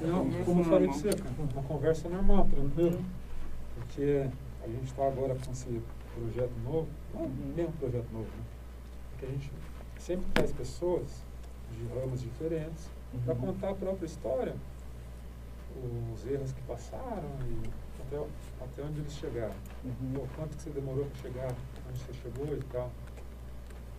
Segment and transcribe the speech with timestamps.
[0.00, 0.06] Conversa.
[0.06, 1.12] Não, Conversa como eu falei pra normal.
[1.12, 3.04] você, cara, uma conversa normal, tranquilo.
[3.74, 4.26] Porque
[4.64, 5.82] a gente está agora com esse
[6.14, 8.44] projeto novo, não é bem um projeto novo, né?
[9.10, 9.52] Porque a gente
[9.98, 11.24] sempre traz pessoas
[11.72, 12.88] de ramos diferentes
[13.24, 13.40] para Uhum.
[13.40, 14.54] contar a própria história,
[16.12, 17.70] os erros que passaram e
[18.02, 18.16] até,
[18.64, 19.54] até onde eles chegaram.
[19.84, 20.12] Uhum.
[20.14, 21.54] Pô, quanto que você demorou para chegar,
[21.88, 22.90] onde você chegou e tal.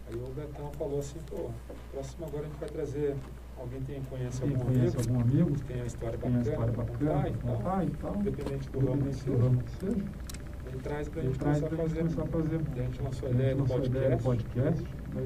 [0.07, 1.49] Aí o Betão falou assim, pô,
[1.91, 3.15] próximo agora a gente vai trazer
[3.59, 6.49] alguém que conhece algum conhece amigo, algum amigo, que tem a história tem a bacana,
[6.49, 7.57] história pra bacana, contar e pra tal.
[7.57, 8.15] contar e tal.
[8.15, 9.43] Independente do ramo que Independente do seja.
[9.43, 10.29] ramo que seja.
[10.69, 11.99] Ele traz pra Ele gente traz começar a pra gente fazer.
[11.99, 12.55] começar a fazer.
[12.55, 14.23] A gente lançou a A ideia do a podcast.
[14.23, 14.85] podcast.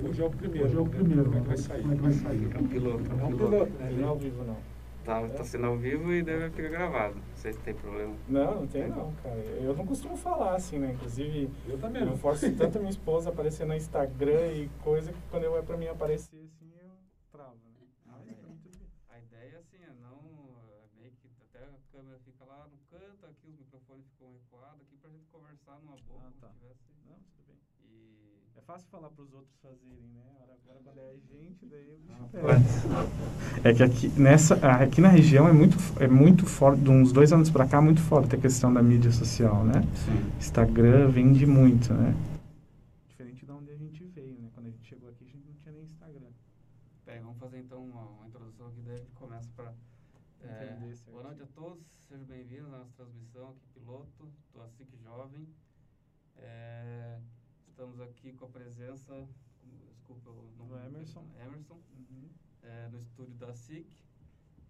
[0.09, 0.65] Hoje é o primeiro.
[0.65, 0.89] Hoje é o né?
[0.89, 1.23] primeiro.
[1.25, 1.61] Como é que vai né?
[1.63, 1.81] sair?
[1.81, 2.43] Como é que vai sair?
[2.55, 3.11] É um piloto.
[3.11, 3.37] É um piloto.
[3.51, 3.91] piloto, né?
[3.91, 4.57] Não é ao vivo, não.
[5.03, 7.15] Tá, tá sendo ao vivo e deve ficar gravado.
[7.15, 8.15] Não sei se tem problema.
[8.29, 9.35] Não, não tem não, cara.
[9.35, 10.93] Eu não costumo falar assim, né?
[10.93, 15.11] Inclusive, Eu também eu forço tanto a minha esposa a aparecer no Instagram e coisa
[15.11, 16.87] que quando eu é pra mim aparecer assim, eu
[17.33, 17.83] travo, né?
[18.07, 18.87] Mas tá muito bem.
[19.09, 20.23] A ideia assim é não.
[20.71, 24.79] é meio que até a câmera fica lá no canto, aqui os microfones ficam recuados
[24.87, 26.21] aqui pra gente conversar numa boa.
[26.23, 26.47] Ah, como tá.
[26.47, 27.57] se tivesse- Não, tudo bem.
[27.91, 28.39] E.
[28.55, 30.23] É fácil falar pros outros fazerem, né?
[30.41, 33.69] Agora, quando é a gente, daí Ah.
[33.69, 37.31] É que aqui, nessa, aqui na região é muito, é muito forte, de uns dois
[37.31, 39.83] anos pra cá, muito forte a questão da mídia social, né?
[39.93, 40.37] Sim.
[40.39, 42.15] Instagram vende muito, né?
[43.07, 44.49] Diferente de onde a gente veio, né?
[44.55, 46.31] Quando a gente chegou aqui, a gente não tinha nem Instagram.
[47.05, 49.71] Bem, vamos fazer então uma, uma introdução aqui, daí a gente começa para.
[50.43, 51.11] Entender certo.
[51.11, 55.47] boa noite a todos, sejam bem-vindos à nossa transmissão aqui, piloto do ASIC Jovem.
[56.37, 57.17] É,
[57.73, 59.13] estamos aqui com a presença,
[59.87, 61.23] desculpa o nome Do Emerson.
[61.39, 61.79] Emerson,
[62.63, 63.85] é, no estúdio da SIC.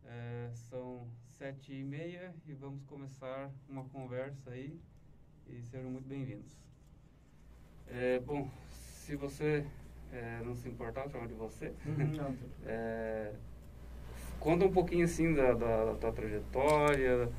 [0.05, 1.07] É, são
[1.37, 4.77] sete e meia e vamos começar uma conversa aí
[5.47, 6.51] e sejam muito bem-vindos.
[7.87, 9.65] É, bom, se você
[10.11, 11.73] é, não se importar, chamo de você.
[11.85, 12.37] Não, não.
[12.65, 13.33] É,
[14.37, 17.31] conta um pouquinho assim da, da, da tua trajetória,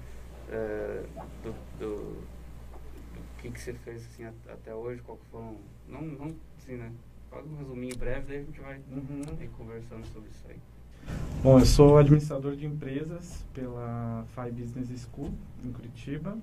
[0.49, 1.07] é,
[1.43, 5.59] do, do, do que, que você fez assim, até hoje, qual que foram.
[5.87, 6.91] Não, não assim, né?
[7.31, 9.49] Faz um resuminho breve, daí a gente vai Uhum.
[9.57, 10.57] conversando sobre isso aí.
[11.43, 15.31] Bom, eu sou administrador de empresas pela FI Business School,
[15.63, 16.39] em Curitiba.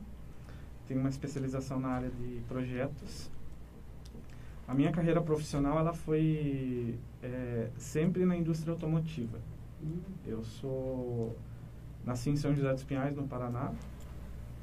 [0.88, 3.32] Tenho uma especialização na área de projetos.
[4.68, 9.40] A minha carreira profissional ela foi é, sempre na indústria automotiva.
[10.26, 11.36] Eu sou
[12.06, 13.72] nasci em São José dos Pinhais, no Paraná.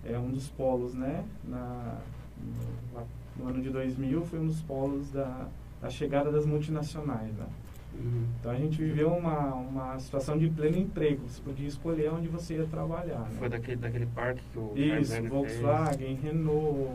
[0.05, 1.25] É um dos polos, né?
[1.43, 1.99] Na,
[2.41, 3.01] no,
[3.39, 5.47] no ano de 2000 foi um dos polos da,
[5.81, 7.47] da chegada das multinacionais, né?
[8.39, 11.27] Então a gente viveu uma, uma situação de pleno emprego.
[11.27, 13.21] Você podia escolher onde você ia trabalhar.
[13.21, 13.37] Né?
[13.39, 16.91] Foi daquele, daquele parque que o Isso, Volkswagen, Renault,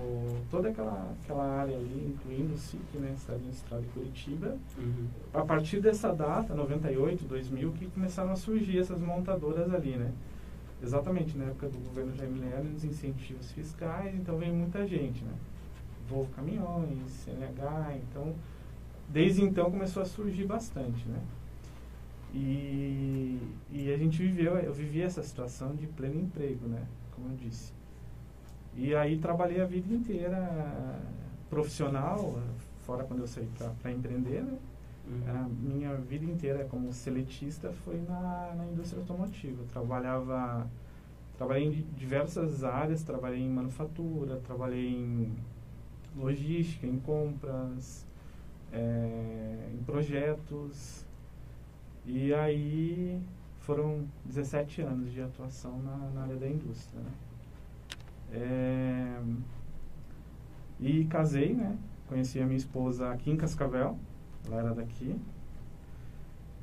[0.50, 4.58] toda aquela, aquela área ali, incluindo o SIC, né, Cidade Industrial de Curitiba.
[4.76, 4.86] fez.
[4.86, 5.08] Uhum.
[5.34, 10.12] A partir dessa data, 98, 2000, que começaram a surgir essas montadoras ali, né?
[10.82, 15.32] Exatamente, na época do governo Jaime Lerner, os incentivos fiscais, então veio muita gente, né?
[16.10, 18.34] Volvo Caminhões, CNH, então
[19.10, 21.20] desde então começou a surgir bastante, né?
[22.34, 23.40] E,
[23.72, 26.84] e a gente viveu, eu vivi essa situação de pleno emprego, né?
[27.16, 27.72] Como eu disse.
[28.76, 31.00] E aí trabalhei a vida inteira
[31.50, 32.40] profissional,
[32.86, 33.48] fora quando eu saí
[33.82, 34.58] para empreender, né?
[35.28, 39.62] A minha vida inteira como seletista foi na, na indústria automotiva.
[39.62, 40.66] Eu trabalhava,
[41.38, 45.36] trabalhei em diversas áreas, trabalhei em manufatura, trabalhei em
[46.16, 48.06] logística, em compras,
[48.72, 51.06] eh, em projetos.
[52.06, 53.22] E aí
[53.60, 57.00] foram 17 anos de atuação na, na área da indústria.
[57.00, 57.12] Né?
[58.34, 59.22] Eh,
[60.80, 61.78] e casei, né?
[62.08, 63.98] Conheci a minha esposa aqui em Cascavel,
[64.46, 65.16] ela era daqui.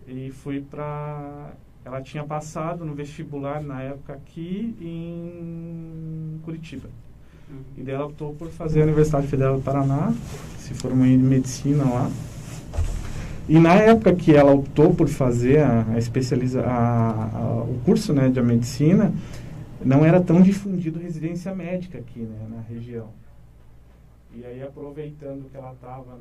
[0.07, 1.55] E fui pra.
[1.85, 6.91] Ela tinha passado no vestibular na época aqui em Curitiba.
[7.77, 10.13] E daí ela optou por fazer a Universidade Federal do Paraná,
[10.59, 12.11] se formou em medicina lá.
[13.49, 18.13] E na época que ela optou por fazer a, a especializa, a, a- o curso
[18.13, 19.13] né, de medicina,
[19.85, 23.09] não era tão difundido residência médica aqui né, na região.
[24.33, 26.17] E aí, aproveitando que ela estava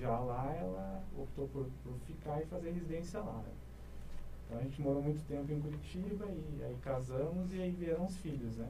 [0.00, 3.32] já lá, ela optou por, por ficar e fazer residência lá.
[3.44, 3.52] né.
[4.46, 6.26] Então a gente morou muito tempo em Curitiba
[6.58, 8.66] e aí casamos e aí vieram os filhos, né?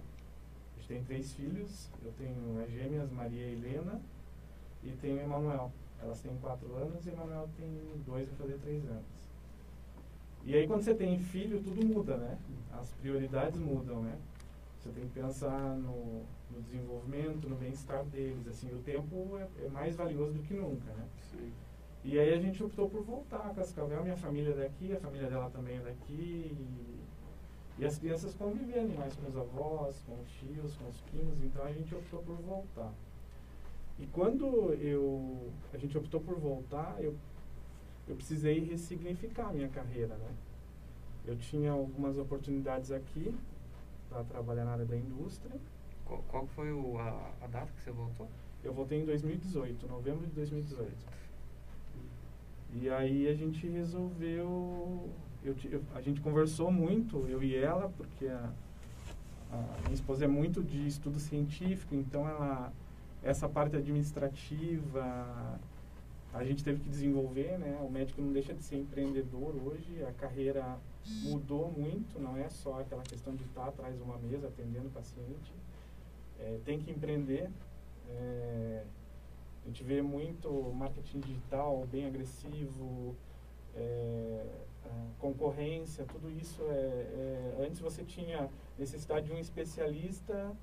[0.90, 4.00] Tem três filhos, eu tenho as gêmeas Maria e Helena
[4.82, 5.70] e tenho o Emanuel.
[6.02, 7.70] Elas têm quatro anos e o Emanuel tem
[8.04, 9.04] dois, vai fazer três anos.
[10.44, 12.36] E aí quando você tem filho, tudo muda, né?
[12.72, 14.18] As prioridades mudam, né?
[14.80, 18.48] Você tem que pensar no, no desenvolvimento, no bem-estar deles.
[18.48, 21.06] Assim, o tempo é, é, mais valioso do que nunca, né?
[21.30, 21.52] Sim.
[22.02, 24.02] E aí a gente optou por voltar a Cascavel.
[24.02, 26.12] Minha família é daqui, a família dela também é daqui.
[26.12, 26.99] E,
[27.80, 31.42] e as crianças conviverem mais com os avós, com os tios, com os primos.
[31.42, 32.92] Então a gente optou por voltar.
[33.98, 37.14] E quando eu, a gente optou por voltar, eu,
[38.06, 40.34] eu precisei ressignificar a minha carreira, né?
[41.26, 43.34] Eu tinha algumas oportunidades aqui
[44.08, 45.58] para trabalhar na área da indústria.
[46.04, 48.28] Qual, qual foi o, a, a data que você voltou?
[48.62, 50.92] Eu voltei em 2018, novembro de 2018.
[52.74, 55.08] E aí a gente resolveu,
[55.44, 58.50] eu, eu, a gente conversou muito, eu e ela, porque a,
[59.52, 62.72] a minha esposa é muito de estudo científico, então ela
[63.22, 65.60] essa parte administrativa
[66.32, 67.78] a gente teve que desenvolver, né?
[67.82, 70.78] O médico não deixa de ser empreendedor hoje, a carreira
[71.22, 74.90] mudou muito, não é só aquela questão de estar atrás de uma mesa atendendo o
[74.90, 75.52] paciente,
[76.38, 77.50] é, tem que empreender.
[78.08, 78.84] É,
[79.64, 83.14] a gente vê muito marketing digital bem agressivo,
[83.74, 84.46] é,
[85.18, 88.48] concorrência, tudo isso é, é, Antes você tinha
[88.78, 90.56] necessidade de um especialista,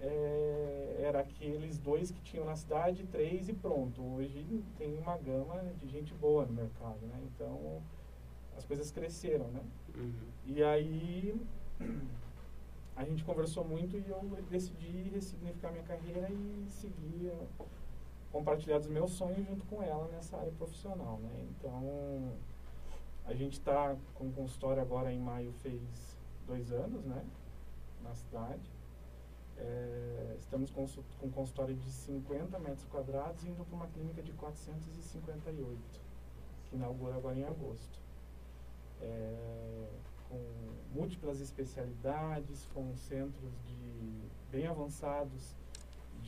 [0.00, 4.00] é, era aqueles dois que tinham na cidade, três e pronto.
[4.14, 7.20] Hoje tem uma gama de gente boa no mercado, né?
[7.24, 7.82] Então
[8.56, 9.60] as coisas cresceram, né?
[9.96, 10.12] Uhum.
[10.46, 11.34] E aí
[12.96, 17.32] a gente conversou muito e eu decidi ressignificar minha carreira e seguir
[18.30, 21.46] compartilhar dos meus sonhos junto com ela nessa área profissional, né?
[21.50, 22.32] Então
[23.28, 26.16] a gente está com o consultório agora em maio fez
[26.46, 27.22] dois anos, né?
[28.02, 28.72] Na cidade.
[29.58, 30.86] É, estamos com,
[31.22, 35.78] um consultório de 50 metros quadrados indo para uma clínica de 458,
[36.64, 38.00] que inaugura agora em agosto.
[39.02, 39.88] É,
[40.28, 40.40] com
[40.94, 45.54] múltiplas especialidades, com centros de bem avançados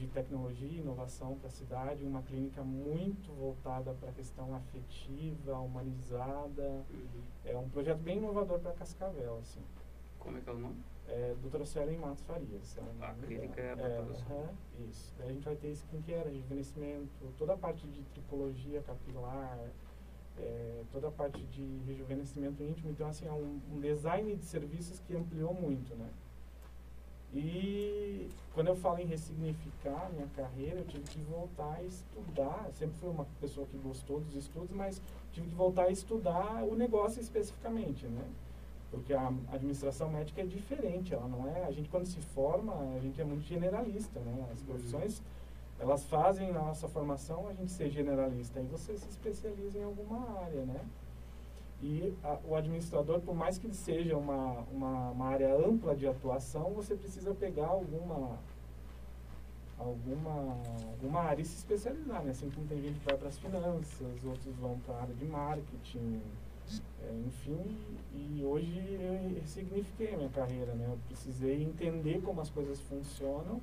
[0.00, 5.58] de tecnologia e inovação para a cidade, uma clínica muito voltada para a questão afetiva,
[5.58, 6.62] humanizada.
[6.90, 7.22] Uhum.
[7.44, 9.60] É um projeto bem inovador para Cascavel, assim.
[10.18, 10.76] Como é que é o nome?
[11.06, 12.78] É Doutora Célia em Matos Farias.
[13.00, 15.12] A clínica é a é, uhum, Isso.
[15.18, 19.58] Daí a gente vai ter skincare, rejuvenescimento, toda a parte de tricologia capilar,
[20.38, 22.90] é, toda a parte de rejuvenescimento íntimo.
[22.90, 26.08] Então, assim, é um, um design de serviços que ampliou muito, né?
[27.32, 32.64] E quando eu falo em ressignificar minha carreira, eu tive que voltar a estudar.
[32.66, 35.00] Eu sempre fui uma pessoa que gostou dos estudos, mas
[35.32, 38.24] tive que voltar a estudar o negócio especificamente, né?
[38.90, 41.64] Porque a administração médica é diferente, ela não é...
[41.64, 44.48] A gente quando se forma, a gente é muito generalista, né?
[44.52, 45.22] As profissões,
[45.78, 48.58] elas fazem na nossa formação a gente ser generalista.
[48.58, 50.84] Aí você se especializa em alguma área, né?
[51.82, 56.06] E a, o administrador, por mais que ele seja uma, uma, uma, área ampla de
[56.06, 58.38] atuação, você precisa pegar alguma,
[59.78, 60.58] alguma,
[60.92, 62.22] alguma área e se especializar.
[62.22, 62.32] Né?
[62.32, 65.24] Assim como tem gente que vai para as finanças, outros vão para a área de
[65.24, 66.20] marketing,
[67.02, 67.76] é, enfim.
[68.14, 70.74] E hoje eu ressignifiquei a minha carreira.
[70.74, 70.86] Né?
[70.86, 73.58] Eu precisei entender como as coisas funcionam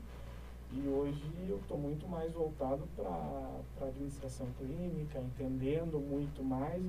[0.74, 6.84] e hoje eu estou muito mais voltado para a administração clínica, entendendo muito mais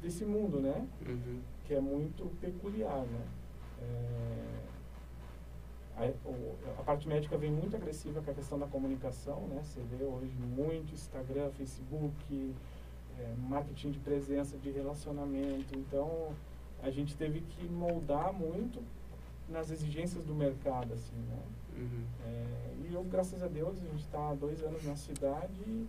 [0.00, 0.86] desse mundo, né?
[1.06, 1.40] Uhum.
[1.64, 3.26] Que é muito peculiar, né?
[3.80, 4.66] É,
[5.96, 9.62] a, a, parte médica vem muito agressiva com a questão da comunicação, né?
[9.62, 12.54] Você vê hoje muito Instagram, Facebook,
[13.18, 15.76] é, marketing de presença, de relacionamento.
[15.76, 16.34] Então,
[16.82, 18.82] a gente teve que moldar muito
[19.48, 21.38] nas exigências do mercado, assim, né?
[21.76, 22.04] Uhum.
[22.26, 25.86] É, e eu, graças a Deus, a gente está há dois anos na cidade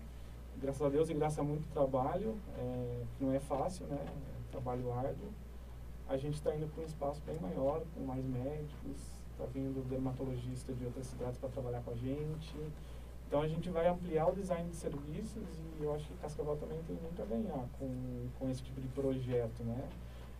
[0.60, 3.98] graças a Deus e graças a muito trabalho, é, que não é fácil, né?
[4.06, 5.30] É trabalho árduo.
[6.08, 10.74] A gente está indo para um espaço bem maior, com mais médicos, está vindo dermatologista
[10.74, 12.56] de outras cidades para trabalhar com a gente.
[13.28, 15.44] Então a gente vai ampliar o design de serviços
[15.80, 18.88] e eu acho que Cascavel também tem muito a ganhar com, com esse tipo de
[18.88, 19.88] projeto, né?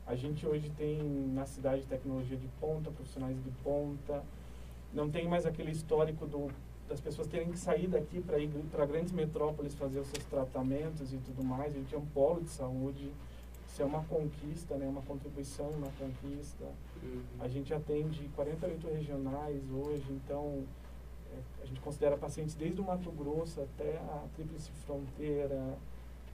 [0.06, 4.24] A gente hoje tem na cidade tecnologia de ponta, profissionais de ponta,
[4.94, 6.50] não tem mais aquele histórico do
[6.88, 11.14] das pessoas terem que sair daqui para ir para grandes metrópoles fazer os seus tratamentos
[11.14, 11.76] e tudo mais.
[11.76, 13.12] A gente é um polo de saúde.
[13.68, 14.88] Isso é uma conquista, né?
[14.88, 16.66] uma contribuição, uma conquista.
[17.04, 17.22] Uhum.
[17.40, 20.64] A gente atende 48 regionais hoje, então
[21.32, 25.78] é, a gente considera pacientes desde o Mato Grosso até a Tríplice Fronteira.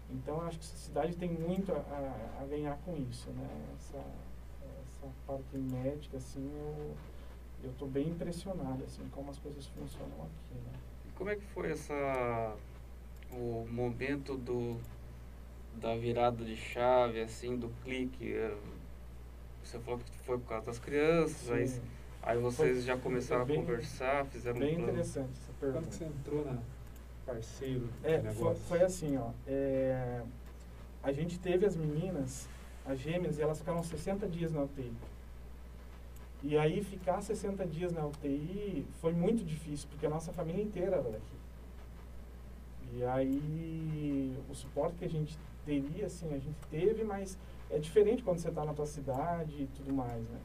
[0.09, 3.49] Então, acho que a cidade tem muito a, a, a ganhar com isso, né?
[3.75, 6.95] Essa, essa parte médica, assim, eu
[7.63, 10.79] eu estou bem impressionado assim como as coisas funcionam aqui né?
[11.15, 12.55] como é que foi essa
[13.31, 14.77] o momento do
[15.75, 18.55] da virada de chave assim do clique é,
[19.63, 21.53] você falou que foi por causa das crianças Sim.
[21.53, 21.81] aí
[22.25, 25.81] Aí vocês já começaram bem, a conversar, fizeram bem um interessante essa pergunta.
[25.81, 26.57] Quando que você entrou na
[27.25, 29.31] parceiro É, foi, foi assim, ó.
[29.45, 30.21] é,
[31.01, 32.47] a gente teve as meninas,
[32.85, 34.93] as gêmeas, e elas ficaram 60 dias na UTI.
[36.43, 40.97] E aí ficar 60 dias na UTI foi muito difícil, porque a nossa família inteira
[40.97, 41.37] era daqui.
[42.93, 47.37] E aí o suporte que a gente teria, assim, a gente teve, mas
[47.71, 50.39] é diferente quando você está na tua cidade e tudo mais, né?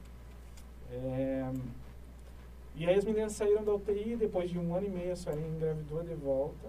[0.90, 1.52] É,
[2.76, 5.40] e aí as meninas saíram da UTI, depois de um ano e meio a senhora
[5.40, 6.68] engravidou de volta.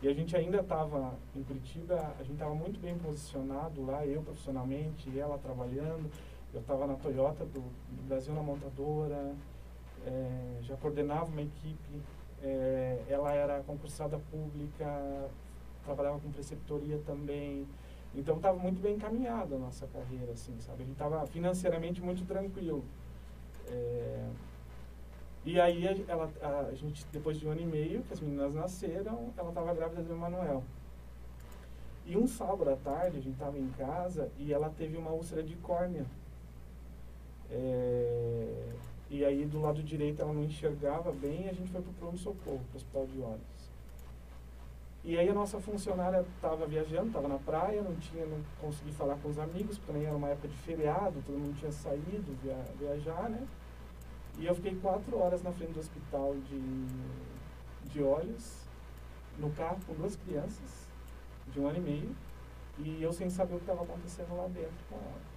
[0.00, 4.22] E a gente ainda estava em Curitiba, a gente estava muito bem posicionado lá, eu
[4.22, 6.10] profissionalmente, ela trabalhando.
[6.52, 9.34] Eu estava na Toyota do, do Brasil na montadora,
[10.06, 12.02] eh, já coordenava uma equipe.
[12.42, 15.30] eh, ela era concursada pública,
[15.84, 17.66] trabalhava com preceptoria também.
[18.14, 20.84] Então estava muito bem encaminhada a nossa carreira, assim, sabe?
[20.84, 22.84] Gente estava financeiramente muito tranquilo.
[23.68, 24.28] Eh,
[25.44, 26.30] e aí ela,
[26.70, 30.02] a gente, depois de um ano e meio que as meninas nasceram, ela estava grávida
[30.02, 30.62] do Emanuel.
[32.04, 35.42] E um sábado à tarde, a gente estava em casa e ela teve uma úlcera
[35.42, 36.04] de córnea.
[37.52, 38.72] É,
[39.10, 41.94] e aí do lado direito ela não enxergava bem e a gente foi para o
[41.94, 43.72] pronto-socorro, para o hospital de olhos.
[45.04, 49.16] E aí a nossa funcionária estava viajando, estava na praia, não tinha, não consegui falar
[49.16, 52.56] com os amigos, porque também era uma época de feriado, todo mundo tinha saído via,
[52.78, 53.46] viajar, né?
[54.38, 56.86] E eu fiquei quatro horas na frente do hospital de,
[57.90, 58.64] de olhos,
[59.38, 60.88] no carro com duas crianças,
[61.52, 62.16] de um ano e meio,
[62.78, 65.31] e eu sem saber o que estava acontecendo lá dentro com ela.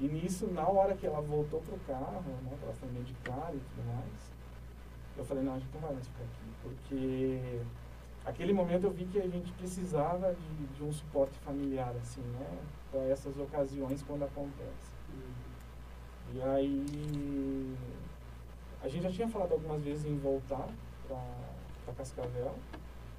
[0.00, 3.58] E nisso, na hora que ela voltou pro carro, né, que ela foi medicar e
[3.58, 4.32] tudo mais,
[5.16, 7.60] eu falei, não, a gente não vai mais ficar aqui, porque
[8.24, 12.58] aquele momento eu vi que a gente precisava de, de um suporte familiar, assim, né,
[12.90, 14.94] para essas ocasiões quando acontece.
[16.34, 17.76] E aí,
[18.82, 20.68] a gente já tinha falado algumas vezes em voltar
[21.06, 22.54] para Cascavel,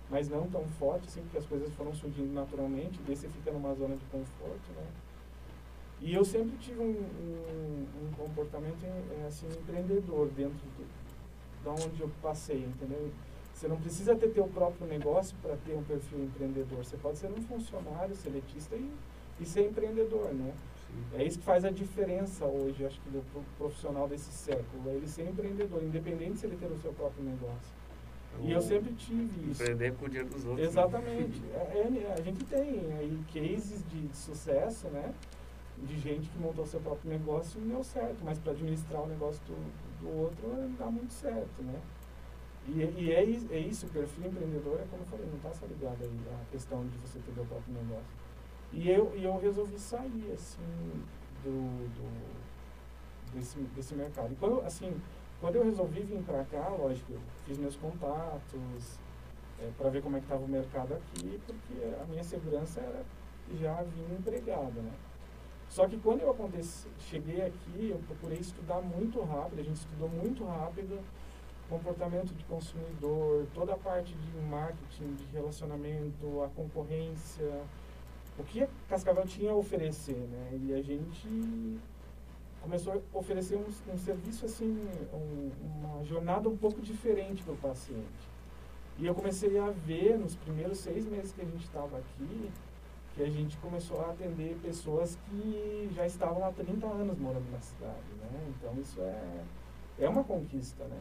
[0.10, 3.74] mas não tão forte, assim, porque as coisas foram surgindo naturalmente, daí você fica numa
[3.74, 4.86] zona de conforto, né.
[6.06, 10.86] E eu sempre tive um, um, um comportamento é, assim, empreendedor dentro do,
[11.64, 13.10] da onde eu passei, entendeu?
[13.52, 16.84] Você não precisa ter teu próprio negócio para ter um perfil empreendedor.
[16.86, 18.88] Você pode ser um funcionário, seletista e,
[19.40, 20.54] e ser empreendedor, né?
[21.16, 24.88] É isso que faz a diferença hoje, acho que do pro- profissional desse século.
[24.88, 27.74] É ele ser empreendedor, independente se ele ter o seu próprio negócio.
[28.42, 29.64] E eu sempre tive isso.
[29.64, 30.60] Empreender com o dinheiro dos outros.
[30.62, 30.68] né?
[30.68, 31.42] Exatamente.
[31.54, 35.14] É, é, a gente tem aí cases de, de sucesso, né?
[35.84, 39.42] De gente que montou seu próprio negócio e deu certo, mas para administrar o negócio
[39.46, 39.56] do,
[40.02, 41.82] do outro não dá muito certo, né?
[42.68, 45.66] E, e é, é isso, o perfil empreendedor é como eu falei, não está só
[45.66, 48.26] ligado aí à questão de você ter o próprio negócio.
[48.74, 51.04] E eu, e eu resolvi sair, assim,
[51.44, 54.34] do, do, desse, desse mercado.
[54.34, 55.00] E quando, assim,
[55.40, 58.98] quando eu resolvi vir para cá, lógico, eu fiz meus contatos,
[59.78, 63.04] para ver como é que estava o mercado aqui, porque a minha segurança era
[63.60, 64.92] já vir empregado, né?
[65.76, 70.08] Só que quando eu aconteci, cheguei aqui, eu procurei estudar muito rápido, a gente estudou
[70.08, 71.04] muito rápido
[71.68, 77.62] comportamento de consumidor, toda a parte de marketing, de relacionamento, a concorrência,
[78.40, 80.58] o que a Cascavel tinha a oferecer, né?
[80.64, 81.78] E a gente
[82.62, 84.80] começou a oferecer um, um serviço assim,
[85.14, 88.30] um, uma jornada um pouco diferente para o paciente.
[88.98, 92.50] E eu comecei a ver nos primeiros seis meses que a gente estava aqui,
[93.16, 97.62] que a gente começou a atender pessoas que já estavam há 30 anos morando na
[97.62, 98.50] cidade, né?
[98.50, 99.44] Então isso é,
[100.00, 101.00] é uma conquista, né?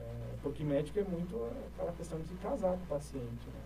[0.00, 1.36] É, porque médico é muito
[1.74, 3.60] aquela questão de casar com o paciente, né?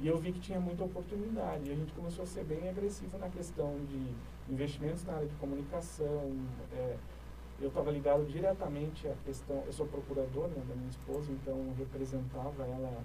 [0.00, 1.70] E eu vi que tinha muita oportunidade.
[1.70, 5.34] E a gente começou a ser bem agressivo na questão de investimentos na área de
[5.36, 6.30] comunicação.
[6.74, 6.96] é,
[7.60, 9.62] eu estava ligado diretamente à questão.
[9.64, 13.02] Eu sou procurador né, da minha esposa, então eu representava ela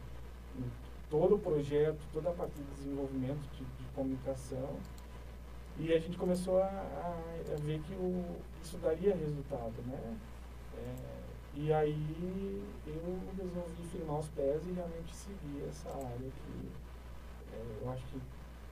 [0.57, 4.75] em todo o projeto, toda a parte de desenvolvimento de, de comunicação.
[5.79, 8.25] E a gente começou a, a- a ver que o,
[8.63, 10.17] isso daria resultado, né?
[10.75, 10.95] É,
[11.55, 16.69] e aí eu resolvi firmar os pés e realmente seguir essa área que
[17.53, 18.21] é, eu acho que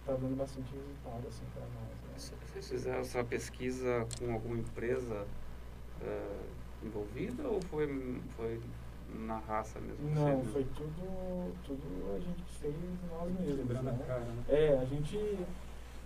[0.01, 2.31] está dando bastante resultado assim, para nós.
[2.31, 2.37] Né?
[2.45, 5.25] Vocês fizeram essa pesquisa com alguma empresa
[6.01, 6.39] eh,
[6.83, 7.87] envolvida ou foi,
[8.37, 8.59] foi
[9.19, 10.09] na raça mesmo?
[10.13, 12.75] Não, Você- foi tudo, tudo a gente fez
[13.09, 13.81] nós mesmos.
[13.83, 13.99] Né?
[14.07, 14.43] cara, né?
[14.49, 15.37] É, a gente.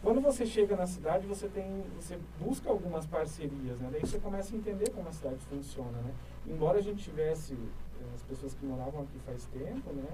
[0.01, 1.83] Quando você chega na cidade, você tem.
[1.99, 3.89] Você busca algumas parcerias, né?
[3.91, 6.13] Daí você começa a entender como a cidade funciona, né?
[6.47, 10.07] Embora a gente tivesse eh, as pessoas que moravam aqui faz tempo, né?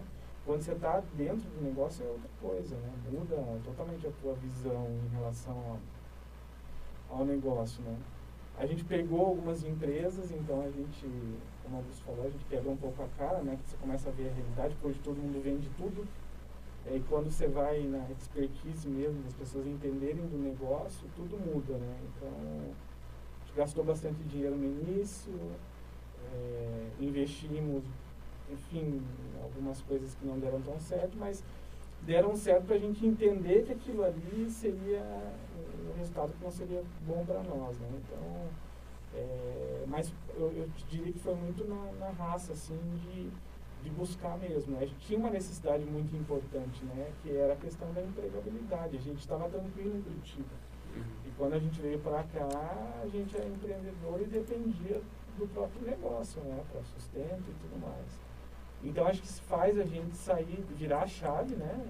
[0.44, 2.92] Quando você está dentro do negócio é outra coisa, né?
[3.12, 5.80] Muda totalmente a tua visão em relação
[7.10, 7.96] ao, ao negócio, né?
[8.58, 11.06] A gente pegou algumas empresas, então a gente,
[11.66, 13.58] como o Augusto falou, a gente quebra um pouco a cara, né?
[13.66, 16.08] Você começa a ver a realidade, porque hoje todo mundo vende tudo.
[16.88, 21.98] E quando você vai na expertise mesmo, das pessoas entenderem do negócio, tudo muda, né?
[22.04, 25.34] Então, a gente gastou bastante dinheiro no início,
[26.32, 27.84] é, investimos,
[28.52, 29.02] enfim,
[29.42, 31.44] algumas coisas que não deram tão certo, mas
[32.04, 35.04] deram certo para a gente entender que aquilo ali seria
[35.92, 37.90] um resultado que não seria bom para nós, né?
[37.98, 38.48] Então,
[39.16, 43.30] é, mas eu, eu diria que foi muito na, na raça, assim, de,
[43.84, 44.74] de buscar mesmo.
[44.74, 44.84] Né?
[44.84, 47.12] A gente tinha uma necessidade muito importante, né?
[47.24, 48.98] Que era a questão da empregabilidade.
[48.98, 50.56] A gente estava tranquilo em Curitiba.
[51.26, 55.02] E quando a gente veio para cá, a gente é empreendedor e dependia
[55.38, 56.64] do próprio negócio, né?
[56.72, 58.20] Para sustento e tudo mais.
[58.84, 61.86] Então acho que isso faz a gente sair, virar a chave, né?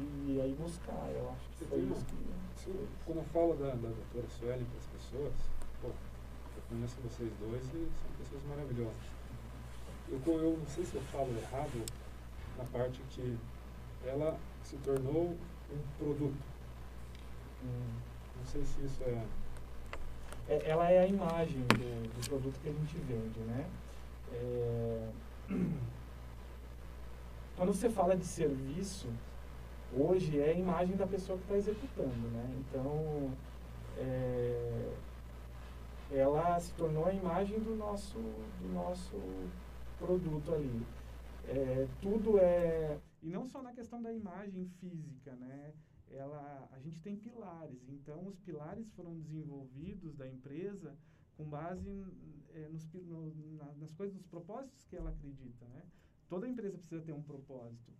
[0.00, 1.10] E, e aí buscar.
[1.14, 2.88] Eu acho que foi isso que.
[3.04, 5.32] quando eu falo da, da doutora Suelen para as pessoas,
[6.74, 9.14] conheço vocês dois e são pessoas maravilhosas.
[10.08, 11.84] Eu, eu não sei se eu falo errado
[12.58, 13.38] na parte que
[14.04, 15.36] ela se tornou
[15.70, 16.36] um produto.
[17.62, 17.94] Hum,
[18.38, 19.24] não sei se isso é...
[20.48, 23.66] é ela é a imagem do, do, produto que a gente vende, né?
[24.32, 25.08] É,
[27.56, 29.08] quando você fala de serviço,
[29.96, 32.50] hoje é a imagem da pessoa que está executando, né?
[32.58, 33.30] Então,
[33.96, 34.92] é,
[36.14, 39.16] ela se tornou a imagem do nosso, do nosso
[39.98, 40.86] produto ali.
[41.46, 42.98] É, tudo é...
[43.22, 45.72] E não só na questão da imagem física, né?
[46.10, 50.94] Ela, a gente tem pilares, então os pilares foram desenvolvidos da empresa
[51.36, 51.90] com base
[52.54, 55.82] é, nos, no, na, nas coisas, nos propósitos que ela acredita, né?
[56.28, 57.92] Toda empresa precisa ter um propósito.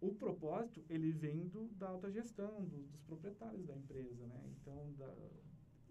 [0.00, 4.40] O propósito, ele vem do, da alta gestão, do, dos proprietários da empresa, né?
[4.56, 5.12] Então, da,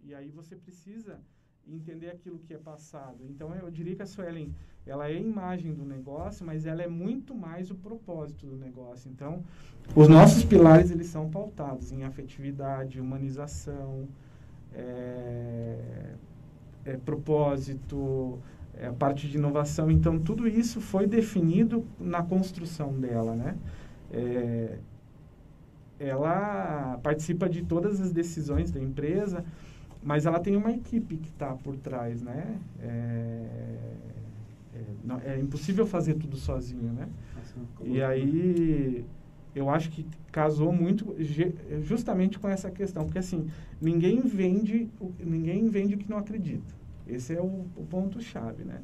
[0.01, 1.21] e aí você precisa
[1.67, 3.17] entender aquilo que é passado.
[3.29, 4.53] Então, eu diria que a Suelen,
[4.85, 9.09] ela é a imagem do negócio, mas ela é muito mais o propósito do negócio.
[9.11, 9.43] Então,
[9.95, 14.07] os nossos pilares, eles são pautados em afetividade, humanização,
[14.73, 16.13] é,
[16.85, 18.39] é, propósito,
[18.73, 19.91] é, a parte de inovação.
[19.91, 23.57] Então, tudo isso foi definido na construção dela, né?
[24.11, 24.79] É,
[25.99, 29.43] ela participa de todas as decisões da empresa,
[30.01, 32.57] mas ela tem uma equipe que está por trás, né?
[32.81, 32.87] É,
[34.75, 37.07] é, não, é, impossível fazer tudo sozinho, né?
[37.83, 39.05] e aí
[39.55, 41.15] eu acho que casou muito
[41.81, 43.49] justamente com essa questão, porque assim
[43.81, 46.79] ninguém vende ninguém vende o que não acredita.
[47.07, 48.81] Esse é o, o ponto chave, né?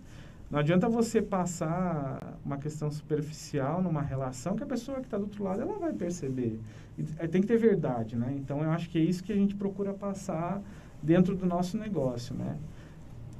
[0.49, 5.23] Não adianta você passar uma questão superficial numa relação que a pessoa que está do
[5.23, 6.59] outro lado ela vai perceber.
[6.97, 8.33] E, tem que ter verdade, né?
[8.37, 10.61] Então eu acho que é isso que a gente procura passar
[11.05, 12.57] dentro do nosso negócio, né?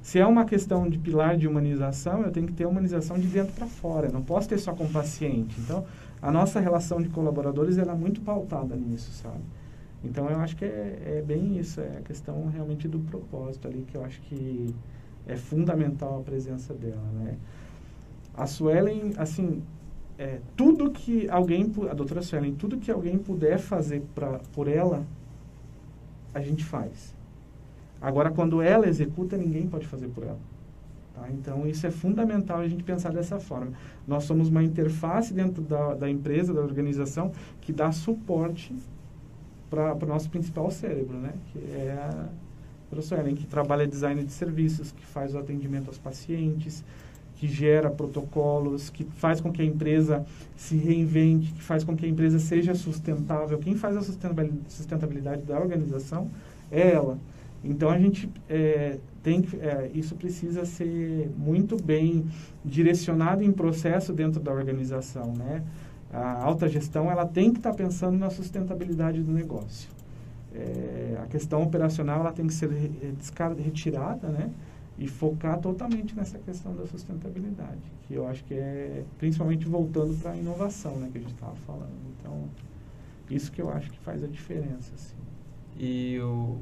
[0.02, 3.54] Se é uma questão de pilar de humanização, eu tenho que ter humanização de dentro
[3.54, 4.08] para fora.
[4.08, 5.60] Eu não posso ter só com o paciente.
[5.60, 5.84] Então,
[6.22, 9.42] a nossa relação de colaboradores ela é muito pautada nisso, sabe?
[10.04, 11.82] Então, eu acho que é, é bem isso.
[11.82, 14.76] É a questão realmente do propósito ali, que eu acho que
[15.26, 17.36] é fundamental a presença dela, né?
[18.36, 19.64] A Suelen, assim,
[20.20, 25.04] é, tudo que alguém, a doutora Suelen, tudo que alguém puder fazer pra, por ela,
[26.32, 27.16] a gente faz.
[28.06, 30.38] Agora, quando ela executa, ninguém pode fazer por ela.
[31.16, 31.28] Tá?
[31.32, 33.72] Então, isso é fundamental a gente pensar dessa forma.
[34.08, 38.76] Nós somos uma interface dentro da, da empresa, da organização, que dá suporte
[39.72, 41.34] para o nosso principal cérebro, né?
[41.52, 42.30] que é a
[42.92, 46.84] professora que trabalha design de serviços, que faz o atendimento aos pacientes,
[47.38, 50.24] que gera protocolos, que faz com que a empresa
[50.56, 53.58] se reinvente, que faz com que a empresa seja sustentável.
[53.58, 56.30] Quem faz a sustentabilidade da organização
[56.72, 57.18] é ela.
[57.66, 62.26] Então a gente é, tem é, isso precisa ser muito bem
[62.64, 65.64] direcionado em processo dentro da organização, né?
[66.14, 69.90] A alta gestão ela tem que estar tá pensando na sustentabilidade do negócio.
[70.54, 72.70] É, a questão operacional ela tem que ser
[73.60, 74.50] retirada, né?
[74.98, 80.32] E focar totalmente nessa questão da sustentabilidade, que eu acho que é principalmente voltando para
[80.32, 81.10] a inovação, né?
[81.12, 81.92] Que a gente estava falando.
[82.18, 82.44] Então
[83.30, 85.16] isso que eu acho que faz a diferença, assim.
[85.78, 86.58] E o,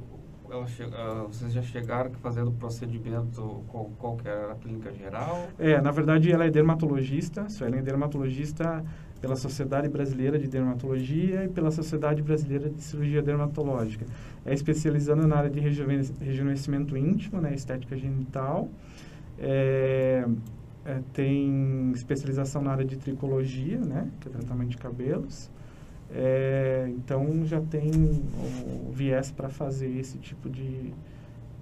[1.27, 5.47] vocês já chegaram fazendo procedimento qual, qual que era a clínica geral?
[5.57, 8.83] É, na verdade ela é dermatologista, ela é dermatologista
[9.23, 14.05] pela Sociedade Brasileira de Dermatologia e pela Sociedade Brasileira de Cirurgia Dermatológica.
[14.45, 18.67] É especializando na área de rejuvenescimento íntimo, né, estética genital.
[19.39, 20.25] É,
[20.85, 25.49] é, tem especialização na área de tricologia, né, que é tratamento de cabelos.
[26.15, 30.93] É, então já tem o viés para fazer esse tipo de,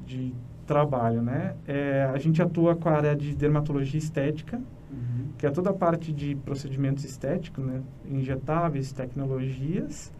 [0.05, 0.33] de
[0.67, 1.55] trabalho, né?
[1.65, 4.61] É, a gente atua com a área de dermatologia estética,
[4.91, 5.27] Uhum.
[5.37, 7.81] que é toda a parte de procedimentos estéticos, né?
[8.09, 10.11] Injetáveis, tecnologias.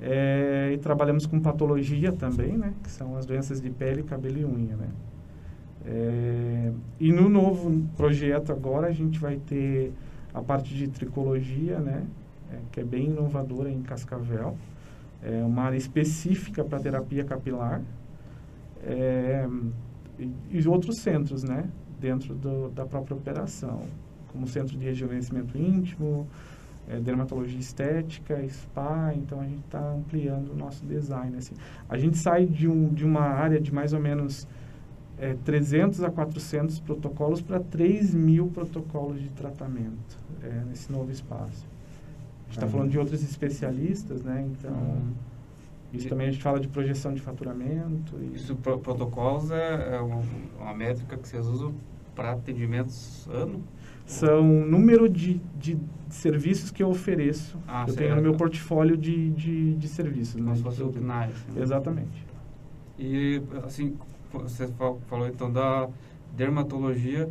[0.00, 2.72] É, e trabalhamos com patologia também, né?
[2.82, 4.88] Que são as doenças de pele, cabelo e unha, né?
[5.84, 9.92] É, e no novo projeto agora a gente vai ter
[10.34, 12.04] a parte de tricologia, né?
[12.52, 14.56] É, que é bem inovadora em Cascavel.
[15.22, 17.82] É uma área específica para terapia capilar.
[18.82, 19.48] É,
[20.18, 21.68] e, e outros centros, né?
[22.00, 23.82] Dentro do, da própria operação,
[24.30, 26.26] como centro de rejuvenescimento íntimo,
[26.88, 29.12] é, dermatologia estética, spa.
[29.14, 31.36] Então a gente está ampliando o nosso design.
[31.36, 31.54] Assim.
[31.88, 34.46] A gente sai de, um, de uma área de mais ou menos
[35.18, 41.66] é, 300 a 400 protocolos para 3 mil protocolos de tratamento é, nesse novo espaço.
[42.46, 42.72] A gente está Uhum.
[42.72, 44.46] falando de outros especialistas, né?
[44.52, 45.12] Então, Uhum.
[45.92, 48.16] isso também a gente fala de projeção de faturamento.
[48.20, 50.22] E, Isso, pro- protocolos é, é uma,
[50.60, 51.74] uma métrica que vocês usam
[52.14, 53.62] para atendimentos ano?
[54.06, 55.76] São número de, de
[56.08, 57.58] serviços que eu ofereço.
[57.66, 58.16] Ah, eu tenho certo.
[58.16, 60.34] no meu portfólio de, de, de serviços.
[60.36, 60.54] Como né?
[60.54, 61.30] se fosse o PNAE.
[61.30, 61.62] assim, né?
[61.62, 62.24] Exatamente.
[62.98, 63.94] E, assim,
[64.32, 65.88] você fa- falou então da
[66.36, 67.28] dermatologia.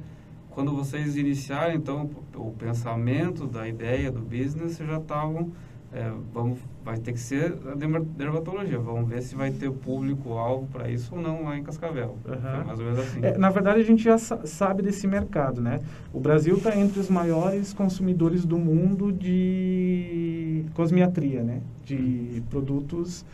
[0.55, 5.51] Quando vocês iniciaram, então, o pensamento da ideia do business, já estavam,
[5.91, 8.79] é, vamos, vai ter que ser a derma- dermatologia.
[8.79, 12.15] Vamos ver se vai ter público-alvo para isso ou não lá em Cascavel.
[12.23, 13.19] Foi mais ou menos assim.
[13.21, 15.81] É, na verdade, a gente já sa- sabe desse mercado, né?
[16.13, 21.59] O Brasil está entre os maiores consumidores do mundo de cosmiatria, né?
[21.83, 23.25] De produtos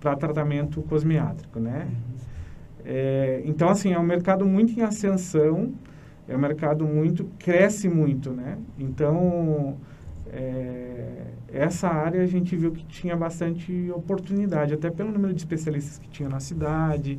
[0.00, 1.86] para tratamento cosmiátrico, né?
[2.84, 5.72] É, então, assim, é um mercado muito em ascensão,
[6.28, 8.58] é um mercado muito, cresce muito, né?
[8.78, 9.76] Então,
[10.28, 15.98] é, essa área a gente viu que tinha bastante oportunidade, até pelo número de especialistas
[15.98, 17.18] que tinha na cidade,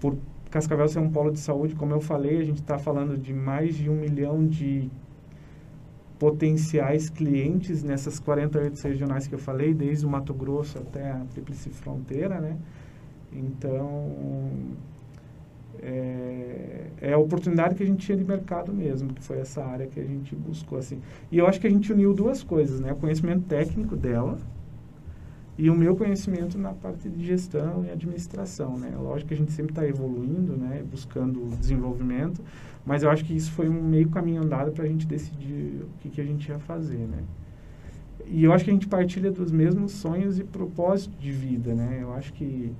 [0.00, 0.16] por
[0.50, 3.74] Cascavel ser um polo de saúde, como eu falei, a gente está falando de mais
[3.74, 4.90] de um milhão de
[6.18, 11.70] potenciais clientes nessas 48 regionais que eu falei, desde o Mato Grosso até a Tríplice
[11.70, 12.56] Fronteira, né?
[13.32, 14.12] Então,
[15.80, 19.86] é, é a oportunidade que a gente tinha de mercado mesmo, que foi essa área
[19.86, 21.00] que a gente buscou, assim.
[21.30, 22.92] E eu acho que a gente uniu duas coisas, né?
[22.92, 24.38] O conhecimento técnico dela
[25.58, 28.94] e o meu conhecimento na parte de gestão e administração, né?
[28.96, 30.82] Lógico que a gente sempre está evoluindo, né?
[30.90, 32.42] Buscando desenvolvimento,
[32.84, 35.88] mas eu acho que isso foi um meio caminho andado para a gente decidir o
[36.00, 37.22] que, que a gente ia fazer, né?
[38.26, 41.98] E eu acho que a gente partilha dos mesmos sonhos e propósitos de vida, né?
[42.00, 42.72] Eu acho que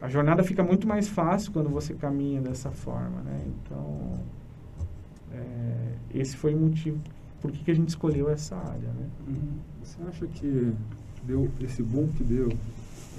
[0.00, 3.44] a jornada fica muito mais fácil quando você caminha dessa forma, né?
[3.46, 4.20] Então,
[5.32, 6.98] é, esse foi o motivo
[7.40, 9.08] por que, que a gente escolheu essa área, né?
[9.26, 9.58] Uhum.
[9.82, 10.72] Você acha que
[11.24, 12.48] deu esse boom que deu?
[12.48, 12.58] Eu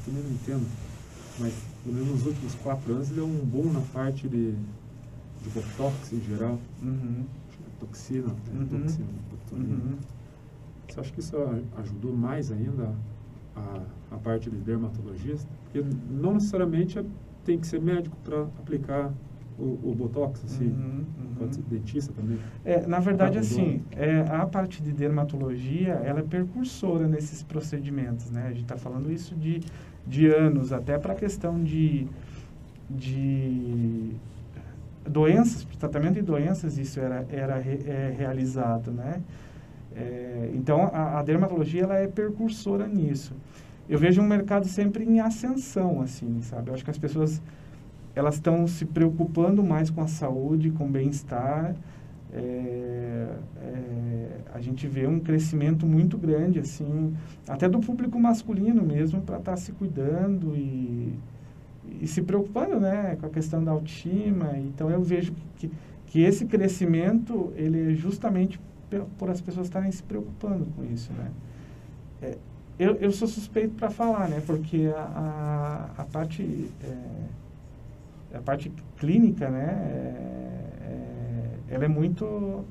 [0.05, 0.67] também não entendo,
[1.39, 6.13] mas pelo menos nos últimos quatro anos deu um boom na parte de, de botox
[6.13, 7.25] em geral, Uhum.
[7.65, 8.35] é toxina, né?
[8.53, 8.67] Uhum.
[8.69, 9.05] toxina.
[9.53, 9.97] Uhum.
[10.87, 11.35] Você acha que isso
[11.77, 12.93] ajudou mais ainda
[14.11, 15.47] a, a parte de dermatologista?
[15.63, 17.05] Porque não necessariamente é-
[17.45, 19.11] tem que ser médico para aplicar
[19.57, 20.67] o, o botox, assim.
[20.67, 21.35] Uhum, uhum.
[21.37, 22.37] Pode ser dentista também.
[22.63, 28.29] É, na verdade, Tá assim, é, a parte de dermatologia, ela é precursora nesses procedimentos,
[28.31, 28.45] né?
[28.47, 29.61] A gente está falando isso de,
[30.07, 32.07] de anos, até para a questão de,
[32.89, 34.11] de
[35.07, 39.21] doenças, tratamento de doenças, isso era, era é, realizado, né?
[39.95, 43.33] É, então, a, a dermatologia, ela é precursora nisso.
[43.87, 46.69] Eu vejo um mercado sempre em ascensão, assim, sabe?
[46.69, 47.41] Eu acho que as pessoas
[48.15, 51.75] elas estão se preocupando mais com a saúde, com o bem-estar.
[52.31, 53.27] É,
[53.61, 57.15] é, a gente vê um crescimento muito grande, assim,
[57.47, 61.13] até do público masculino mesmo, para estar se cuidando e,
[62.01, 64.57] e se preocupando, né, com a questão da autoestima.
[64.57, 65.71] Então, eu vejo que,
[66.07, 68.59] que esse crescimento, ele é justamente
[69.17, 71.31] por as pessoas estarem se preocupando com isso, né.
[72.21, 72.37] É,
[72.77, 76.69] eu, eu sou suspeito para falar, né, porque a, a, a parte...
[76.83, 77.39] É,
[78.31, 82.63] a parte clínica, né, é, é, ela é muito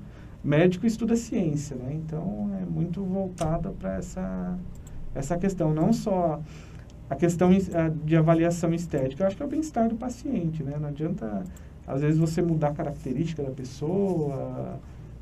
[0.42, 1.92] médico estuda ciência, né?
[1.92, 4.56] Então é muito voltada para essa
[5.14, 6.40] essa questão, não só
[7.10, 7.50] a questão
[8.04, 10.76] de avaliação estética, eu acho que é o bem-estar do paciente, né?
[10.78, 11.42] Não adianta
[11.86, 14.78] às vezes você mudar a característica da pessoa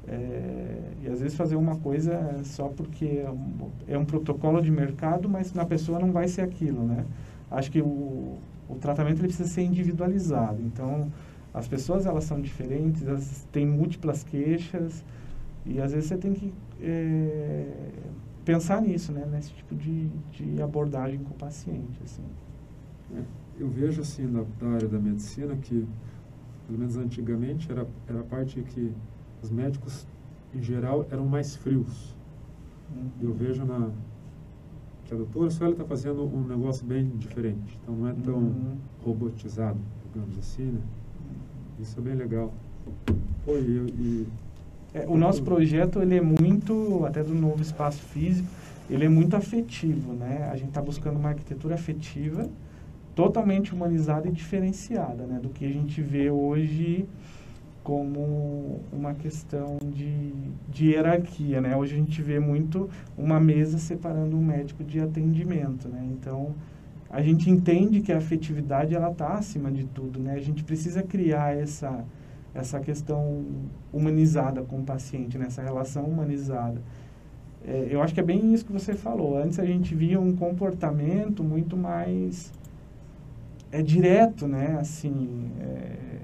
[0.09, 4.71] é, e às vezes fazer uma coisa só porque é um, é um protocolo de
[4.71, 7.05] mercado, mas na pessoa não vai ser aquilo, né?
[7.51, 8.39] Acho que o,
[8.69, 10.63] o tratamento ele precisa ser individualizado.
[10.63, 11.11] Então,
[11.53, 15.05] as pessoas elas são diferentes, elas têm múltiplas queixas
[15.65, 17.67] e às vezes você tem que é,
[18.45, 19.27] pensar nisso, né?
[19.31, 22.23] Nesse tipo de, de abordagem com o paciente, assim.
[23.59, 25.85] eu vejo assim da área da medicina que,
[26.67, 28.93] pelo menos antigamente, era, era a parte que
[29.43, 30.07] os médicos,
[30.55, 32.15] em geral, eram mais frios.
[32.95, 33.11] Uhum.
[33.21, 33.91] Eu vejo na,
[35.05, 37.79] que a doutora Sueli está fazendo um negócio bem diferente.
[37.83, 38.77] Então não é tão uhum.
[39.05, 40.81] robotizado, digamos assim, né?
[41.81, 42.53] Isso é bem legal.
[43.45, 44.27] Pô, e, e
[44.95, 48.49] é, o nosso projeto ele é muito, até do novo espaço físico,
[48.89, 50.49] ele é muito afetivo, né?
[50.51, 52.49] A gente está buscando uma arquitetura afetiva,
[53.15, 55.39] totalmente humanizada e diferenciada, né?
[55.43, 57.07] Do que a gente vê hoje
[57.87, 60.33] como uma questão de,
[60.69, 61.77] de hierarquia, né?
[61.77, 66.05] Hoje a gente vê muito uma mesa separando um médico de atendimento, né?
[66.11, 66.53] Então,
[67.09, 70.33] a gente entende que a afetividade ela está acima de tudo, né?
[70.33, 72.05] A gente precisa criar essa
[72.53, 73.45] essa questão
[73.93, 75.69] humanizada com o paciente, nessa né?
[75.69, 76.83] relação humanizada.
[77.65, 79.39] É, eu acho que é bem isso que você falou.
[79.39, 82.53] Antes a gente via um comportamento muito mais
[83.71, 84.77] é direto, né?
[84.81, 86.16] Assim, é,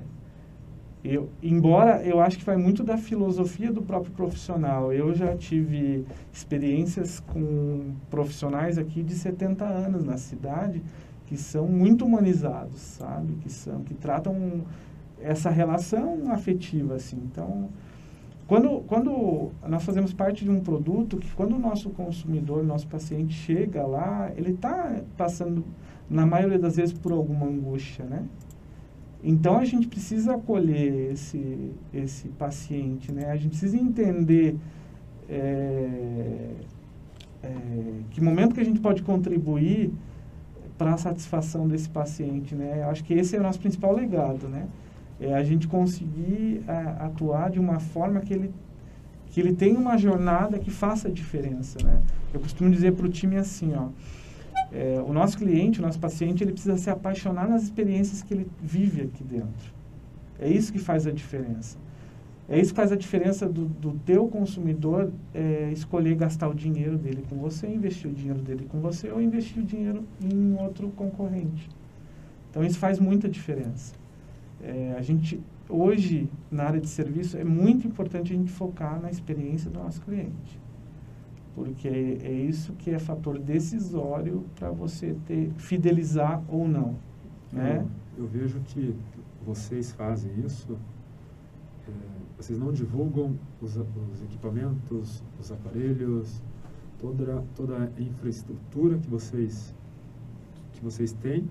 [1.05, 4.93] eu, embora eu acho que vai muito da filosofia do próprio profissional.
[4.93, 10.83] Eu já tive experiências com profissionais aqui de 70 anos na cidade
[11.27, 13.35] que são muito humanizados, sabe?
[13.43, 14.63] Que são que tratam
[15.21, 17.17] essa relação afetiva assim.
[17.17, 17.69] Então,
[18.47, 23.33] quando, quando nós fazemos parte de um produto que quando o nosso consumidor, nosso paciente
[23.33, 25.65] chega lá, ele está passando,
[26.09, 28.25] na maioria das vezes, por alguma angústia, né?
[29.23, 33.31] Então, a gente precisa acolher esse, esse paciente, né?
[33.31, 34.57] A gente precisa entender
[35.29, 36.51] é,
[37.43, 37.51] é,
[38.11, 39.93] que momento que a gente pode contribuir
[40.77, 42.83] para a satisfação desse paciente, né?
[42.85, 44.67] Acho que esse é o nosso principal legado, né?
[45.23, 48.53] é a gente conseguir a, atuar de uma forma que ele
[49.27, 52.03] que ele tenha uma jornada que faça a diferença, né?
[52.35, 53.89] Eu costumo dizer para o time assim, ó,
[54.73, 58.49] é, o nosso cliente, o nosso paciente, ele precisa se apaixonar nas experiências que ele
[58.61, 59.73] vive aqui dentro.
[60.39, 61.77] É isso que faz a diferença.
[62.49, 66.99] É isso que faz a diferença do, do teu consumidor é, escolher gastar o dinheiro
[66.99, 70.89] dele com você, investir o dinheiro dele com você ou investir o dinheiro em outro
[70.91, 71.69] concorrente.
[72.51, 73.95] Então isso faz muita diferença.
[74.63, 79.11] É, a gente, hoje, na área de serviço, é muito importante a gente focar na
[79.11, 80.61] experiência do nosso cliente.
[81.55, 86.97] Porque é, é isso que é fator decisório para você ter, fidelizar ou não.
[87.53, 87.87] Né?
[88.17, 88.95] Eu, eu vejo que
[89.45, 90.79] vocês fazem isso,
[91.87, 91.93] é,
[92.39, 96.43] vocês não divulgam os, os, equipamentos, os aparelhos,
[96.99, 99.75] toda, toda a infraestrutura que vocês,
[100.73, 101.49] que vocês têm,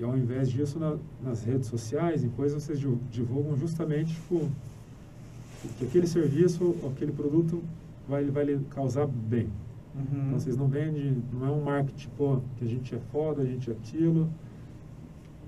[0.00, 4.50] e ao invés disso, na, nas redes sociais, em coisas, vocês divulgam justamente tipo,
[5.78, 7.62] que aquele serviço, aquele produto
[8.08, 9.48] vai, vai lhe causar bem.
[9.94, 10.26] Uhum.
[10.26, 13.46] Então, vocês não vendem, não é um marketing, pô, que a gente é foda, a
[13.46, 14.28] gente é aquilo.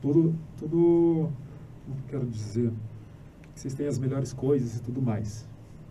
[0.00, 1.30] Tudo, tudo,
[1.84, 2.70] como que quero dizer?
[3.54, 5.48] Que vocês têm as melhores coisas e tudo mais.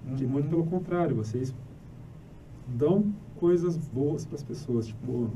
[0.08, 0.16] Uhum.
[0.16, 1.54] Que muito pelo contrário, vocês
[2.68, 5.32] dão coisas boas para as pessoas, tipo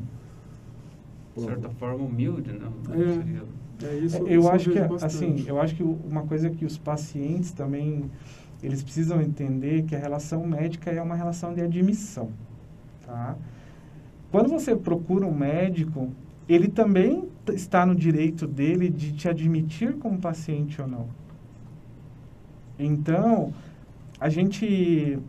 [1.35, 2.73] de certa forma humilde, não?
[2.93, 4.17] É, é isso.
[4.17, 8.09] Eu isso acho que assim, eu acho que uma coisa que os pacientes também
[8.61, 12.31] eles precisam entender que a relação médica é uma relação de admissão,
[13.05, 13.35] tá?
[14.31, 16.11] Quando você procura um médico,
[16.49, 21.07] ele também está no direito dele de te admitir como paciente ou não.
[22.77, 23.53] Então,
[24.19, 25.19] a gente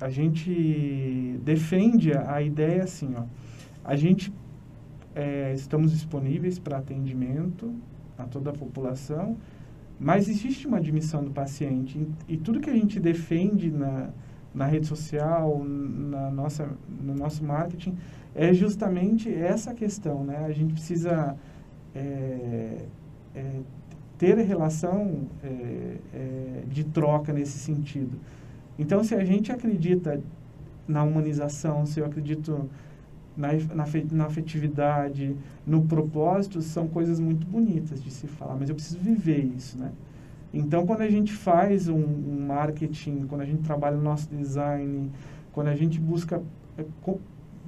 [0.00, 3.24] a gente defende a ideia assim, ó.
[3.84, 4.32] A gente
[5.14, 7.72] é, estamos disponíveis para atendimento
[8.18, 9.36] a toda a população,
[9.98, 14.10] mas existe uma admissão do paciente e, tudo que a gente defende na,
[14.54, 17.96] na rede social, na nossa, no nosso marketing,
[18.34, 20.44] é justamente essa questão, né?
[20.44, 21.36] A gente precisa
[21.94, 22.78] é,
[23.34, 23.60] é,
[24.18, 28.18] ter relação é, de troca nesse sentido.
[28.78, 30.20] Então, se a gente acredita
[30.86, 32.68] na humanização, se eu acredito
[33.36, 38.74] na, na, na afetividade, no propósito, são coisas muito bonitas de se falar, mas eu
[38.74, 39.90] preciso viver isso, né?
[40.52, 45.10] Então, quando a gente faz um, um marketing, quando a gente trabalha no nosso design,
[45.52, 46.40] quando a gente busca
[46.78, 47.20] é, co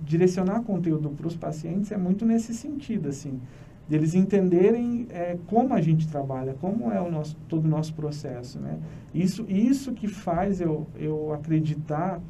[0.05, 3.41] direcionar conteúdo para os pacientes, é muito nesse sentido, assim,
[3.89, 7.95] de eles entenderem é, como a gente trabalha, como é o nosso, todo o nosso
[7.95, 8.79] processo, né?
[9.13, 12.21] Isso, isso que faz eu, eu acreditar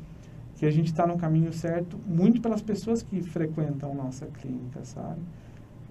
[0.57, 5.21] que a gente está no caminho certo muito pelas pessoas que frequentam nossa clínica, sabe?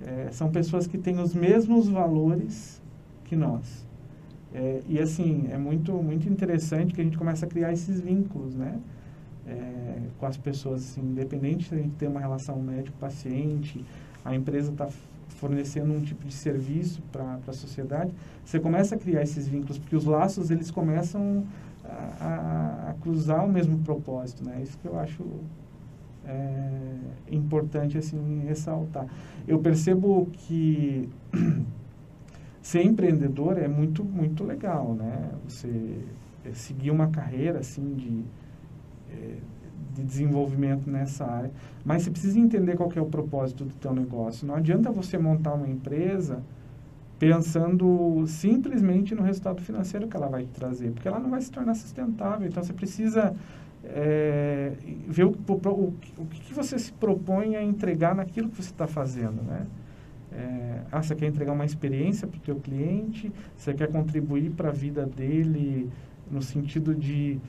[0.04, 2.82] É, são pessoas que têm os mesmos valores
[3.23, 3.86] que nós.
[4.54, 8.56] É, e assim, é muito, muito interessante que a gente começa a criar esses vínculos,
[8.56, 8.80] né?
[9.47, 13.86] É, com as pessoas, assim, independente se a gente tem uma relação médico-paciente,
[14.23, 14.88] a empresa está
[15.28, 18.12] fornecendo um tipo de serviço para a sociedade,
[18.43, 21.43] você começa a criar esses vínculos, porque os laços eles começam
[21.89, 24.60] a, a, cruzar o mesmo propósito, né?
[24.62, 25.24] Isso que eu acho
[26.26, 26.98] é,
[27.32, 29.08] importante assim ressaltar.
[29.48, 31.10] Eu percebo que
[32.62, 35.32] ser empreendedor é muito muito legal, né?
[35.48, 36.00] Você
[36.45, 38.24] é, seguir uma carreira assim de
[39.12, 39.38] é,
[39.93, 41.52] de desenvolvimento nessa área,
[41.86, 44.45] mas você precisa entender qual é o propósito do teu negócio.
[44.45, 46.43] Não adianta você montar uma empresa
[47.17, 51.73] pensando simplesmente no resultado financeiro que ela vai trazer, porque ela não vai se tornar
[51.75, 52.47] sustentável.
[52.47, 53.34] Então você precisa
[53.84, 54.73] é,
[55.08, 59.41] ver o, o, o que, você se propõe a entregar naquilo que você está fazendo,
[59.43, 59.65] né?
[60.32, 64.69] É, ah, você quer entregar uma experiência para o teu cliente, você quer contribuir para
[64.69, 65.89] a vida dele
[66.30, 67.39] no sentido de,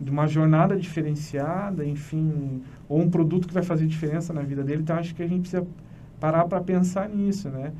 [0.00, 4.82] de uma jornada diferenciada, enfim, ou um produto que vai fazer diferença na vida dele.
[4.82, 5.64] Então, acho que a gente precisa
[6.18, 7.72] parar para pensar nisso, né?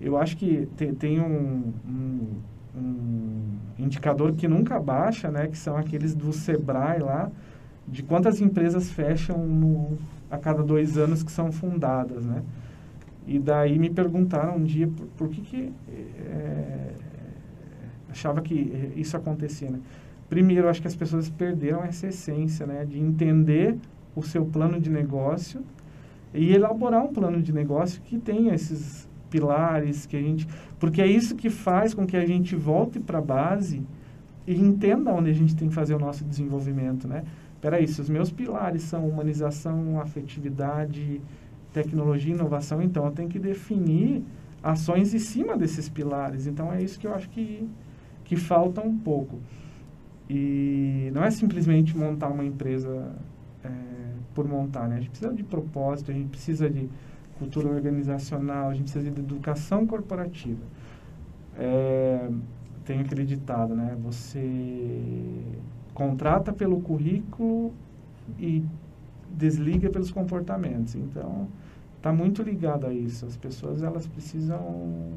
[0.00, 2.28] Eu acho que tem, tem um, um,
[2.76, 5.46] um indicador que nunca baixa, né?
[5.46, 7.30] Que são aqueles do Sebrae lá,
[7.88, 9.98] de quantas empresas fecham no,
[10.30, 12.42] a cada dois anos que são fundadas, né?
[13.26, 16.92] E daí me perguntaram um dia por, por que, que é,
[18.10, 19.80] achava que isso acontecia, né?
[20.28, 22.84] Primeiro, acho que as pessoas perderam essa essência, né?
[22.84, 23.76] De entender
[24.14, 25.62] o seu plano de negócio
[26.34, 30.46] e elaborar um plano de negócio que tenha esses pilares que a gente...
[30.78, 33.82] Porque é isso que faz com que a gente volte para a base
[34.46, 37.24] e entenda onde a gente tem que fazer o nosso desenvolvimento, né?
[37.60, 41.20] Peraí, se os meus pilares são humanização, afetividade,
[41.72, 44.22] tecnologia inovação, então eu tenho que definir
[44.62, 46.46] ações em cima desses pilares.
[46.46, 47.68] Então é isso que eu acho que,
[48.24, 49.38] que falta um pouco.
[50.28, 53.12] E não é simplesmente montar uma empresa
[53.64, 53.68] é,
[54.34, 54.96] por montar, né?
[54.96, 56.88] A gente precisa de propósito, a gente precisa de
[57.38, 60.62] cultura organizacional, a gente precisa de educação corporativa.
[61.58, 62.28] É,
[62.84, 63.96] tenho acreditado, né?
[64.02, 65.42] Você
[65.94, 67.72] contrata pelo currículo
[68.38, 68.62] e
[69.30, 70.94] desliga pelos comportamentos.
[70.94, 71.48] Então,
[71.96, 73.26] está muito ligado a isso.
[73.26, 75.12] As pessoas, elas precisam...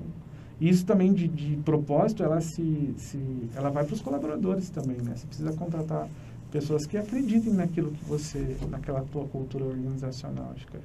[0.60, 3.17] Isso também de, de propósito, ela, se, se,
[3.55, 5.13] ela vai para os colaboradores também, né?
[5.15, 6.10] Você precisa contratar
[6.51, 10.75] pessoas que acreditem naquilo que você, naquela tua cultura organizacional, acho que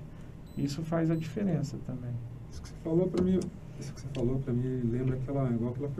[0.57, 2.13] isso faz a diferença também.
[2.51, 3.41] Isso que você falou para mim,
[3.79, 5.91] isso que você falou para mim lembra aquela igual aquela,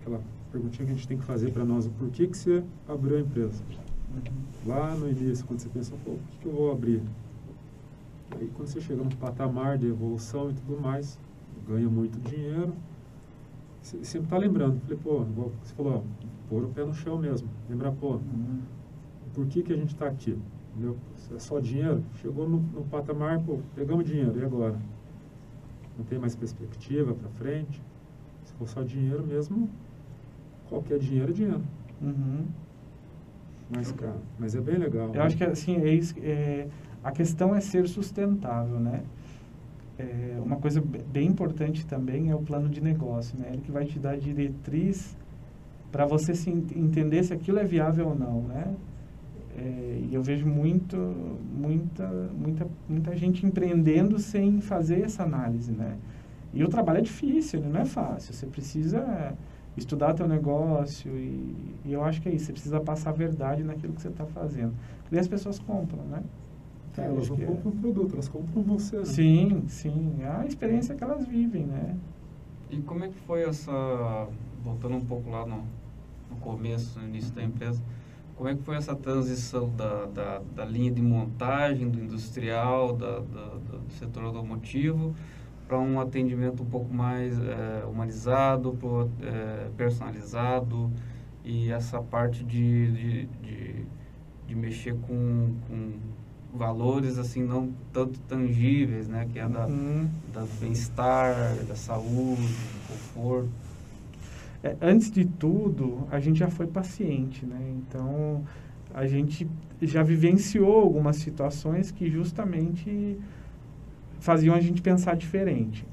[0.00, 3.16] aquela perguntinha que a gente tem que fazer para nós, por que, que você abriu
[3.18, 3.62] a empresa?
[4.12, 4.66] Uhum.
[4.66, 7.02] Lá no início, quando você pensa, pô, por que, que eu vou abrir?
[8.32, 11.18] Aí quando você chega num patamar de evolução e tudo mais,
[11.68, 12.74] ganha muito dinheiro,
[13.80, 14.80] você sempre está lembrando.
[14.80, 16.02] Falei, pô, igual você falou, ó,
[16.48, 17.48] pôr o pé no chão mesmo.
[17.68, 18.60] Lembrar, pô, uhum.
[19.32, 20.36] por que, que a gente está aqui?
[20.70, 20.96] Entendeu?
[21.34, 22.02] É só dinheiro.
[22.20, 24.76] Chegou no, no patamar, pô, pegamos dinheiro, e agora?
[25.98, 27.82] Não tem mais perspectiva para frente.
[28.44, 29.68] Se for só dinheiro mesmo,
[30.68, 31.62] qualquer dinheiro é dinheiro.
[32.00, 32.44] Uhum.
[33.74, 35.08] Mas, cara, mas é bem legal.
[35.08, 35.20] Eu né?
[35.20, 36.66] acho que assim, é isso, é,
[37.04, 39.02] a questão é ser sustentável, né?
[39.98, 43.50] É, uma coisa bem importante também é o plano de negócio, né?
[43.52, 45.16] Ele que vai te dar diretriz
[45.92, 48.74] para você se entender se aquilo é viável ou não, né?
[49.56, 55.96] É, e eu vejo muito, muita, muita, muita gente empreendendo sem fazer essa análise, né?
[56.52, 58.32] E o trabalho é difícil, não é fácil.
[58.32, 59.36] Você precisa
[59.76, 62.46] estudar teu negócio e, e, eu acho que é isso.
[62.46, 64.74] Você precisa passar a verdade naquilo que você está fazendo.
[65.10, 66.22] E as pessoas compram, né?
[66.92, 67.80] Então, é, elas não compram o é...
[67.80, 68.98] produto, elas compram você.
[68.98, 69.04] Né?
[69.04, 70.16] Sim, sim.
[70.20, 71.96] É a experiência que elas vivem, né?
[72.70, 74.28] E como é que foi essa...
[74.62, 75.64] Voltando um pouco lá no,
[76.30, 77.82] no começo, no início da empresa,
[78.40, 83.18] como é que foi essa transição da, da, da linha de montagem, do industrial, da,
[83.18, 85.14] do setor automotivo
[85.68, 90.90] para um atendimento um pouco mais é, humanizado, pro, é, personalizado
[91.44, 93.86] e essa parte de, de, de,
[94.48, 95.98] de mexer com, com,
[96.54, 100.08] valores assim não tanto tangíveis, né, que é da, uhum.
[100.32, 103.50] da bem-estar, da saúde, do conforto.
[104.62, 107.58] É, antes de tudo, a gente já foi paciente, né?
[107.78, 108.44] Então,
[108.92, 109.48] a gente
[109.80, 113.18] já vivenciou algumas situações que justamente
[114.20, 115.86] faziam a gente pensar diferente.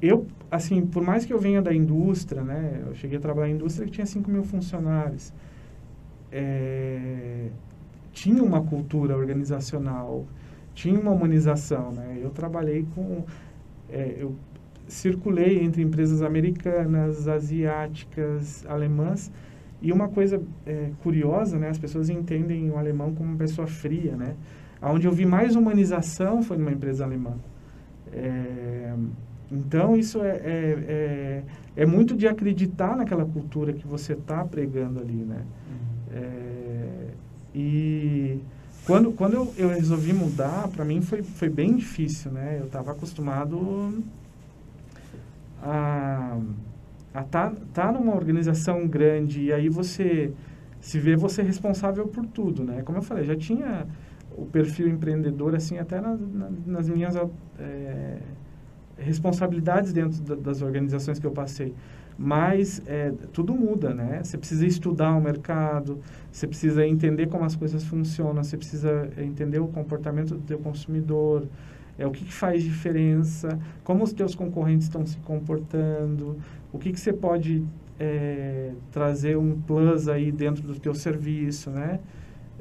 [0.00, 3.54] Eu, assim, por mais que eu venha da indústria, né, eu cheguei a trabalhar em
[3.54, 5.32] indústria que tinha 5 mil funcionários,
[6.32, 7.48] é,
[8.12, 10.26] tinha uma cultura organizacional,
[10.74, 13.24] tinha uma humanização, né, eu trabalhei com,
[13.88, 14.34] é, eu
[14.88, 19.30] circulei entre empresas americanas, asiáticas, alemãs,
[19.80, 24.14] e uma coisa é, curiosa, né, as pessoas entendem o alemão como uma pessoa fria,
[24.14, 24.36] né,
[24.82, 27.34] Onde eu vi mais humanização foi numa empresa alemã.
[28.12, 28.92] É,
[29.50, 31.42] então, isso é, é, é,
[31.76, 35.44] é, muito de acreditar naquela cultura que você está pregando ali, né?
[35.70, 36.16] Uhum.
[36.16, 37.06] É,
[37.54, 38.40] e
[38.84, 42.56] quando, quando eu, eu resolvi mudar, para mim foi, foi bem difícil, né?
[42.58, 44.02] Eu estava acostumado
[45.62, 46.38] a
[47.08, 50.32] estar tá, tá numa organização grande e aí você
[50.80, 52.82] se vê você responsável por tudo, né?
[52.82, 53.86] Como eu falei, já tinha
[54.36, 56.18] o perfil empreendedor assim até nas,
[56.66, 57.14] nas minhas
[57.58, 58.18] é,
[58.98, 61.72] responsabilidades dentro da, das organizações que eu passei.
[62.18, 64.20] Mas é, tudo muda, né?
[64.22, 65.98] Você precisa estudar o mercado,
[66.30, 71.46] você precisa entender como as coisas funcionam, você precisa entender o comportamento do teu consumidor,
[71.98, 76.38] é o que, que faz diferença, como os teus concorrentes estão se comportando,
[76.72, 77.64] o que, que você pode
[77.98, 82.00] é, trazer um plus aí dentro do teu serviço, né?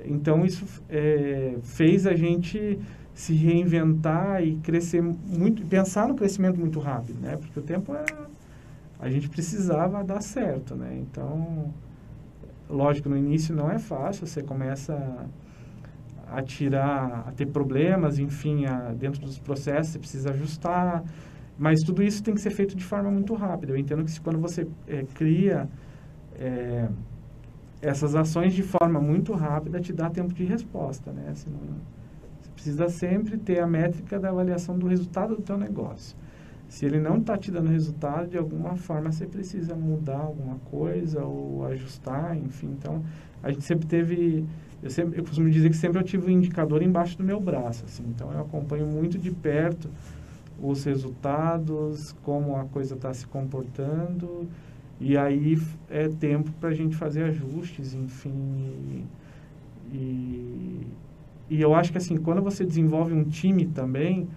[0.06, 2.80] Então isso é, fez a gente
[3.14, 7.38] se reinventar e crescer muito, pensar no crescimento muito rápido, né?
[7.38, 8.06] Porque o tempo é,
[9.00, 10.98] a gente precisava dar certo, né?
[11.02, 11.74] Então,
[12.70, 14.94] lógico, no início não é fácil, você começa
[16.32, 21.04] a, tirar, a ter problemas, enfim, a, dentro dos processos, você precisa ajustar,
[21.58, 23.74] mas tudo isso tem que ser feito de forma muito rápida.
[23.74, 25.70] Eu entendo que quando você é, cria
[26.36, 26.88] é,
[27.82, 31.34] essas ações de forma muito rápida, te dá tempo de resposta, né?
[31.36, 31.60] Senão,
[32.54, 36.16] precisa sempre ter a métrica da avaliação do resultado do teu negócio.
[36.72, 41.22] Se ele não está te dando resultado, de alguma forma você precisa mudar alguma coisa
[41.22, 42.68] ou ajustar, enfim.
[42.80, 43.04] Então,
[43.44, 44.46] a gente sempre teve...
[44.82, 47.84] Eu, sempre, eu costumo dizer que sempre eu tive um indicador embaixo do meu braço,
[47.84, 48.06] assim.
[48.08, 49.90] Então, eu acompanho muito de perto
[50.62, 54.48] os resultados, como a coisa está se comportando,
[54.98, 59.04] e aí é tempo para a gente fazer ajustes, enfim,
[59.92, 60.88] e,
[61.50, 64.30] e eu acho que assim, quando você desenvolve um time também,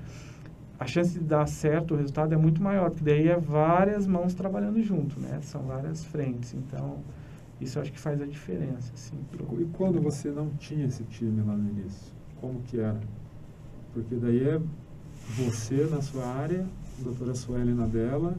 [0.79, 4.35] a chance de dar certo o resultado é muito maior, porque daí é várias mãos
[4.35, 5.39] trabalhando junto, né?
[5.43, 6.55] São várias frentes.
[6.55, 6.99] Então,
[7.61, 9.17] isso acho que faz a diferença, assim.
[9.31, 9.61] Pro...
[9.61, 13.01] E quando você não tinha esse time lá no início, como que era?
[13.93, 14.61] Porque daí é
[15.37, 16.67] você na sua área,
[17.01, 18.37] a doutora Sueli na dela,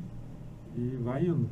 [0.77, 1.49] e vai indo.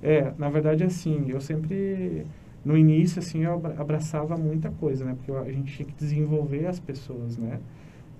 [0.00, 2.26] É, na verdade, assim, eu sempre
[2.64, 5.14] no início, assim, eu abraçava muita coisa, né?
[5.16, 7.60] Porque a gente tinha que desenvolver as pessoas, né?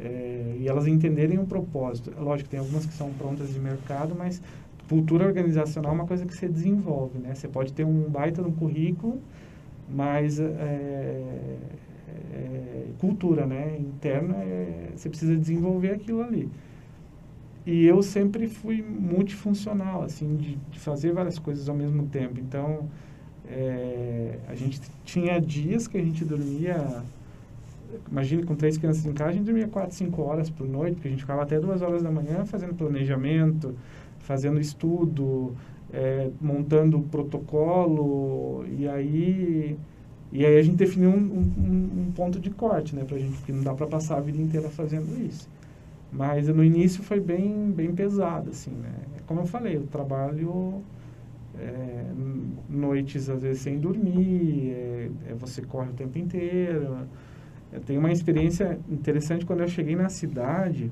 [0.01, 2.12] É, e elas entenderem o propósito.
[2.18, 4.43] Lógico, tem algumas que são prontas de mercado, mas
[4.88, 7.34] cultura organizacional é uma coisa que você desenvolve, né?
[7.34, 9.20] Você pode ter um baita no currículo,
[9.88, 10.45] mas é,
[12.32, 13.76] é, cultura, né?
[13.78, 16.51] Interna, é, você precisa desenvolver aquilo ali.
[17.64, 22.40] E eu sempre fui multifuncional, assim, de, de fazer várias coisas ao mesmo tempo.
[22.40, 22.88] Então,
[23.47, 27.03] é, a gente tinha dias que a gente dormia,
[28.11, 31.09] imagine com três crianças em casa, a gente dormia quatro, cinco horas por noite, porque
[31.09, 33.74] a gente ficava até duas horas da manhã fazendo planejamento,
[34.20, 35.55] fazendo estudo,
[35.93, 39.76] é, montando protocolo, e aí,
[40.32, 43.53] e aí a gente definiu um, um, um ponto de corte, né, pra gente, porque
[43.53, 45.49] não dá para passar a vida inteira fazendo isso.
[46.12, 48.93] Mas no início foi bem, bem pesado, assim, né.
[49.26, 50.82] Como eu falei, o trabalho
[51.59, 52.05] é,
[52.68, 57.07] noites às vezes sem dormir, é, é, você corre o tempo inteiro.
[57.72, 60.90] Eu tenho uma experiência interessante quando eu cheguei na cidade,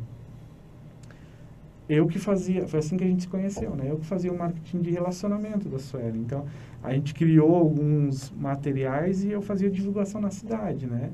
[1.90, 3.90] eu que fazia, foi assim que a gente se conheceu, né?
[3.90, 6.20] Eu que fazia o marketing de relacionamento da Sueli.
[6.20, 6.46] Então,
[6.82, 11.10] a gente criou alguns materiais e eu fazia divulgação na cidade, né?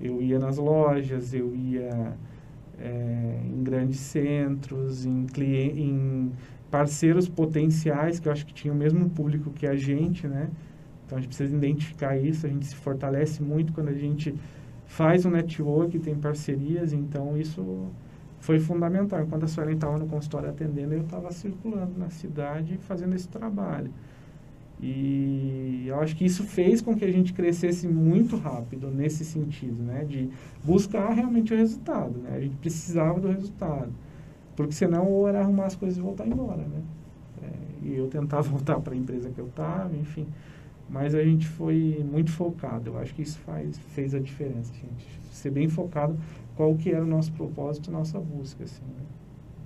[0.00, 2.16] Eu ia nas lojas, eu ia
[2.78, 6.32] é, em grandes centros, em, em
[6.70, 10.48] parceiros potenciais, que eu acho que tinham o mesmo público que a gente, né?
[11.04, 14.34] Então a gente precisa identificar isso, a gente se fortalece muito quando a gente
[14.86, 17.88] faz um network, tem parcerias, então isso
[18.40, 19.22] foi fundamental.
[19.22, 23.90] Enquanto a Suelen estava no consultório atendendo, eu estava circulando na cidade fazendo esse trabalho.
[24.80, 29.82] E eu acho que isso fez com que a gente crescesse muito rápido nesse sentido,
[29.82, 30.04] né?
[30.04, 30.28] De
[30.62, 32.36] buscar realmente o resultado, né?
[32.36, 33.90] A gente precisava do resultado.
[34.54, 36.82] Porque senão ou era arrumar as coisas e voltar embora, né?
[37.42, 40.26] É, e eu tentava voltar para a empresa que eu estava, enfim.
[40.88, 42.90] Mas a gente foi muito focado.
[42.90, 45.06] Eu acho que isso faz, fez a diferença, gente.
[45.32, 46.16] Ser bem focado
[46.56, 49.04] qual que era o nosso propósito, nossa busca, assim, né?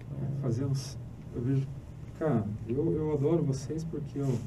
[0.00, 0.96] Então, Fazemos,
[1.34, 1.66] eu vejo,
[2.18, 4.38] cara, eu, eu adoro vocês porque eu,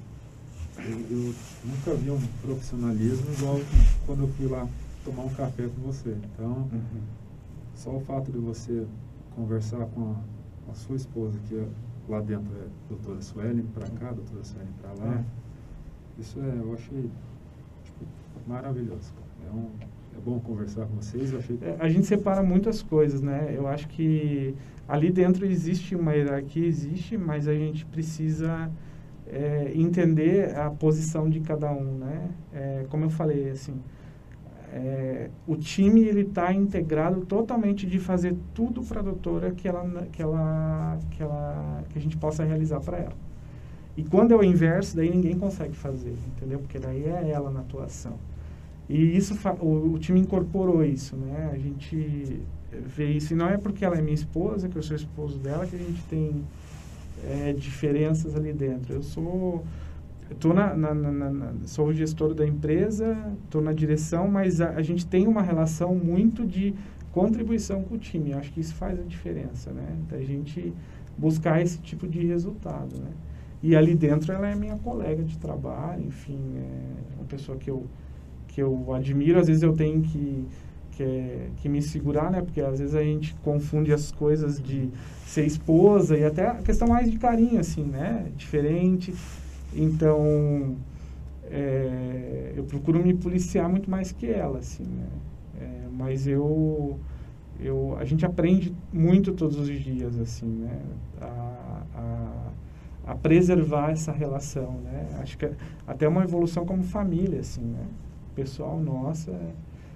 [0.80, 3.60] eu, eu nunca vi um profissionalismo igual
[4.06, 4.68] quando eu fui lá
[5.04, 6.16] tomar um café com você.
[6.34, 7.02] Então, uhum.
[7.76, 8.86] só o fato de você
[9.36, 11.68] conversar com a, a, sua esposa, que é,
[12.10, 15.16] lá dentro é doutora Suelen, para cá, doutora Suelen para lá.
[15.16, 15.24] É.
[16.22, 17.10] Isso é, eu achei
[17.84, 18.06] tipo,
[18.48, 19.12] maravilhoso.
[19.48, 19.70] É um,
[20.16, 21.34] é bom conversar com vocês.
[21.34, 21.58] Eu achei.
[21.62, 23.52] É, a gente separa muitas coisas, né?
[23.56, 24.56] Eu acho que
[24.88, 28.72] ali dentro existe uma hierarquia, existe, mas a gente precisa
[29.28, 32.30] é, entender a posição de cada um, né?
[32.54, 33.82] É, como eu falei, assim,
[34.72, 40.08] é, o time ele está integrado totalmente de fazer tudo para a doutora que ela,
[40.12, 43.31] que ela, que ela, que a gente possa realizar para ela.
[43.98, 46.60] E quando é o inverso, daí ninguém consegue fazer, entendeu?
[46.60, 48.14] Porque daí é ela na atuação.
[48.89, 51.50] E isso o, o, time incorporou isso, né?
[51.54, 53.34] A gente vê isso.
[53.34, 55.80] E não é porque ela é minha esposa, que eu sou esposo dela, que a
[55.80, 56.44] gente tem
[57.24, 58.94] é, diferenças ali dentro.
[58.94, 59.64] Eu sou
[60.39, 64.72] tô na, na, na, na, sou o gestor da empresa, estou na direção, mas a,
[64.72, 66.74] a, gente tem uma relação muito de
[67.12, 68.32] contribuição com o time.
[68.32, 69.96] Eu acho que isso faz a diferença, né?
[70.10, 70.74] Da gente
[71.18, 73.12] buscar esse tipo de resultado, né?
[73.64, 77.86] E ali dentro ela é minha colega de trabalho, enfim, é uma pessoa que eu
[78.47, 79.39] que eu admiro.
[79.39, 80.47] Às vezes eu tenho que
[80.91, 82.41] que, que me segurar, né?
[82.41, 84.89] Porque às vezes a gente confunde as coisas de
[85.26, 88.28] ser esposa e até a questão mais de carinho, assim, né?
[88.36, 89.14] Diferente.
[89.74, 90.76] Então,
[91.45, 95.07] é, eu procuro me policiar muito mais que ela, assim, né?
[95.62, 96.99] É, mas eu,
[97.59, 100.80] eu, a gente aprende muito todos os dias, assim, né?
[101.22, 102.41] A, a,
[103.06, 105.08] a preservar essa relação, né?
[105.20, 105.54] Acho que é
[105.88, 107.86] até uma evolução como família, assim, né?
[108.36, 109.32] Pessoal nossa,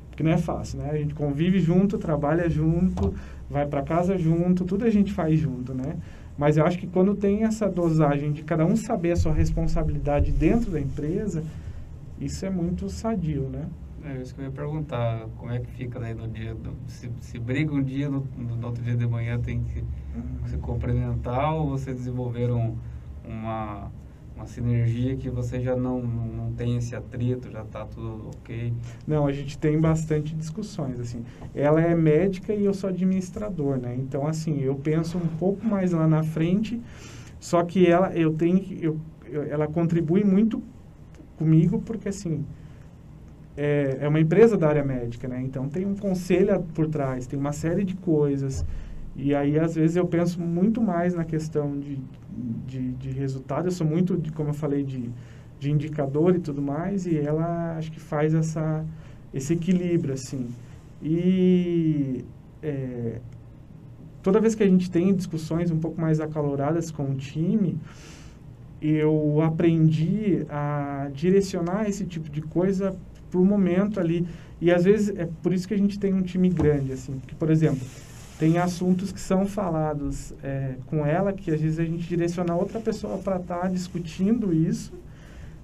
[0.10, 0.90] porque não é fácil, né?
[0.92, 3.14] A gente convive junto, trabalha junto,
[3.50, 5.98] vai para casa junto, tudo a gente faz junto, né?
[6.38, 10.32] Mas eu acho que quando tem essa dosagem de cada um saber a sua responsabilidade
[10.32, 11.44] dentro da empresa,
[12.20, 13.66] isso é muito sadio, né?
[14.04, 17.10] É isso que eu ia perguntar, como é que fica daí no dia, do, se,
[17.22, 20.48] se briga um dia, no, no, outro dia de manhã tem que uhum.
[20.48, 22.76] se cumprimentar ou vocês desenvolveram
[23.28, 23.92] uma
[24.36, 28.74] uma sinergia que você já não, não, tem esse atrito, já está tudo ok?
[29.08, 31.24] Não, a gente tem bastante discussões, assim.
[31.54, 33.96] Ela é médica e eu sou administrador, né?
[33.96, 36.82] Então, assim, eu penso um pouco mais lá na frente,
[37.40, 40.62] só que ela, eu tenho, eu, eu ela contribui muito
[41.38, 42.46] comigo porque, assim,
[43.56, 45.42] é, é uma empresa da área médica, né?
[45.42, 48.66] Então, tem um conselho por trás, tem uma série de coisas
[49.16, 52.00] e aí, às vezes, eu penso muito mais na questão de,
[52.68, 53.68] de, de resultado.
[53.68, 55.10] Eu sou muito, de, como eu falei, de,
[55.58, 57.06] de indicador e tudo mais.
[57.06, 58.86] E ela, acho que faz essa,
[59.34, 60.50] esse equilíbrio, assim.
[61.02, 62.26] E
[62.62, 63.22] é,
[64.22, 67.78] toda vez que a gente tem discussões um pouco mais acaloradas com o time,
[68.82, 72.94] eu aprendi a direcionar esse tipo de coisa
[73.32, 74.28] para o momento ali.
[74.60, 77.18] E às vezes é por isso que a gente tem um time grande, assim.
[77.20, 77.86] Porque, por exemplo,
[78.38, 82.80] tem assuntos que são falados é, com ela que às vezes a gente direciona outra
[82.80, 84.94] pessoa para estar tá discutindo isso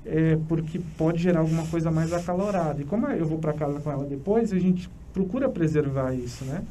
[0.05, 2.81] é, porque pode gerar alguma coisa mais acalorada.
[2.81, 6.63] E como eu vou para casa com ela depois a gente procura preservar isso né?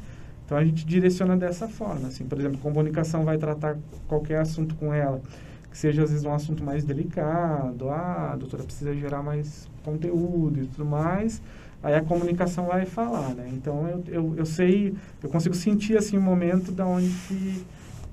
[0.45, 2.25] Então a gente direciona dessa forma assim.
[2.25, 3.77] Por exemplo comunicação vai tratar
[4.07, 5.21] qualquer assunto com ela
[5.69, 7.89] que seja às vezes um assunto mais delicado.
[7.89, 11.41] Ah a doutora precisa gerar mais conteúdo e tudo mais
[11.83, 13.49] aí a comunicação vai falar, né?
[13.53, 17.65] Então eu, eu, eu sei, eu consigo sentir assim o momento da onde que,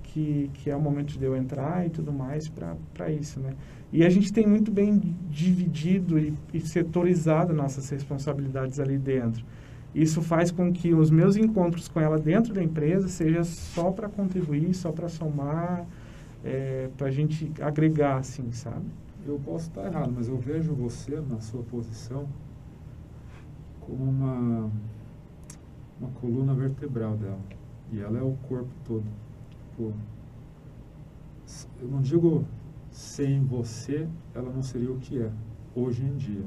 [0.04, 3.52] que, que é o momento de eu entrar e tudo mais para isso, né?
[3.92, 5.00] E a gente tem muito bem
[5.30, 9.44] dividido e, e setorizado nossas responsabilidades ali dentro.
[9.94, 14.08] Isso faz com que os meus encontros com ela dentro da empresa seja só para
[14.08, 15.86] contribuir, só para somar,
[16.44, 18.84] é, para a gente agregar, assim, sabe?
[19.26, 22.28] Eu posso estar errado, mas eu vejo você na sua posição
[23.88, 24.70] como uma,
[25.98, 27.40] uma coluna vertebral dela.
[27.90, 29.04] E ela é o corpo todo.
[29.76, 29.92] Pô,
[31.80, 32.44] eu não digo
[32.90, 35.32] sem você, ela não seria o que é
[35.74, 36.44] hoje em dia.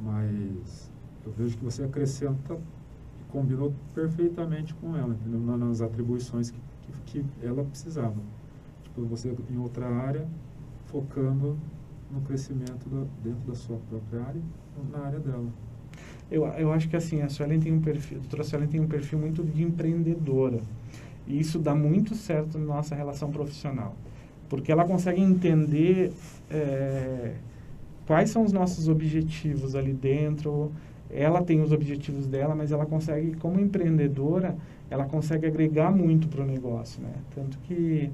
[0.00, 0.92] Mas
[1.26, 5.40] eu vejo que você acrescenta e combinou perfeitamente com ela, entendeu?
[5.58, 6.60] nas atribuições que,
[7.06, 8.16] que, que ela precisava.
[8.84, 10.28] Tipo, você em outra área,
[10.86, 11.58] focando
[12.10, 14.42] no crescimento do, dentro da sua própria área,
[14.92, 15.48] na área dela.
[16.30, 18.86] Eu, eu acho que assim, a Suelen tem um perfil, a doutora Suelen tem um
[18.86, 20.60] perfil muito de empreendedora.
[21.26, 23.94] E isso dá muito certo na nossa relação profissional.
[24.48, 26.12] Porque ela consegue entender
[26.50, 27.34] é,
[28.06, 30.72] quais são os nossos objetivos ali dentro.
[31.10, 34.56] Ela tem os objetivos dela, mas ela consegue, como empreendedora,
[34.90, 37.12] ela consegue agregar muito para o negócio, né?
[37.34, 38.10] Tanto que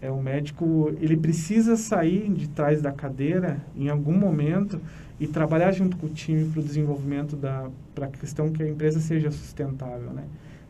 [0.00, 4.80] é o médico, ele precisa sair de trás da cadeira em algum momento
[5.18, 8.68] e trabalhar junto com o time para o desenvolvimento da para a questão que a
[8.68, 10.24] empresa seja sustentável, né?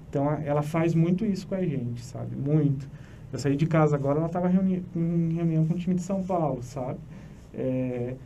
[0.08, 2.36] Então ela faz muito isso com a gente, sabe?
[2.36, 2.88] Muito.
[3.32, 4.52] Eu saí de casa agora, ela estava em
[5.34, 7.00] reunião com o time de São Paulo, sabe?
[7.54, 8.16] É,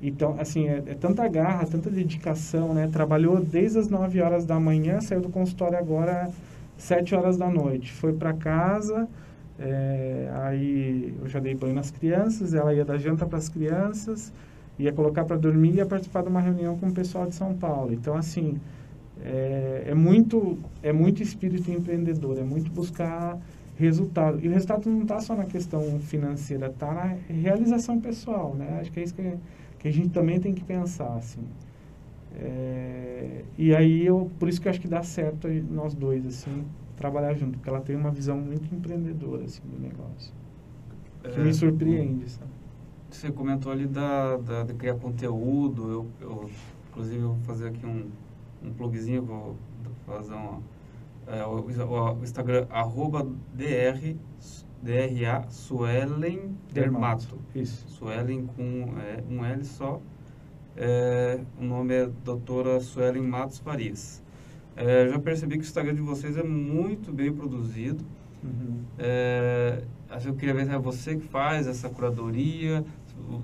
[0.00, 2.88] Então, assim, é, é, tanta garra, tanta dedicação, né?
[2.88, 6.30] Trabalhou desde as 9 horas da manhã, saiu do consultório agora
[6.76, 7.92] 7 horas da noite.
[7.92, 9.08] Foi para casa,
[9.60, 14.32] é, aí eu já dei banho nas crianças, ela ia dar janta para as crianças,
[14.78, 17.54] ia colocar para dormir e ia participar de uma reunião com o pessoal de São
[17.54, 17.92] Paulo.
[17.92, 18.58] Então, assim,
[19.22, 23.38] é, é muito, é muito espírito empreendedor, é muito buscar
[23.76, 24.40] resultado.
[24.42, 28.78] E o resultado não está só na questão financeira, está na realização pessoal, né?
[28.80, 29.34] Acho que é isso que,
[29.78, 31.42] que a gente também tem que pensar, assim.
[32.38, 36.64] É, e aí, eu, por isso que eu acho que dá certo nós dois, assim,
[37.00, 40.32] trabalhar junto, porque ela tem uma visão muito empreendedora, assim, do negócio.
[41.22, 42.50] Que é, me surpreende, sabe?
[43.10, 46.50] Você comentou ali da, da, de criar conteúdo, eu, eu
[46.90, 48.10] inclusive eu vou fazer aqui um,
[48.62, 49.56] um plugzinho, vou
[50.06, 50.60] fazer uma
[51.26, 53.24] é, o, o, Instagram, arroba
[53.54, 54.16] dr,
[54.82, 57.38] DRA Suelen Dermato.
[57.54, 57.88] Isso.
[57.88, 60.00] Suelen com é, um L só.
[60.76, 64.22] É, o nome é doutora Suelen Matos Farias.
[64.76, 68.04] É, já percebi que o Instagram de vocês é muito bem produzido.
[68.42, 68.80] Uhum.
[68.98, 69.82] É,
[70.24, 72.84] eu queria ver se é você que faz essa curadoria,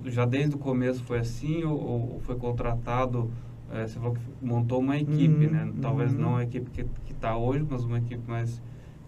[0.06, 1.78] já desde o começo foi assim ou,
[2.14, 3.30] ou foi contratado
[3.72, 5.72] é, você falou que montou uma equipe, uhum, né?
[5.82, 6.20] Talvez uhum.
[6.20, 8.62] não a equipe que está hoje, mas uma equipe mais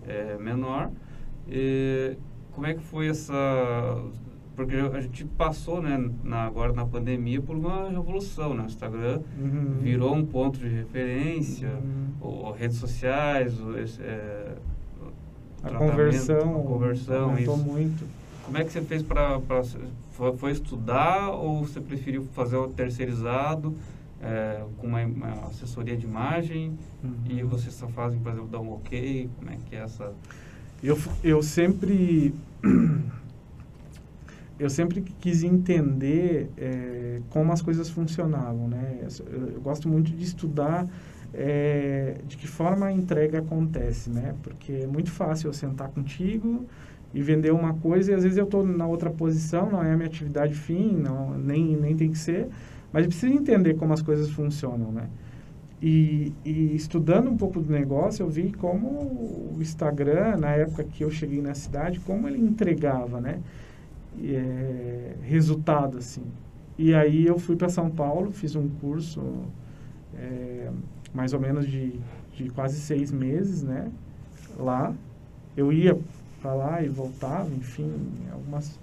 [0.06, 0.90] é, menor.
[1.46, 2.16] E
[2.52, 3.34] como é que foi essa...
[4.58, 8.64] Porque a gente passou, né, na, agora na pandemia, por uma revolução, né?
[8.64, 9.76] O Instagram uhum.
[9.80, 12.08] virou um ponto de referência, uhum.
[12.20, 13.54] ou, redes sociais,
[14.00, 14.56] é,
[15.62, 17.64] a conversão, a conversão aumentou isso.
[17.64, 18.04] muito.
[18.44, 19.40] Como é que você fez para...
[20.36, 23.76] Foi estudar ou você preferiu fazer o terceirizado?
[24.20, 27.14] é, com uma, uma, assessoria de imagem uhum.
[27.28, 29.30] e vocês só fazem, por exemplo, dar um ok?
[29.38, 30.12] Como é que é essa...
[30.82, 32.34] Eu, eu sempre...
[34.58, 38.98] eu sempre quis entender é, como as coisas funcionavam, né?
[39.02, 40.86] Eu, eu gosto muito de estudar
[41.32, 44.34] é, de que forma a entrega acontece, né?
[44.42, 46.66] Porque é muito fácil eu sentar contigo
[47.14, 49.96] e vender uma coisa e às vezes eu estou na outra posição, não é a
[49.96, 52.48] minha atividade fim, não, nem, nem tem que ser,
[52.92, 55.08] mas precisa entender como as coisas funcionam, né?
[55.80, 61.04] E, e, estudando um pouco do negócio, eu vi como o Instagram, na época que
[61.04, 63.38] eu cheguei na cidade, como ele entregava, né?
[64.24, 66.22] É, resultado, assim.
[66.76, 69.20] E aí eu fui para São Paulo, fiz um curso
[70.14, 70.70] é,
[71.12, 71.98] mais ou menos de,
[72.34, 73.90] de quase seis meses, né?
[74.58, 74.94] Lá.
[75.56, 75.98] Eu ia
[76.40, 77.92] para lá e voltava, enfim,
[78.32, 78.78] algumas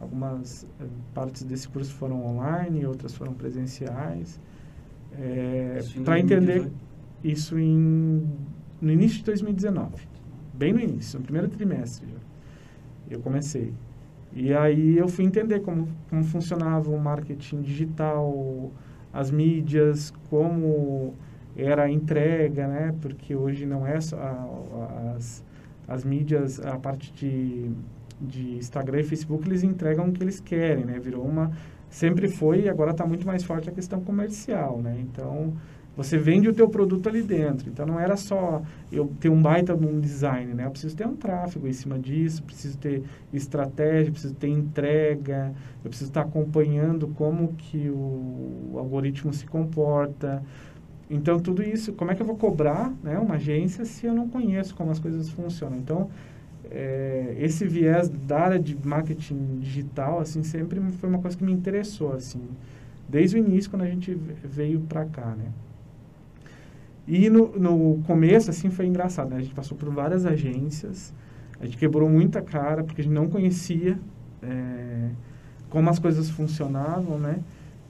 [0.00, 0.84] Algumas eh,
[1.14, 4.40] partes desse curso foram online, outras foram presenciais.
[5.12, 6.70] É, Para entender
[7.22, 8.26] isso em,
[8.80, 10.08] no início de 2019,
[10.54, 12.06] bem no início, no primeiro trimestre,
[13.10, 13.74] eu comecei.
[14.32, 18.70] E aí eu fui entender como, como funcionava o marketing digital,
[19.12, 21.14] as mídias, como
[21.56, 22.94] era a entrega, né?
[23.00, 25.44] Porque hoje não é só a, as,
[25.88, 27.70] as mídias, a parte de
[28.20, 30.98] de Instagram e Facebook, eles entregam o que eles querem, né?
[30.98, 31.50] Virou uma...
[31.88, 34.96] Sempre foi e agora está muito mais forte a questão comercial, né?
[35.00, 35.54] Então,
[36.02, 37.68] você vende o teu produto ali dentro.
[37.68, 40.64] Então, não era só eu ter um baita num design, né?
[40.64, 45.52] Eu preciso ter um tráfego em cima disso, preciso ter estratégia, preciso ter entrega,
[45.84, 50.42] eu preciso estar acompanhando como que o algoritmo se comporta.
[51.10, 54.28] Então, tudo isso, como é que eu vou cobrar né, uma agência se eu não
[54.28, 55.76] conheço como as coisas funcionam?
[55.76, 56.08] Então,
[56.70, 61.52] é, esse viés da área de marketing digital, assim, sempre foi uma coisa que me
[61.52, 62.40] interessou, assim,
[63.08, 65.50] desde o início, quando a gente veio para cá, né.
[67.12, 69.38] E no, no começo, assim, foi engraçado, né?
[69.38, 71.12] A gente passou por várias agências,
[71.60, 73.98] a gente quebrou muita cara, porque a gente não conhecia
[74.40, 75.08] é,
[75.68, 77.40] como as coisas funcionavam, né?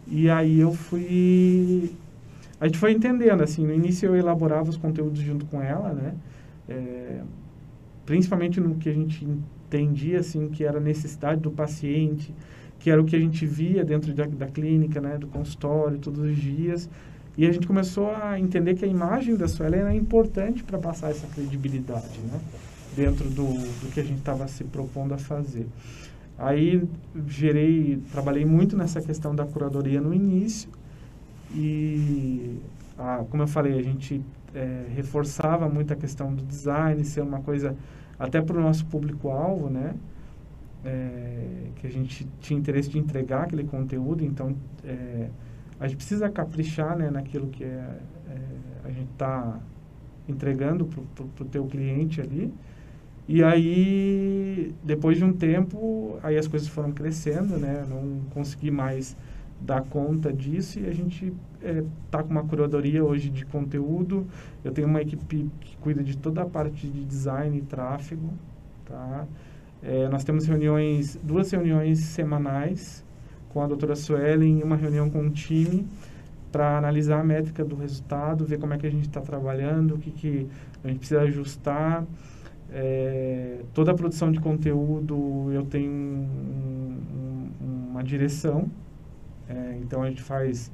[0.07, 1.93] E aí eu fui...
[2.59, 6.15] A gente foi entendendo, assim, no início eu elaborava os conteúdos junto com ela, né?
[6.67, 7.21] É,
[8.07, 9.23] principalmente no que a gente
[9.67, 12.35] entendia assim que era a necessidade do paciente,
[12.79, 16.21] que era o que a gente via dentro da, da clínica, né, do consultório, todos
[16.21, 16.89] os dias.
[17.41, 21.11] E a gente começou a entender que a imagem da Suela era importante para passar
[21.11, 22.39] essa credibilidade, né,
[22.95, 25.67] dentro do, do que a gente estava se propondo a fazer.
[26.37, 26.87] Aí
[27.27, 30.69] gerei, trabalhei muito nessa questão da curadoria no início
[31.55, 32.59] e,
[32.99, 34.21] a, como eu falei, a gente
[34.55, 37.75] é, reforçava muito a questão do design, ser uma coisa
[38.19, 39.95] até para o nosso público-alvo, né?
[40.85, 45.31] É, que a gente tinha interesse de entregar aquele conteúdo, então é,
[45.81, 49.59] a gente precisa caprichar né, naquilo que é, é a gente está
[50.29, 52.53] entregando para o teu cliente ali.
[53.27, 57.87] E aí, depois de um tempo, aí as coisas foram crescendo, né?
[57.89, 59.17] Não consegui mais
[59.61, 64.27] dar conta disso e a gente está é, com uma curadoria hoje de conteúdo.
[64.65, 68.31] Eu tenho uma equipe que cuida de toda a parte de design e tráfego,
[68.85, 69.27] tá?
[69.83, 73.05] É, nós temos reuniões, duas reuniões semanais
[73.51, 75.87] com a doutora Suelen e uma reunião com o time
[76.51, 79.99] para analisar a métrica do resultado, ver como é que a gente está trabalhando, o
[79.99, 80.49] que, que
[80.83, 82.05] a gente precisa ajustar.
[82.73, 86.99] É, toda a produção de conteúdo eu tenho um,
[87.61, 88.71] um, uma direção,
[89.49, 90.71] é, então a gente faz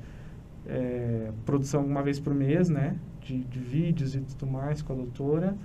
[0.67, 4.97] é, produção uma vez por mês, né, de, de, vídeos e tudo mais com a
[4.97, 5.57] doutora,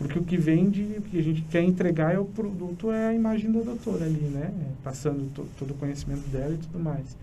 [0.00, 3.14] porque o que vende, o que a gente quer entregar é o produto, é a
[3.14, 4.50] imagem da doutora ali, né,
[4.82, 7.18] passando to, todo o conhecimento dela e tudo mais.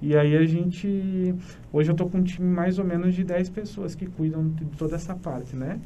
[0.00, 1.34] E aí a gente,
[1.70, 4.64] hoje eu estou com um time mais ou menos de 10 pessoas que cuidam de
[4.78, 5.78] toda essa parte, né,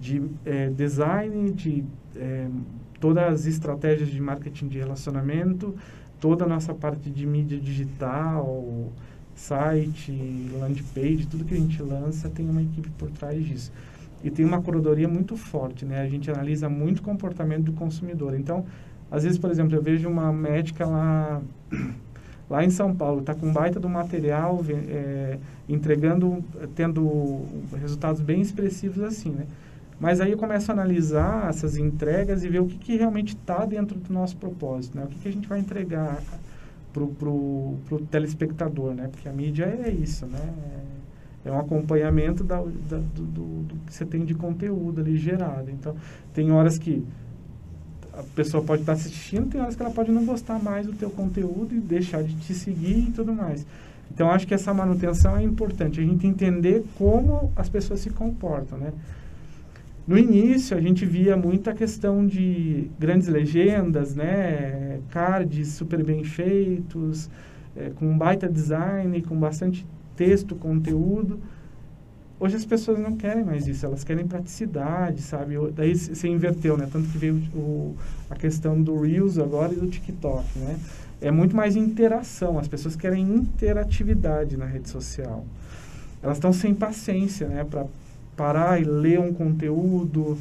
[0.00, 1.84] de é, design, de
[2.16, 2.48] é,
[2.98, 5.72] todas as estratégias de marketing de relacionamento,
[6.18, 8.90] toda a nossa parte de mídia digital,
[9.36, 10.10] site,
[10.58, 13.70] landing page, tudo que a gente lança tem uma equipe por trás disso.
[14.22, 16.00] E tem uma curadoria muito forte, né?
[16.00, 18.34] A gente analisa muito o comportamento do consumidor.
[18.34, 18.64] Então,
[19.10, 21.42] às vezes, por exemplo, eu vejo uma médica lá,
[22.48, 26.42] lá em São Paulo, está com baita do material, é, entregando,
[26.74, 27.42] tendo
[27.78, 29.46] resultados bem expressivos assim, né?
[30.00, 33.64] Mas aí eu começo a analisar essas entregas e ver o que, que realmente está
[33.64, 35.04] dentro do nosso propósito, né?
[35.04, 36.20] O que, que a gente vai entregar
[36.92, 39.08] pro, pro telespectador, né?
[39.08, 40.40] Porque a mídia é isso, né?
[41.44, 45.70] É, um acompanhamento da, da do, do, do, que você tem de conteúdo ali gerado.
[45.70, 45.96] Então,
[46.32, 47.04] tem horas que
[48.12, 51.10] a pessoa pode estar assistindo, tem horas que ela pode não gostar mais do teu
[51.10, 53.66] conteúdo e deixar de te seguir e tudo mais.
[54.14, 58.78] Então, acho que essa manutenção é importante, a gente entender como as pessoas se comportam,
[58.78, 58.92] né?
[60.06, 65.00] No início, a gente via muita questão de grandes legendas, né?
[65.10, 67.30] Cards super bem feitos,
[67.76, 69.86] é, com baita design, com bastante
[70.16, 71.40] texto, conteúdo.
[72.38, 75.54] Hoje as pessoas não querem mais isso, elas querem praticidade, sabe?
[75.76, 76.88] Daí se inverteu, né?
[76.90, 77.94] Tanto que veio o,
[78.28, 80.76] a questão do Reels agora e do TikTok, né?
[81.20, 85.44] É muito mais interação, as pessoas querem interatividade na rede social.
[86.20, 87.62] Elas estão sem paciência, né?
[87.62, 87.86] Para
[88.36, 90.36] parar e ler um conteúdo.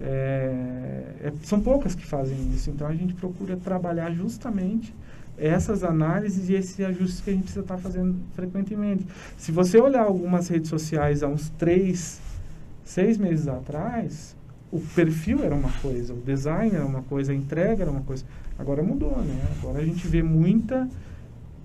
[0.00, 2.70] É, é, são poucas que fazem isso.
[2.70, 4.94] Então a gente procura trabalhar justamente
[5.40, 9.06] essas análises e esses ajustes que a gente precisa estar fazendo frequentemente.
[9.38, 12.20] Se você olhar algumas redes sociais há uns três,
[12.84, 14.36] seis meses atrás,
[14.70, 18.24] o perfil era uma coisa, o design era uma coisa, a entrega era uma coisa.
[18.58, 19.42] Agora mudou, né?
[19.58, 20.86] Agora a gente vê muita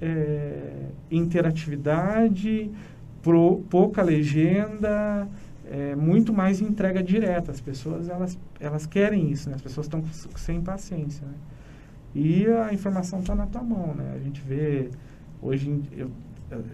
[0.01, 2.71] é, interatividade,
[3.21, 5.27] pro, pouca legenda,
[5.69, 7.51] é, muito mais entrega direta.
[7.51, 9.55] As pessoas, elas, elas querem isso, né?
[9.55, 10.03] As pessoas estão
[10.35, 11.33] sem paciência, né?
[12.15, 14.13] E a informação está na tua mão, né?
[14.15, 14.89] A gente vê,
[15.41, 16.09] hoje, eu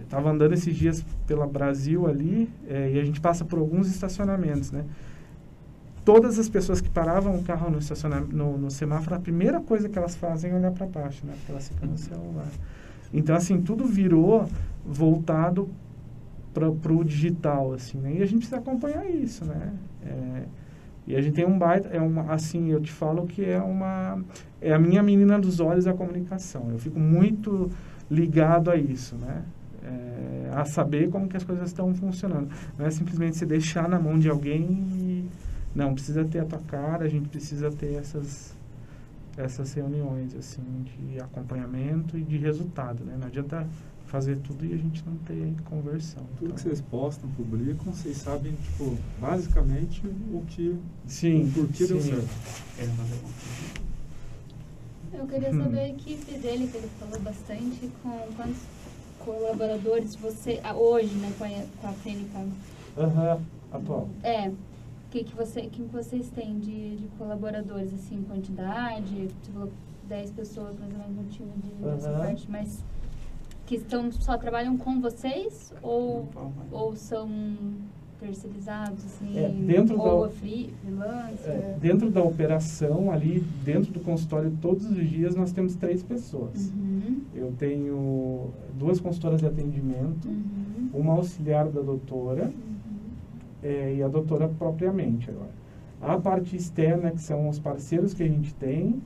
[0.03, 4.71] estava andando esses dias pela Brasil ali, é, e a gente passa por alguns estacionamentos,
[4.71, 4.85] né?
[6.05, 9.89] Todas as pessoas que paravam o carro no, estacionamento, no, no semáforo, a primeira coisa
[9.89, 11.33] que elas fazem é olhar para baixo, né?
[11.37, 12.47] Porque elas ficam no celular.
[13.11, 14.47] Então, assim, tudo virou
[14.85, 15.69] voltado
[16.53, 18.13] para o digital, assim, né?
[18.13, 19.73] E a gente precisa acompanhar isso, né?
[20.05, 20.43] É,
[21.08, 24.24] e a gente tem um baita, é uma, assim, eu te falo que é uma,
[24.62, 26.70] é a minha menina dos olhos a comunicação.
[26.72, 27.72] Eu fico muito
[28.10, 29.43] ligado a isso, né?
[29.84, 32.49] É, a saber como que as coisas estão funcionando.
[32.78, 35.26] Não é simplesmente se deixar na mão de alguém e,
[35.74, 38.56] não, precisa ter a tua cara, a gente precisa ter essas,
[39.36, 43.16] essas reuniões, assim, de acompanhamento e de resultado, né?
[43.20, 43.66] Não adianta
[44.12, 46.26] fazer tudo e a gente não ter conversão.
[46.38, 46.55] Tudo então.
[46.55, 51.93] que vocês postam, publicam, vocês sabem, tipo, basicamente o que, sim, o porquê sim.
[51.93, 52.28] deu certo.
[52.78, 52.89] É,
[55.18, 58.62] Eu queria saber a equipe dele, que ele falou bastante, com quantos
[59.20, 61.49] colaboradores você, hoje, né, com a,
[61.82, 62.39] com a clínica
[62.97, 63.39] uhum,
[63.72, 64.09] atual.
[64.24, 64.57] É, o
[65.09, 69.30] que, que, você, que vocês têm de, de colaboradores, assim, quantidade?
[69.41, 69.72] Você falou
[70.09, 71.95] 10 pessoas mais ou menos no time de uhum.
[71.95, 72.84] essa parte, mas
[73.72, 76.28] que estão, só trabalham com vocês ou,
[76.74, 77.30] ou são
[78.19, 81.49] terceirizados, assim, é, dentro ou da, free, freelancer?
[81.49, 86.69] É, dentro da operação, ali dentro do consultório, todos os dias nós temos três pessoas.
[86.69, 87.22] Uhum.
[87.34, 90.89] Eu tenho duas consultoras de atendimento, uhum.
[90.93, 92.51] uma auxiliar da doutora uhum.
[93.63, 95.61] é, e a doutora propriamente agora.
[96.01, 99.01] A parte externa, que são os parceiros que a gente tem,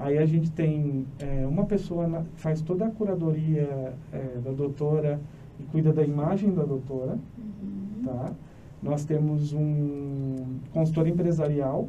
[0.00, 5.20] Aí a gente tem é, uma pessoa que faz toda a curadoria é, da doutora
[5.58, 8.02] e cuida da imagem da doutora, uhum.
[8.04, 8.32] tá?
[8.82, 10.36] Nós temos um
[10.72, 11.86] consultor empresarial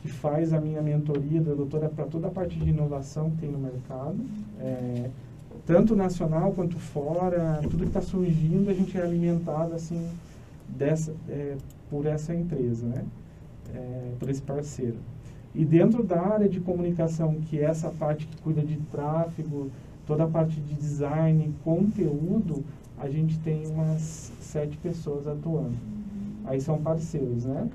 [0.00, 3.50] que faz a minha mentoria da doutora para toda a parte de inovação que tem
[3.50, 4.16] no mercado.
[4.60, 5.10] É,
[5.66, 10.08] tanto nacional quanto fora, tudo que está surgindo, a gente é alimentado assim
[10.68, 11.12] dessa,
[11.90, 13.04] por essa empresa, né?
[14.18, 14.96] Por esse parceiro.
[15.58, 19.72] E dentro da área de comunicação, que é essa parte que cuida de tráfego,
[20.06, 22.64] toda a parte de design, conteúdo,
[22.96, 25.74] a gente tem umas sete pessoas atuando.
[26.44, 27.68] Aí são parceiros, né?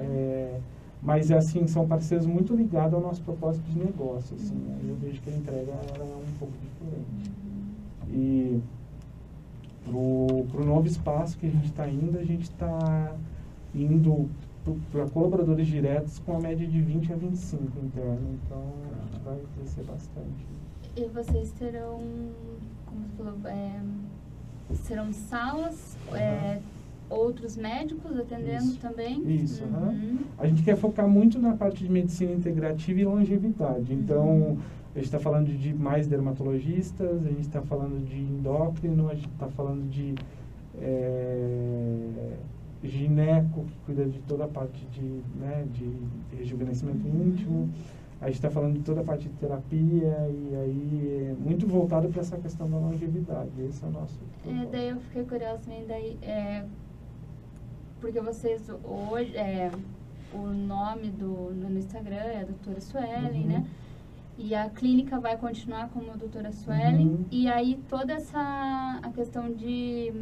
[0.00, 0.60] É,
[1.02, 4.36] mas assim, são parceiros muito ligados ao nosso propósito de negócio.
[4.36, 4.78] Assim, né?
[4.86, 7.30] Eu vejo que a entrega ela é um pouco diferente.
[8.10, 8.60] E
[9.82, 13.16] para o novo espaço que a gente está indo, a gente está
[13.74, 14.28] indo
[14.90, 18.38] para colaboradores diretos com a média de 20 a 25 interno.
[18.44, 20.46] Então, a gente vai crescer bastante.
[20.96, 22.00] E vocês terão,
[22.86, 23.80] como você falou, é,
[24.74, 26.16] serão salas, uhum.
[26.16, 26.60] é,
[27.10, 28.78] outros médicos atendendo Isso.
[28.78, 29.22] também?
[29.28, 29.88] Isso, uhum.
[29.88, 30.18] Uhum.
[30.38, 33.92] A gente quer focar muito na parte de medicina integrativa e longevidade.
[33.92, 34.58] Então, uhum.
[34.94, 39.28] a gente está falando de mais dermatologistas, a gente está falando de endócrino, a gente
[39.28, 40.14] está falando de
[40.80, 42.36] é,
[42.84, 45.90] gineco, que cuida de toda a parte de, né, de
[46.36, 47.70] rejuvenescimento íntimo.
[48.20, 52.08] A gente está falando de toda a parte de terapia e aí é muito voltado
[52.08, 53.50] para essa questão da longevidade.
[53.68, 54.18] Esse é o nosso.
[54.46, 56.64] É, daí eu fiquei curiosa também, daí, é,
[58.00, 59.70] porque vocês hoje, é,
[60.32, 63.48] o nome do, no Instagram é a doutora Suelen, uhum.
[63.48, 63.66] né?
[64.36, 67.06] E a clínica vai continuar como a doutora Suelen.
[67.06, 67.24] Uhum.
[67.30, 70.12] E aí toda essa a questão de,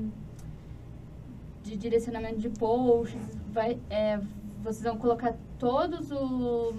[1.64, 3.20] de direcionamento de posts,
[3.52, 4.18] vai, é,
[4.62, 6.74] vocês vão colocar todos o,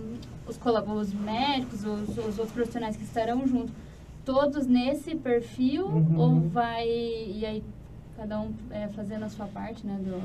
[0.47, 3.71] os, os médicos, os, os outros profissionais que estarão junto,
[4.25, 6.17] todos nesse perfil uhum.
[6.17, 7.63] ou vai e aí
[8.15, 10.21] cada um é, fazendo a sua parte, né, do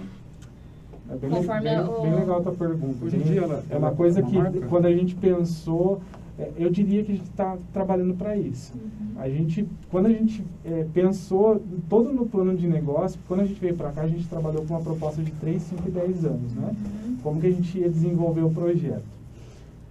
[1.10, 2.02] é bem, bem, o...
[2.02, 3.02] bem legal a tua pergunta.
[3.02, 4.66] Hoje em dia ela, é uma coisa uma que marca.
[4.66, 6.02] quando a gente pensou,
[6.38, 8.72] é, eu diria que a gente está trabalhando para isso.
[8.74, 9.20] Uhum.
[9.20, 13.60] A gente, quando a gente é, pensou todo no plano de negócio, quando a gente
[13.60, 16.54] veio para cá, a gente trabalhou com uma proposta de 3, 5 e 10 anos,
[16.54, 16.70] né?
[17.04, 17.16] Uhum.
[17.22, 19.18] Como que a gente ia desenvolver o projeto.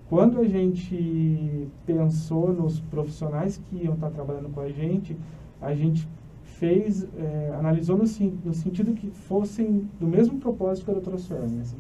[0.09, 5.17] Quando a gente pensou nos profissionais que iam estar trabalhando com a gente,
[5.61, 6.07] a gente
[6.43, 8.05] fez, é, analisou no,
[8.45, 11.75] no, sentido que fossem do mesmo propósito que a doutora Sorne, assim,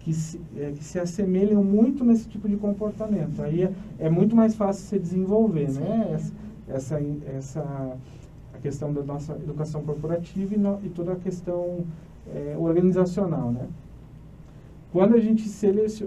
[0.00, 3.42] que, se, é, que se assemelham muito nesse tipo de comportamento.
[3.42, 6.10] Aí é, é muito mais fácil se desenvolver, né?
[6.14, 6.32] Essa,
[6.68, 7.02] essa,
[7.36, 7.96] essa,
[8.54, 11.84] a questão da nossa educação corporativa e, no, e toda a questão
[12.34, 13.66] é, organizacional, né?
[14.92, 15.48] Quando a gente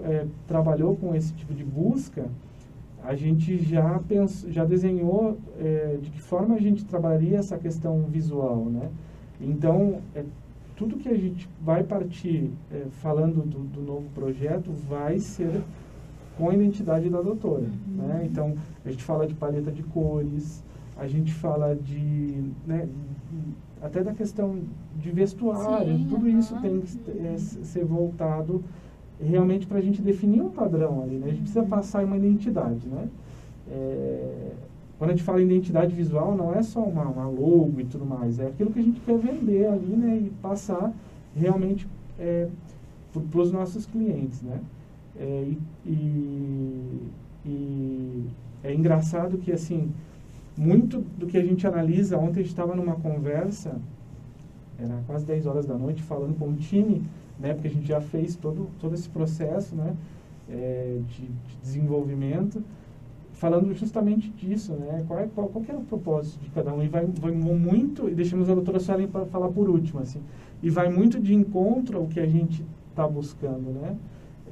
[0.02, 2.26] é, trabalhou com esse tipo de busca,
[3.02, 8.02] a gente já pensou, já desenhou é, de que forma a gente trabalharia essa questão
[8.02, 8.90] visual, né?
[9.40, 10.24] Então, é,
[10.76, 15.62] tudo que a gente vai partir é, falando do, do, novo projeto vai ser
[16.36, 18.06] com a identidade da doutora, uhum.
[18.06, 18.28] né?
[18.30, 18.54] Então,
[18.84, 20.64] a gente fala de paleta de cores,
[20.96, 22.88] a gente fala de, né,
[23.80, 24.58] até da questão
[24.96, 26.38] de vestuário, Sim, tudo uhum.
[26.38, 28.62] isso tem que é, ser voltado
[29.20, 31.26] realmente para a gente definir um padrão ali, né?
[31.26, 31.68] A gente precisa uhum.
[31.68, 33.08] passar uma identidade, né?
[33.70, 34.52] É,
[34.98, 38.06] quando a gente fala em identidade visual, não é só uma, uma, logo e tudo
[38.06, 40.16] mais, é aquilo que a gente quer vender ali, né?
[40.16, 40.92] E passar
[41.36, 41.86] realmente
[42.18, 42.48] é,
[43.12, 44.60] para os nossos clientes, né?
[45.16, 45.52] É,
[45.86, 47.00] e,
[47.44, 48.24] e,
[48.62, 49.92] é engraçado que, assim,
[50.56, 53.78] muito do que a gente analisa, ontem a gente estava numa conversa,
[54.78, 57.02] era quase 10 horas da noite, falando com um time,
[57.38, 57.52] né?
[57.52, 59.94] Porque a gente já fez todo, todo esse processo, né?
[60.48, 62.62] É, de, de, desenvolvimento,
[63.34, 65.04] falando justamente disso, né?
[65.06, 66.82] Qual, é, qual, qual é o propósito de cada um?
[66.82, 70.20] E vai, vai muito, e deixamos a doutora Suelen para falar por último, assim,
[70.62, 73.96] e vai muito de encontro ao que a gente está buscando, né?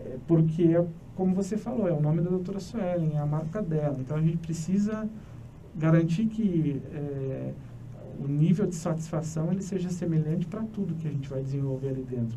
[0.05, 0.81] É, porque,
[1.17, 4.21] como você falou, é o nome da doutora Suelen, é a marca dela, então a
[4.21, 5.09] gente precisa
[5.75, 7.53] garantir que é,
[8.23, 12.03] o nível de satisfação ele seja semelhante para tudo que a gente vai desenvolver ali
[12.03, 12.37] dentro,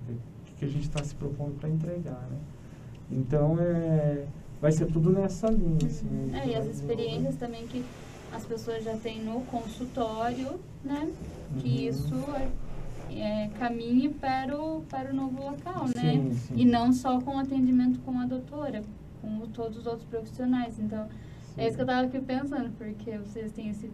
[0.57, 2.37] que a gente está se propondo para entregar, né?
[3.11, 4.25] Então, é,
[4.65, 6.07] vai ser tudo nessa linha, assim.
[6.07, 6.41] Né?
[6.43, 7.85] É, e as experiências também que
[8.31, 11.07] as pessoas já têm no consultório, né?
[11.59, 11.89] Que uhum.
[11.89, 12.15] isso
[13.11, 16.11] é, é, caminhe para o, para o novo local, né?
[16.11, 16.33] sim, né?
[16.33, 16.53] Sim.
[16.55, 18.83] E não só com atendimento com a doutora,
[19.21, 20.79] com todos os outros profissionais.
[20.79, 21.07] Então,
[21.43, 21.61] sim.
[21.61, 23.91] é isso que eu estava aqui pensando, porque vocês têm esse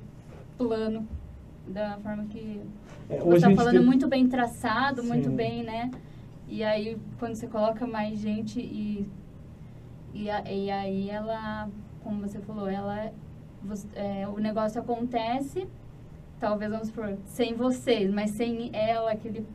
[0.58, 1.06] plano
[1.68, 2.62] da forma que
[3.10, 3.86] é, você está falando tem...
[3.86, 5.92] muito bem traçado, muito bem, né?
[6.48, 9.06] E aí, quando você coloca mais gente e,
[10.14, 11.70] e, e aí ela,
[12.04, 13.12] como você falou, ela,
[13.64, 15.68] você, é, o negócio acontece,
[16.40, 19.46] talvez, vamos supor, sem vocês, mas sem ela, aquele,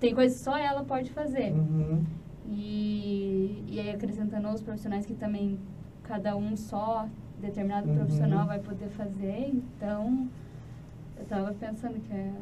[0.00, 1.52] tem coisas que só ela pode fazer.
[1.52, 2.04] Uhum.
[2.46, 5.58] E, e aí, acrescentando os profissionais que também,
[6.02, 7.08] cada um só,
[7.40, 7.96] determinado uhum.
[7.96, 10.28] profissional vai poder fazer, então
[11.18, 12.32] Eu tava pensando que é,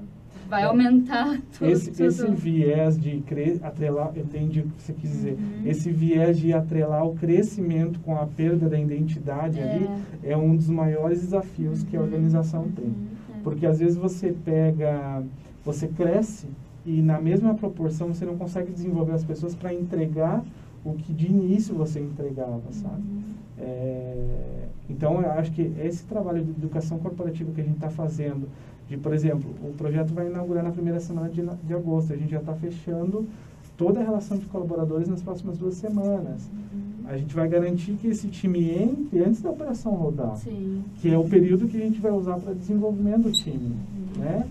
[0.48, 1.70] vai aumentar tudo.
[1.70, 2.04] Esse, tudo.
[2.04, 3.58] esse viés de cre...
[3.62, 5.32] atrelar, eu entendi o que você quis dizer.
[5.32, 5.66] Uhum.
[5.66, 9.62] Esse viés de atrelar o crescimento com a perda da identidade É.
[9.62, 9.88] ali
[10.22, 12.86] é um dos maiores desafios que a organização tem.
[12.86, 13.42] Uhum.
[13.42, 15.22] Porque às vezes você pega,
[15.64, 16.46] você cresce
[16.84, 20.44] e na mesma proporção você não consegue desenvolver as pessoas para entregar
[20.84, 23.02] o que de início você entregava, sabe?
[23.02, 23.22] Uhum.
[23.58, 28.48] É, então eu acho que esse trabalho de educação corporativa que a gente está fazendo,
[28.92, 32.30] de por exemplo, o projeto vai inaugurar na primeira semana de, de agosto, a gente
[32.30, 33.26] já está fechando
[33.74, 36.50] toda a relação de colaboradores nas próximas duas semanas.
[36.52, 37.08] Uhum.
[37.08, 40.84] A gente vai garantir que esse time entre antes da operação rodar Sim.
[41.00, 43.76] que é o período que a gente vai usar para desenvolvimento do time,
[44.16, 44.46] né?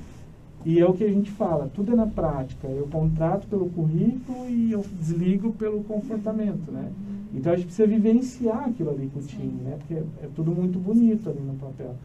[0.65, 2.67] E é o que a gente fala, tudo é na prática.
[2.67, 6.91] Eu contrato pelo currículo e eu desligo pelo comportamento, né?
[7.33, 9.77] Então a gente precisa vivenciar aquilo ali com o time, né?
[9.77, 11.95] Porque é tudo muito bonito ali no papel.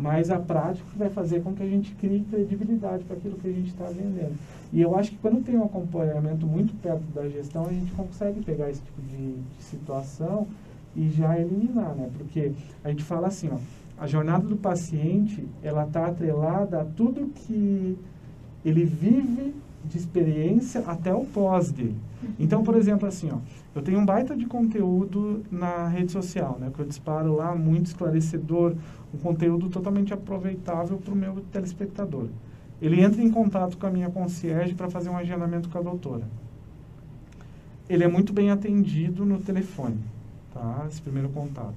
[0.00, 3.52] Mas a prática vai fazer com que a gente crie credibilidade para aquilo que a
[3.52, 4.36] gente está vendendo.
[4.72, 8.40] E eu acho que quando tem um acompanhamento muito perto da gestão, a gente consegue
[8.42, 10.46] pegar esse tipo de, de situação
[10.94, 12.08] e já eliminar, né?
[12.16, 12.52] Porque
[12.84, 13.58] a gente fala assim, ó,
[13.98, 17.98] a jornada do paciente, ela está atrelada a tudo que
[18.64, 19.52] ele vive
[19.84, 21.96] de experiência até o pós dele.
[22.38, 23.38] Então, por exemplo, assim, ó,
[23.78, 27.86] eu tenho um baita de conteúdo na rede social, né, que eu disparo lá, muito
[27.86, 28.74] esclarecedor,
[29.14, 32.26] um conteúdo totalmente aproveitável para o meu telespectador.
[32.82, 36.24] Ele entra em contato com a minha concierge para fazer um agendamento com a doutora.
[37.88, 39.98] Ele é muito bem atendido no telefone,
[40.52, 40.84] tá?
[40.88, 41.74] Esse primeiro contato.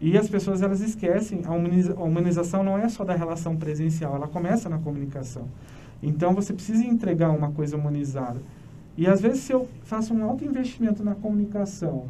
[0.00, 4.14] E as pessoas elas esquecem, a humaniza- a humanização não é só da relação presencial,
[4.14, 5.46] ela começa na comunicação.
[6.02, 8.40] Então você precisa entregar uma coisa humanizada.
[8.98, 12.06] E às vezes se eu faço um alto investimento na comunicação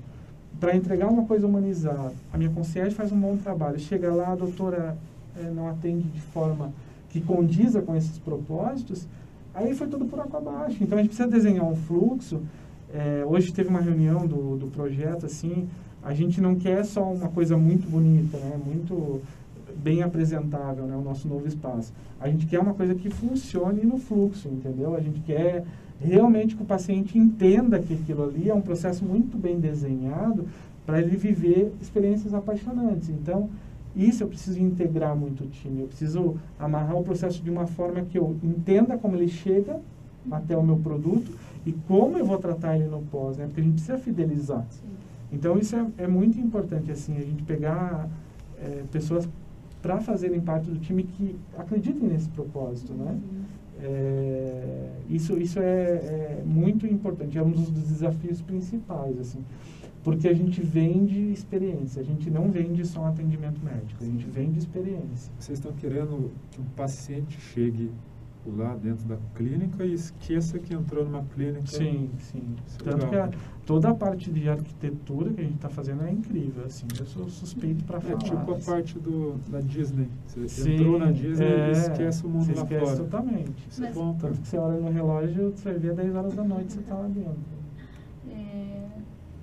[0.58, 4.34] para entregar uma coisa humanizada, a minha concierge faz um bom trabalho, chega lá, a
[4.34, 4.96] doutora
[5.38, 6.72] eh, não atende de forma
[7.10, 9.06] que condiza com esses propósitos,
[9.54, 10.78] aí foi tudo por água abaixo.
[10.80, 12.40] Então a gente precisa desenhar um fluxo.
[12.90, 15.68] Eh, hoje teve uma reunião do, do projeto, assim,
[16.02, 18.58] a gente não quer só uma coisa muito bonita, né?
[18.64, 19.20] muito
[19.76, 20.96] bem apresentável, né?
[20.96, 21.92] o nosso novo espaço.
[22.18, 24.96] A gente quer uma coisa que funcione no fluxo, entendeu?
[24.96, 25.64] A gente quer
[26.00, 30.46] realmente que o paciente entenda que aquilo ali é um processo muito bem desenhado
[30.86, 33.08] para ele viver experiências apaixonantes.
[33.08, 33.50] Então,
[33.96, 35.82] isso eu preciso integrar muito o time.
[35.82, 39.80] Eu preciso amarrar o processo de uma forma que eu entenda como ele chega
[40.30, 41.32] até o meu produto
[41.66, 43.46] e como eu vou tratar ele no pós, né?
[43.46, 44.64] Porque a gente precisa fidelizar.
[44.70, 44.86] Sim.
[45.32, 48.08] Então isso é, é muito importante assim, a gente pegar
[48.60, 49.28] eh, pessoas
[49.82, 53.10] para fazerem parte do time que acreditem nesse propósito, né?
[53.10, 53.42] Uhum.
[53.80, 59.44] É, isso isso é, é muito importante, é um dos desafios principais assim,
[60.02, 64.26] porque a gente vende experiência, a gente não vende só um atendimento médico, a gente
[64.26, 65.32] vende experiência.
[65.38, 67.90] Vocês estão querendo que um paciente chegue
[68.46, 71.66] lá dentro da clínica e esqueça que entrou numa clínica.
[71.66, 72.42] Sim, sim.
[72.80, 73.30] É Tanto que a,
[73.66, 76.86] toda a parte de arquitetura que a gente está fazendo é incrível, assim.
[76.98, 78.18] Eu sou suspeito para É falar.
[78.18, 78.64] tipo a assim.
[78.70, 80.08] parte do, da Disney.
[80.26, 82.96] Você Sim, entrou na Disney é, e esquece o mundo você lá esquece fora.
[82.96, 83.68] totalmente.
[83.70, 84.28] Isso é bom, tá?
[84.28, 86.94] Tanto que você olha no relógio, você vai ver 10 horas da noite você está
[86.94, 87.36] lá dentro.
[88.30, 88.86] é,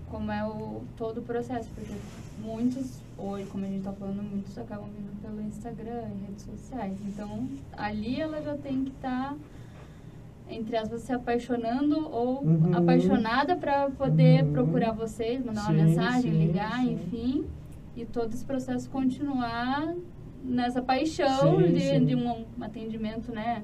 [0.10, 1.94] como é o todo o processo, porque
[2.42, 6.98] muitos, hoje, como a gente está falando, muitos acabam vindo pelo Instagram e redes sociais.
[7.08, 9.36] Então, ali ela já tem que estar,
[10.50, 12.76] entre aspas, se apaixonando ou Uhum.
[12.78, 14.52] apaixonada para poder Uhum.
[14.52, 16.94] procurar vocês, mandar uma Sim, mensagem, sim, ligar, sim.
[16.94, 17.46] enfim.
[17.96, 19.94] E todo esse processo continuar
[20.44, 23.64] nessa paixão de, de um, atendimento, né?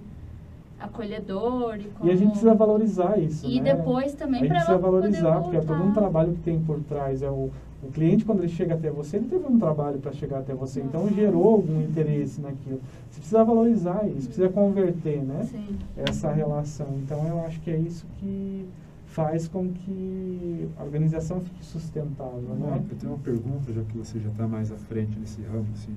[0.79, 2.09] Acolhedor e como...
[2.09, 3.75] E a gente precisa valorizar isso, E né?
[3.75, 6.79] depois também a gente para precisa valorizar, porque é todo um trabalho que tem por
[6.83, 7.21] trás.
[7.21, 7.51] É o,
[7.83, 10.81] o cliente, quando ele chega até você, ele teve um trabalho para chegar até você.
[10.81, 12.79] Então, gerou algum interesse naquilo.
[13.09, 15.47] Você precisa valorizar isso, precisa converter, né?
[15.49, 15.77] Sim.
[15.97, 16.87] essa relação.
[17.03, 18.67] Então eu acho que é isso que
[19.11, 22.81] faz com que a organização fique sustentável, né?
[22.89, 25.93] eu tenho uma pergunta, já que você já está mais à frente nesse ramo, assim,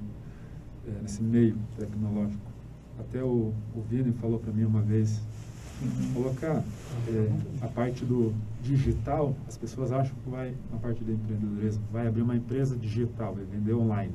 [0.88, 2.42] é, nesse meio tecnológico.
[2.98, 5.22] Até o, o Vini falou para mim uma vez,
[6.14, 6.62] colocar
[7.08, 12.06] é, a parte do digital, as pessoas acham que vai, na parte do empreendedorismo, vai
[12.06, 14.14] abrir uma empresa digital, vai vender online.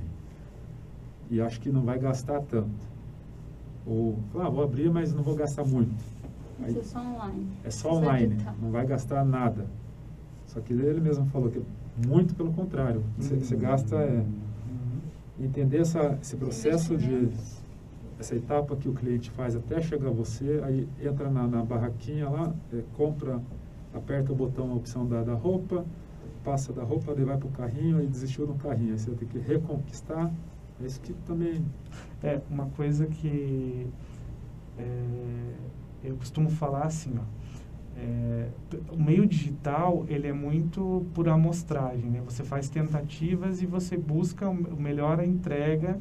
[1.29, 2.87] E acho que não vai gastar tanto.
[3.85, 6.03] Ou, ah, vou abrir, mas não vou gastar muito.
[6.61, 7.47] Aí, Isso é só online.
[7.63, 9.65] é só online, não vai gastar nada.
[10.47, 11.61] Só que ele mesmo falou que
[12.07, 13.03] muito pelo contrário.
[13.17, 14.23] Você, você gasta é,
[15.39, 17.29] entender essa, esse processo de.
[18.19, 22.27] Essa etapa que o cliente faz até chegar a você, aí entra na, na barraquinha
[22.29, 23.41] lá, é, compra,
[23.93, 25.85] aperta o botão, a opção da, da roupa,
[26.43, 28.91] passa da roupa, daí vai para o carrinho e desistiu no carrinho.
[28.91, 30.31] Aí você ter que reconquistar
[30.81, 31.65] Isso que também...
[32.21, 33.87] É, uma coisa que
[34.77, 35.53] é,
[36.03, 37.23] eu costumo falar assim, ó,
[37.97, 38.49] é,
[38.91, 42.21] o meio digital ele é muito por amostragem, né?
[42.25, 45.99] Você faz tentativas e você busca o melhor entrega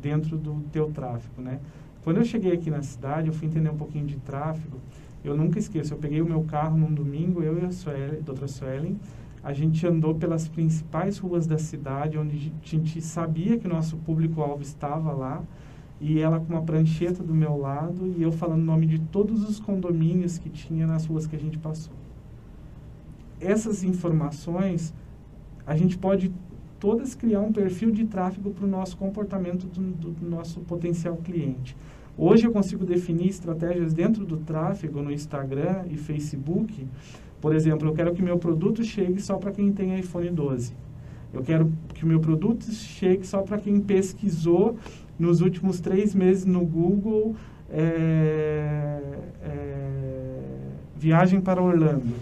[0.00, 1.60] dentro do teu tráfego, né?
[2.02, 4.78] Quando eu cheguei aqui na cidade, eu fui entender um pouquinho de tráfego.
[5.24, 8.46] Eu nunca esqueço, eu peguei o meu carro num domingo, eu e a Suelen, doutora
[8.46, 8.96] Suelen,
[9.42, 13.96] a gente andou pelas principais ruas da cidade, onde a gente sabia que o nosso
[13.98, 15.42] público-alvo estava lá,
[16.00, 19.48] e ela com uma prancheta do meu lado e eu falando o nome de todos
[19.48, 21.94] os condomínios que tinha nas ruas que a gente passou.
[23.40, 24.92] Essas informações,
[25.66, 26.32] a gente pode
[26.78, 31.76] todas criar um perfil de tráfego para o nosso comportamento do, do, nosso potencial cliente.
[32.16, 36.86] Hoje eu consigo definir estratégias dentro do tráfego no Instagram e Facebook.
[37.40, 40.72] Por exemplo, eu quero que meu produto chegue só para quem tem iPhone 12.
[41.32, 44.76] Eu quero que o meu produto chegue só para quem pesquisou
[45.18, 47.34] nos últimos três meses no Google
[47.70, 49.00] é,
[49.42, 50.40] é,
[50.96, 52.14] viagem para Orlando.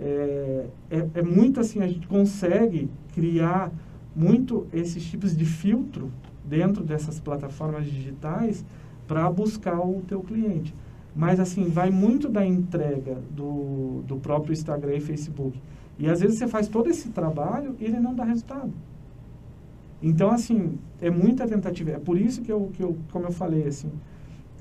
[0.00, 3.72] É, é, é, muito assim, a gente consegue criar
[4.14, 6.10] muito esses tipos de filtro
[6.44, 8.64] dentro dessas plataformas digitais
[9.06, 10.74] para buscar o teu cliente.
[11.14, 15.60] Mas assim, vai muito da entrega do, do próprio Instagram e Facebook.
[15.98, 18.72] E às vezes você faz todo esse trabalho e ele não dá resultado.
[20.02, 21.92] Então, assim, é muita tentativa.
[21.92, 23.90] É por isso que eu, que eu como eu falei, assim,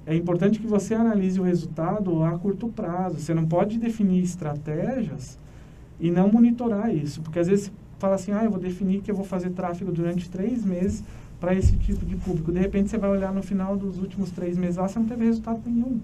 [0.06, 3.20] é importante que você analise o resultado a curto prazo.
[3.20, 5.39] Você não pode definir estratégias
[5.99, 7.22] e não monitorar isso.
[7.22, 7.72] Porque às vezes
[8.02, 11.04] fala assim, ah, eu vou definir que eu vou fazer tráfego durante três meses
[11.39, 12.52] para esse tipo de público.
[12.52, 15.26] De repente você vai olhar no final dos últimos três meses lá, você não teve
[15.26, 15.99] resultado nenhum.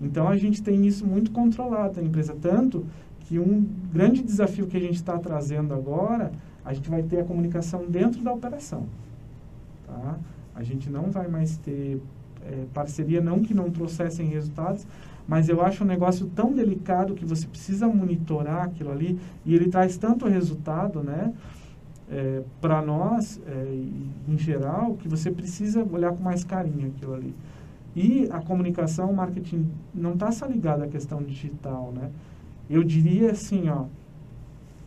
[0.00, 2.36] Então a gente tem isso muito controlado na empresa.
[2.40, 2.84] Tanto
[3.20, 6.30] que um grande desafio que a gente está trazendo agora
[6.64, 8.86] a gente vai ter a comunicação dentro da operação.
[9.86, 10.18] Tá?
[10.54, 12.02] A gente não vai mais ter
[12.44, 14.84] é, parceria, não que não trouxessem resultados,
[15.26, 19.68] mas eu acho um negócio tão delicado que você precisa monitorar aquilo ali e ele
[19.68, 21.32] traz tanto resultado, né?
[22.08, 23.78] É, para nós, é,
[24.28, 27.34] em geral, que você precisa olhar com mais carinho aquilo ali.
[27.96, 32.10] E a comunicação, o marketing, não está só ligado à questão digital, né?
[32.70, 33.86] Eu diria assim, ó,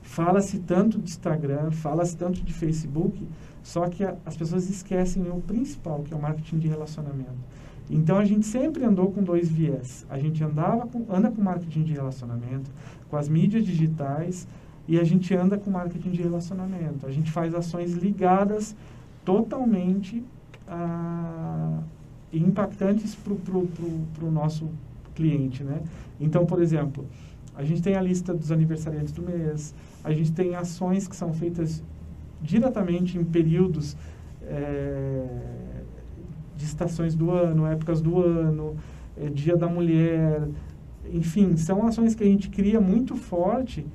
[0.09, 3.27] Fala-se tanto de Instagram, fala-se tanto de Facebook,
[3.61, 7.37] só que a, as pessoas esquecem o principal, que é o marketing de relacionamento.
[7.89, 10.05] Então a gente sempre andou com dois viés.
[10.09, 12.69] A gente andava com, anda com marketing de relacionamento,
[13.09, 14.47] com as mídias digitais
[14.87, 17.07] e a gente anda com marketing de relacionamento.
[17.07, 18.75] A gente faz ações ligadas
[19.25, 20.23] totalmente
[20.67, 21.79] a,
[22.31, 24.69] impactantes para o nosso
[25.15, 25.81] cliente, né?
[26.19, 27.05] Então, por exemplo,
[27.55, 29.73] a gente tem a lista dos aniversariantes do mês,
[30.03, 31.83] a gente tem ações que são feitas
[32.41, 33.97] diretamente em períodos
[34.43, 35.25] é,
[36.59, 38.75] de estações do ano, épocas do ano,
[39.17, 40.47] é, Dia da Mulher,
[41.11, 43.85] enfim, são ações que a gente cria muito forte,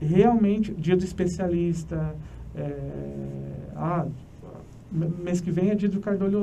[0.00, 2.14] realmente, Dia do Especialista,
[2.54, 2.74] é,
[3.76, 4.06] ah,
[5.22, 6.00] mês que vem é dia do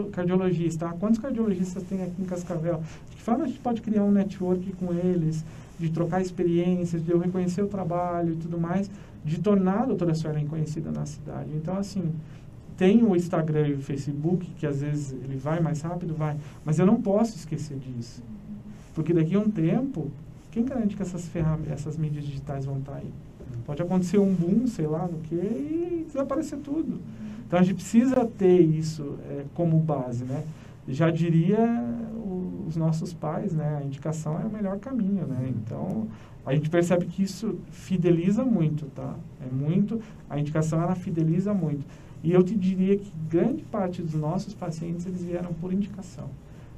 [0.09, 2.81] cardiologista, ah, quantos cardiologistas tem aqui em Cascavel?
[3.09, 5.43] De que forma a gente pode criar um network com eles?
[5.79, 8.89] de trocar experiências, de eu reconhecer o trabalho e tudo mais,
[9.23, 11.49] de tornar a doutora Suelen conhecida na cidade.
[11.55, 12.11] Então, assim,
[12.77, 16.77] tem o Instagram e o Facebook, que às vezes ele vai mais rápido, vai, mas
[16.77, 18.21] eu não posso esquecer disso.
[18.93, 20.11] Porque daqui a um tempo,
[20.51, 23.11] quem garante que essas ferramentas, essas mídias digitais vão estar aí?
[23.65, 26.99] Pode acontecer um boom, sei lá, no que, e desaparecer tudo.
[27.45, 30.43] Então a gente precisa ter isso é, como base, né?
[30.87, 31.59] Já diria
[32.67, 33.79] os nossos pais, né?
[33.81, 35.49] A indicação é o melhor caminho, né?
[35.49, 36.07] Então,
[36.45, 39.15] a gente percebe que isso fideliza muito, tá?
[39.45, 41.85] É muito, a indicação ela fideliza muito.
[42.27, 46.29] E eu te diria que grande parte dos nossos pacientes eles vieram por indicação.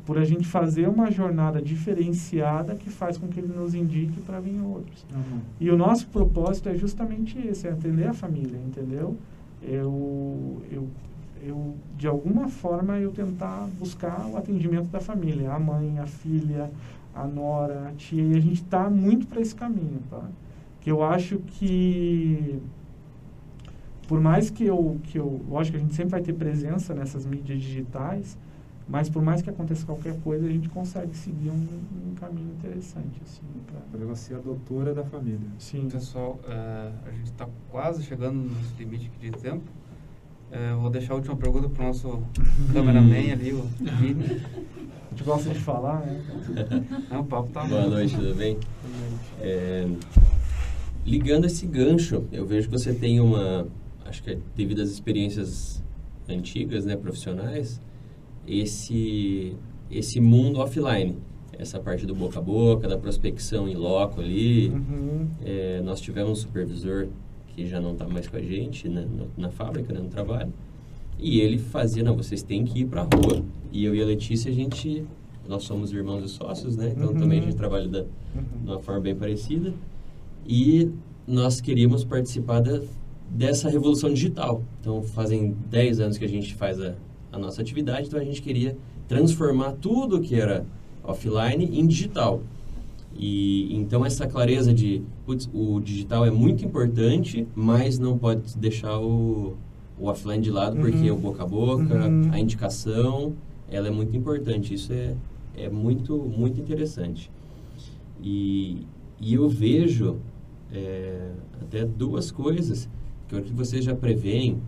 [0.06, 4.40] Por a gente fazer uma jornada diferenciada que faz com que ele nos indique para
[4.40, 5.04] vir outros.
[5.12, 5.40] Uhum.
[5.60, 9.18] E o nosso propósito é justamente esse, é atender a família, entendeu?
[9.64, 10.88] Eu, eu
[11.42, 16.70] eu de alguma forma eu tentar buscar o atendimento da família, a mãe, a filha,
[17.16, 20.22] a nora, a tia, e a gente está muito para esse caminho, tá?
[20.82, 22.60] Que eu acho que
[24.10, 27.28] por mais que eu, que eu, lógico que a gente sempre vai ter presença nessas
[27.28, 28.36] mídias digitais,
[28.88, 31.68] mas por mais que aconteça qualquer coisa, a gente consegue seguir um,
[32.10, 33.22] um caminho interessante.
[33.24, 33.44] Assim,
[33.92, 35.48] para ela ser a doutora da família.
[35.60, 35.88] Sim.
[35.92, 39.70] Pessoal, uh, a gente está quase chegando no limite de tempo.
[40.52, 42.24] É, vou deixar a última pergunta para o nosso
[42.74, 43.62] cameraman ali, o
[44.00, 44.26] Vini.
[44.26, 46.20] A gente gosta de falar, né?
[47.12, 48.58] Não, o papo tá Boa noite, tudo bem?
[49.40, 49.88] É,
[51.06, 53.68] ligando esse gancho, eu vejo que você tem uma,
[54.10, 55.84] acho que é devido às experiências
[56.28, 57.80] antigas, né, profissionais,
[58.48, 59.56] esse,
[59.90, 61.16] esse mundo offline.
[61.58, 64.70] Essa parte do boca a boca, da prospecção em loco ali.
[64.70, 65.28] Uhum.
[65.44, 67.08] É, nós tivemos um supervisor
[67.50, 70.54] que já não está mais com a gente né, na, na fábrica, né, no trabalho.
[71.18, 73.44] E ele fazia, não, vocês têm que ir para a rua.
[73.74, 75.04] E eu e a Letícia, a gente,
[75.50, 76.94] nós somos irmãos e sócios, né?
[76.96, 77.18] Então Uhum.
[77.20, 78.44] também a gente trabalha da, Uhum.
[78.64, 79.74] de uma forma bem parecida.
[80.48, 80.90] E
[81.28, 82.82] nós queríamos participar da,
[83.30, 84.64] dessa revolução digital.
[84.82, 86.96] Então fazem 10 anos que a gente faz a,
[87.32, 88.76] a nossa atividade, então a gente queria
[89.08, 90.66] transformar tudo que era
[91.04, 92.42] offline em digital.
[93.16, 99.00] E então essa clareza de, putz, o digital é muito importante, mas não pode deixar
[99.00, 99.56] o,
[100.00, 101.18] o offline de lado, porque Uhum.
[101.18, 102.30] o boca a boca, Uhum.
[102.32, 103.34] a indicação,
[103.70, 104.74] ela é muito importante.
[104.74, 105.16] Isso é,
[105.58, 107.30] é muito, muito interessante.
[108.24, 108.86] E,
[109.20, 110.18] e eu vejo
[110.72, 111.32] é,
[111.62, 112.88] até duas coisas
[113.30, 114.60] que acho que vocês já preveem.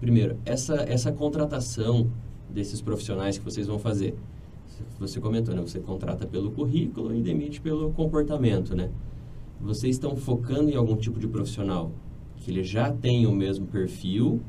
[0.00, 2.10] Primeiro, essa, essa contratação
[2.50, 4.14] desses profissionais que vocês vão fazer.
[4.98, 5.60] Você comentou, né?
[5.60, 8.90] Você contrata pelo currículo e demite pelo comportamento, né?
[9.60, 11.92] Vocês estão focando em algum tipo de profissional
[12.38, 14.40] que ele já tem o mesmo perfil,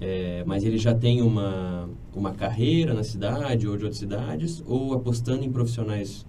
[0.00, 4.92] é, mas ele já tem uma, uma carreira na cidade ou de outras cidades, ou
[4.94, 6.26] apostando em profissionais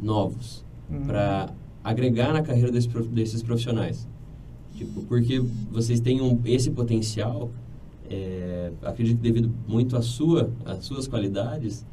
[0.00, 1.06] novos Uhum.
[1.06, 1.48] para
[1.82, 4.06] agregar na carreira desse, desses profissionais?
[4.82, 5.40] Tipo, porque
[5.70, 7.50] vocês têm um, esse potencial,
[8.10, 11.86] é, acredito que devido muito à sua, às suas qualidades,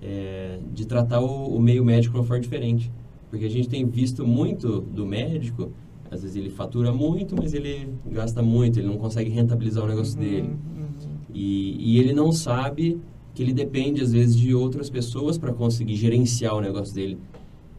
[0.00, 2.90] é, de tratar o, o meio médico de uma forma diferente.
[3.28, 5.72] Porque a gente tem visto muito do médico,
[6.08, 10.16] às vezes ele fatura muito, mas ele gasta muito, ele não consegue rentabilizar o negócio
[10.16, 10.48] dele.
[10.48, 10.86] Uhum.
[11.34, 13.00] E, e ele não sabe
[13.34, 17.18] que ele depende, às vezes, de outras pessoas para conseguir gerenciar o negócio dele.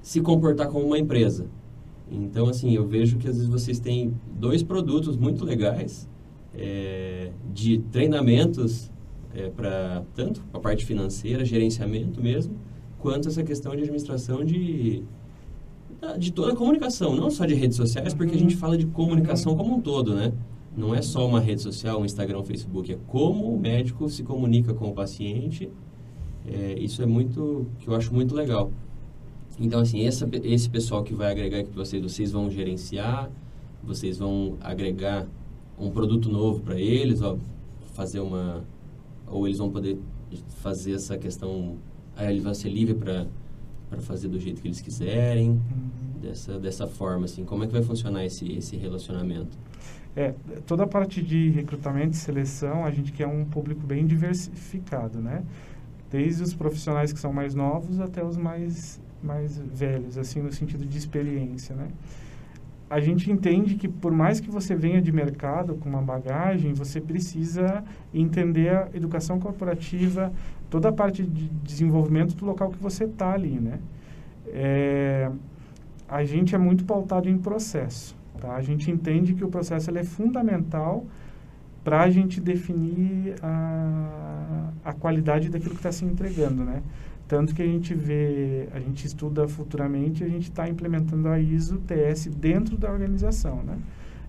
[0.01, 1.47] Se comportar como uma empresa.
[2.11, 6.09] Então, assim, eu vejo que às vezes vocês têm dois produtos muito legais
[6.55, 8.89] é, de treinamentos
[9.55, 12.55] para tanto a parte financeira, gerenciamento mesmo,
[12.97, 15.03] quanto essa questão de administração de,
[16.17, 18.39] de toda a comunicação, não só de redes sociais, porque a Uhum.
[18.41, 20.33] gente fala de comunicação como um todo, né?
[20.75, 24.23] Não é só uma rede social, um Instagram, um Facebook, é como o médico se
[24.23, 25.69] comunica com o paciente.
[26.45, 28.71] É, isso é muito, que eu acho muito legal.
[29.59, 33.29] Então, assim, essa, esse pessoal que vai agregar aqui para vocês, vocês vão gerenciar,
[33.83, 35.25] vocês vão agregar
[35.79, 37.37] um produto novo para eles, ó,
[37.93, 38.63] fazer uma...
[39.25, 39.97] Ou eles vão poder
[40.61, 41.77] fazer essa questão...
[42.15, 43.25] Aí ele vai ser livre para
[44.01, 46.19] fazer do jeito que eles quiserem, Uhum.
[46.21, 47.43] dessa, dessa forma, assim.
[47.45, 49.57] Como é que vai funcionar esse, esse relacionamento?
[50.15, 50.33] É,
[50.65, 55.43] toda a parte de recrutamento e seleção, a gente quer um público bem diversificado, né?
[56.09, 60.85] Desde os profissionais que são mais novos até os mais, mais velhos, assim, no sentido
[60.85, 61.87] de experiência, né?
[62.89, 67.01] A gente entende que por mais que você venha de mercado com uma bagagem, você
[67.01, 67.83] precisa
[68.13, 70.31] entender a educação corporativa,
[70.69, 73.79] toda a parte de desenvolvimento do local que você está ali, né?
[74.47, 75.29] É,
[76.07, 78.15] a gente é muito pautado em processo.
[78.39, 78.55] Tá?
[78.55, 81.05] A gente entende que o processo é fundamental
[81.83, 86.81] para a gente definir a, a qualidade daquilo que está se entregando, né?
[87.27, 91.77] Tanto que a gente vê, a gente estuda futuramente, a gente está implementando a ISO
[91.79, 93.77] TS dentro da organização, né?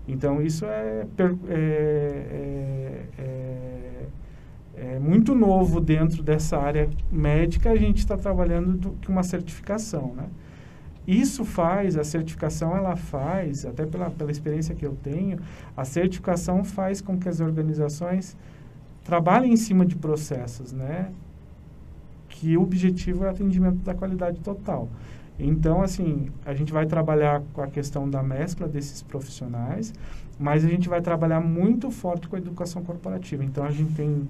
[0.07, 4.05] Então, isso é, é, é, é,
[4.75, 10.13] é muito novo dentro dessa área médica, a gente está trabalhando do, com uma certificação,
[10.15, 10.25] né?
[11.07, 15.39] Isso faz, a certificação ela faz, até pela, pela experiência que eu tenho,
[15.75, 18.35] a certificação faz com que as organizações
[19.03, 21.11] trabalhem em cima de processos, né?
[22.39, 24.87] Que o objetivo é o atendimento da qualidade total.
[25.37, 29.93] Então, assim, a gente vai trabalhar com a questão da mescla desses profissionais,
[30.39, 33.43] mas a gente vai trabalhar muito forte com a educação corporativa.
[33.43, 34.27] Então, a gente tem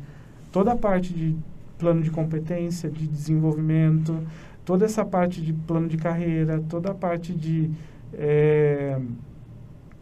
[0.52, 1.36] toda a parte de
[1.78, 4.20] plano de competência, de desenvolvimento,
[4.66, 7.70] toda essa parte de plano de carreira, toda a parte de,
[8.14, 9.00] é,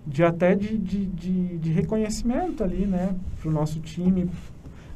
[0.05, 4.29] de até de, de, de, de reconhecimento ali, né, para o nosso time,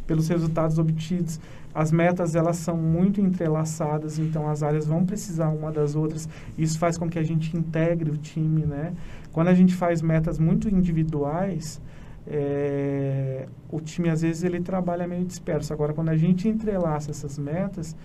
[0.07, 1.39] pelos resultados obtidos.
[1.73, 6.27] As metas, elas são muito entrelaçadas, então as áreas vão precisar uma das outras.
[6.57, 8.93] Isso faz com que a gente integre o time, né?
[9.31, 11.81] Quando a gente faz metas muito individuais,
[12.27, 15.73] é, o time, às vezes, ele trabalha meio disperso.
[15.73, 17.95] Agora, quando a gente entrelaça essas metas,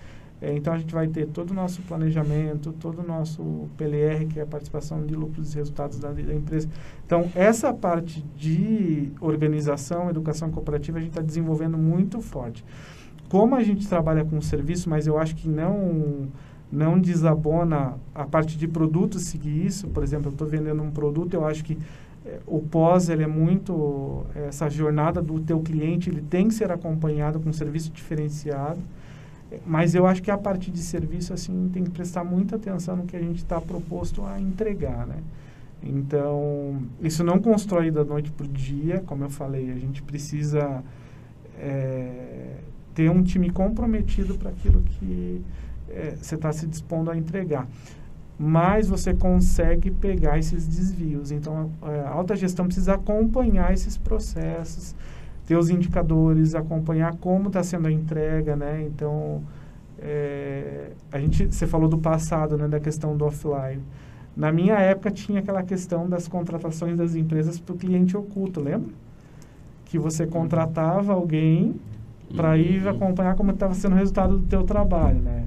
[0.41, 4.39] é, então a gente vai ter todo o nosso planejamento, todo o nosso PLR, que
[4.39, 6.69] é a participação de lucros e resultados da, da empresa.
[7.05, 12.63] Então, essa parte de organização, educação cooperativa, a gente está desenvolvendo muito forte.
[13.29, 16.27] Como a gente trabalha com serviço, mas eu acho que não
[16.69, 19.87] não desabona a parte de produtos seguir isso.
[19.87, 21.77] Por exemplo, eu estou vendendo um produto, eu acho que
[22.27, 26.71] é, o pós ele é muito essa jornada do teu cliente ele tem que ser
[26.71, 28.79] acompanhado com um serviço diferenciado
[29.65, 33.05] mas eu acho que a parte de serviço assim tem que prestar muita atenção no
[33.05, 35.17] que a gente está proposto a entregar né
[35.81, 40.83] então isso não constrói da noite para o dia como eu falei a gente precisa
[41.57, 42.57] é,
[42.97, 45.43] ter um time comprometido para aquilo que
[45.87, 47.67] é, você está se dispondo a entregar
[48.39, 51.31] mas você consegue pegar esses desvios.
[51.31, 54.95] Então, a alta gestão precisa acompanhar esses processos,
[55.47, 58.83] ter os indicadores, acompanhar como está sendo a entrega, né?
[58.83, 59.41] Então,
[59.97, 63.81] é, a gente, você falou do passado, né, da questão do offline.
[64.35, 68.93] Na minha época tinha aquela questão das contratações das empresas para o cliente oculto, lembra?
[69.83, 70.29] Que você uhum.
[70.29, 71.75] contratava alguém
[72.35, 72.89] para ir uhum.
[72.89, 75.45] acompanhar como estava sendo o resultado do teu trabalho, né?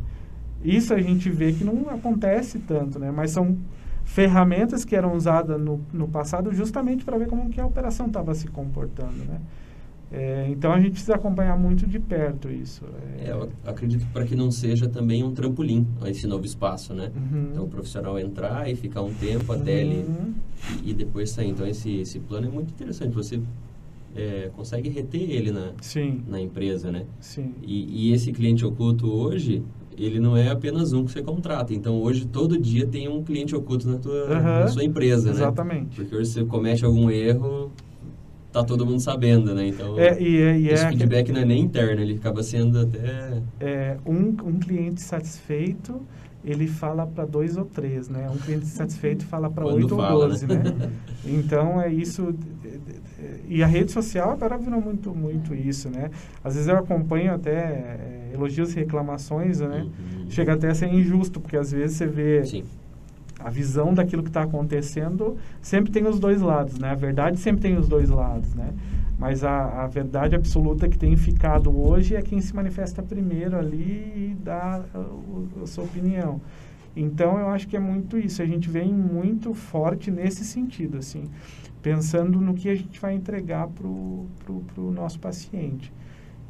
[0.62, 3.10] Isso a gente vê que não acontece tanto, né?
[3.10, 3.56] Mas são
[4.04, 8.34] ferramentas que eram usadas no, no passado justamente para ver como que a operação estava
[8.34, 9.40] se comportando, né?
[10.12, 12.84] É, então a gente precisa acompanhar muito de perto isso.
[13.20, 17.12] É, é eu acredito para que não seja também um trampolim esse novo espaço, né?
[17.14, 17.48] Uhum.
[17.52, 19.78] Então o profissional entrar e ficar um tempo até uhum.
[19.78, 20.34] ele
[20.82, 21.50] e, e, depois sair.
[21.50, 23.14] Então esse, esse plano é muito interessante.
[23.14, 23.40] Você
[24.14, 26.22] é, consegue reter ele na, Sim.
[26.28, 27.04] na empresa, né?
[27.20, 27.54] Sim.
[27.62, 29.62] E, e esse cliente oculto hoje
[29.96, 31.74] ele não é apenas um que você contrata.
[31.74, 35.82] Então, hoje, todo dia tem um cliente oculto na, tua, uhum, na sua empresa, exatamente.
[35.82, 35.88] né?
[35.94, 37.70] Porque hoje você comete algum erro,
[38.50, 39.66] tá todo mundo sabendo, né?
[39.66, 42.80] Então, é, e é, e esse é feedback não é nem interno, ele acaba sendo
[42.80, 43.42] até...
[43.60, 46.00] É, um, um cliente satisfeito
[46.44, 48.28] ele fala para dois ou três, né?
[48.30, 50.56] Um cliente satisfeito fala para oito ou doze, né?
[50.56, 50.92] né?
[51.24, 52.34] Então é isso.
[53.46, 56.10] E a rede social agora virou muito, muito isso, né?
[56.42, 59.82] Às vezes eu acompanho até é, elogios e reclamações, né?
[59.82, 60.30] Uhum.
[60.30, 62.64] Chega até a ser injusto, porque às vezes você vê Sim.
[63.38, 66.90] a visão daquilo que está acontecendo, sempre tem os dois lados, né?
[66.90, 68.72] A verdade sempre tem os dois lados, né?
[69.20, 74.32] Mas a, a verdade absoluta que tem ficado hoje é quem se manifesta primeiro ali
[74.32, 76.40] e dá a, a sua opinião.
[76.96, 78.40] Então, eu acho que é muito isso.
[78.40, 81.28] A gente vem muito forte nesse sentido, assim,
[81.82, 85.92] pensando no que a gente vai entregar para o nosso paciente.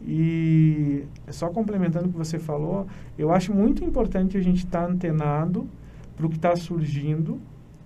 [0.00, 2.86] E só complementando o que você falou,
[3.18, 5.68] eu acho muito importante a gente estar tá antenado
[6.16, 7.40] para o que está surgindo,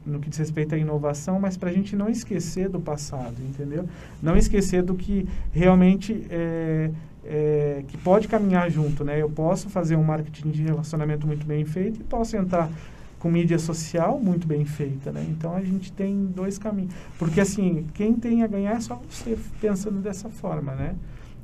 [0.06, 3.86] no que diz respeito à inovação, mas para a gente não esquecer do passado, entendeu?
[4.22, 6.90] Não esquecer do que realmente é,
[7.24, 9.20] é, que pode caminhar junto, né?
[9.20, 12.70] Eu posso fazer um marketing de relacionamento muito bem feito e posso entrar
[13.18, 15.24] com mídia social muito bem feita, né?
[15.30, 19.38] Então a gente tem dois caminhos, porque assim quem tem a ganhar é só você
[19.60, 20.94] pensando dessa forma, né?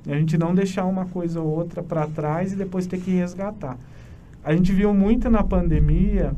[0.07, 3.79] A gente não deixar uma coisa ou outra para trás e depois ter que resgatar.
[4.43, 6.35] A gente viu muito na pandemia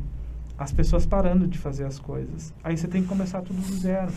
[0.63, 2.53] as pessoas parando de fazer as coisas.
[2.63, 4.11] Aí você tem que começar tudo do zero.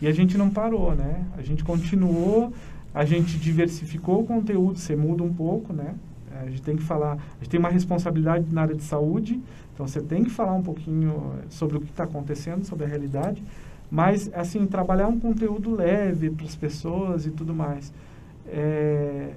[0.00, 1.24] E a gente não parou, né?
[1.36, 2.52] A gente continuou,
[2.94, 5.94] a gente diversificou o conteúdo, você muda um pouco, né?
[6.38, 9.40] A gente tem que falar, a gente tem uma responsabilidade na área de saúde,
[9.72, 13.42] então você tem que falar um pouquinho sobre o que está acontecendo, sobre a realidade,
[13.90, 17.90] mas, assim, trabalhar um conteúdo leve para as pessoas e tudo mais.
[18.46, 19.32] É,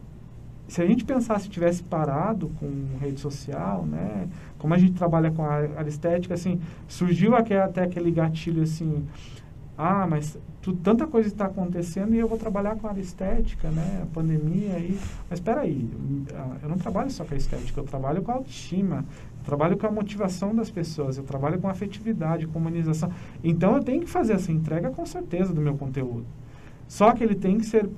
[0.67, 2.69] se a gente pensasse tivesse parado com
[2.99, 4.27] rede social, né?
[4.59, 9.07] Como a gente trabalha com a área estética, assim, surgiu até, até aquele gatilho assim,
[9.81, 14.01] ah, mas tu, tanta coisa está acontecendo e eu vou trabalhar com a estética, né?
[14.03, 14.99] A pandemia aí.
[15.29, 15.89] Mas espera aí,
[16.61, 19.05] eu não trabalho só com a estética, eu trabalho com a autoestima,
[19.39, 23.09] eu trabalho com a motivação das pessoas, eu trabalho com afetividade, com humanização.
[23.41, 26.25] Então eu tenho que fazer essa entrega com certeza do meu conteúdo.
[26.85, 27.89] Só que ele tem que ser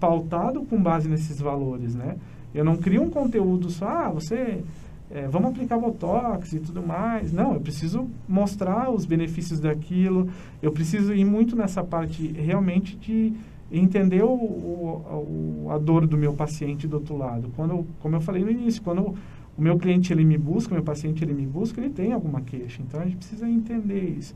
[0.00, 2.16] pautado com base nesses valores, né?
[2.52, 4.64] Eu não crio um conteúdo só, ah, você,
[5.14, 7.32] é, vamos aplicar Botox e tudo mais.
[7.32, 10.28] Não, eu preciso mostrar os benefícios daquilo,
[10.62, 13.32] eu preciso ir muito nessa parte realmente de
[13.70, 17.50] entender o, o, a dor do meu paciente do outro lado.
[17.54, 19.14] Quando, como eu falei no início, quando
[19.56, 22.40] o meu cliente ele me busca, o meu paciente ele me busca, ele tem alguma
[22.40, 22.80] queixa.
[22.82, 24.34] Então a gente precisa entender isso.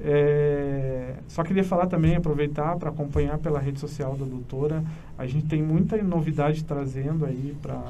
[0.00, 4.84] É, só queria falar também, aproveitar para acompanhar pela rede social da doutora.
[5.16, 7.80] A gente tem muita novidade trazendo aí, para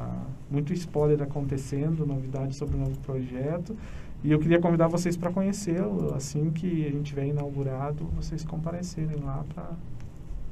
[0.50, 3.76] muito spoiler acontecendo, novidades sobre o novo projeto.
[4.24, 6.14] E eu queria convidar vocês para conhecê-lo.
[6.14, 9.44] Assim que a gente tiver inaugurado, vocês comparecerem lá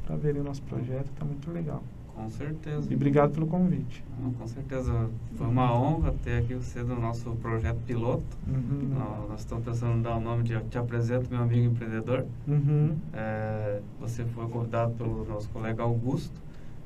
[0.06, 1.82] para verem o nosso projeto, está muito legal.
[2.16, 2.90] Com certeza.
[2.90, 4.02] E obrigado pelo convite.
[4.38, 5.10] com certeza.
[5.36, 8.24] Foi uma honra ter aqui você no nosso projeto piloto.
[8.48, 8.88] Uhum.
[8.94, 12.24] Nós, nós, estamos pensando em dar o nome de Te Apresento Meu Amigo Empreendedor.
[12.48, 12.96] Uhum.
[13.12, 16.40] É, você foi convidado pelo nosso colega Augusto.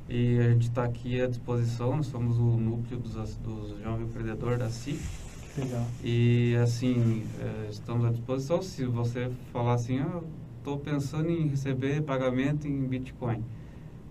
[0.09, 1.95] E a gente está aqui à disposição.
[1.95, 4.99] Nós somos o núcleo dos, dos Jovem Empreendedor da CIC.
[5.57, 5.85] Legal.
[6.03, 8.61] E assim, é, estamos à disposição.
[8.61, 10.21] Se você falar assim, ah,
[10.57, 13.41] estou pensando em receber pagamento em Bitcoin.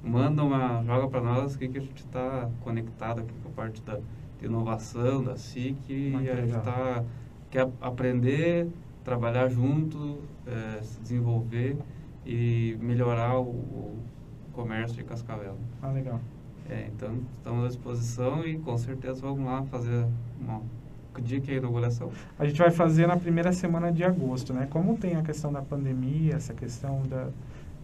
[0.02, 3.82] Manda uma, joga para nós que, que a gente está conectado aqui com a parte
[3.82, 4.00] da
[4.42, 6.62] inovação da SIC e a gente legal.
[6.62, 7.04] tá,
[7.50, 8.68] quer aprender,
[9.04, 11.76] trabalhar junto, eh, se desenvolver
[12.24, 13.98] e melhorar o, o
[14.52, 15.56] comércio de Cascavel.
[15.82, 16.20] Ah, legal.
[16.68, 20.06] É, então, estamos à disposição e com certeza vamos lá fazer
[20.40, 20.62] uma...
[21.12, 22.12] Que dia que é a inauguração?
[22.38, 24.68] A gente vai fazer na primeira semana de agosto, né?
[24.70, 27.28] Como tem a questão da pandemia, essa questão da...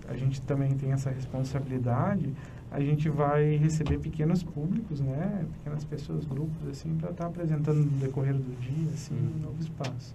[0.08, 2.32] A gente também tem essa responsabilidade,
[2.70, 5.46] a gente vai receber pequenos públicos, né?
[5.58, 10.14] Pequenas pessoas, grupos, assim, para estar apresentando no decorrer do dia, assim, um novo espaço.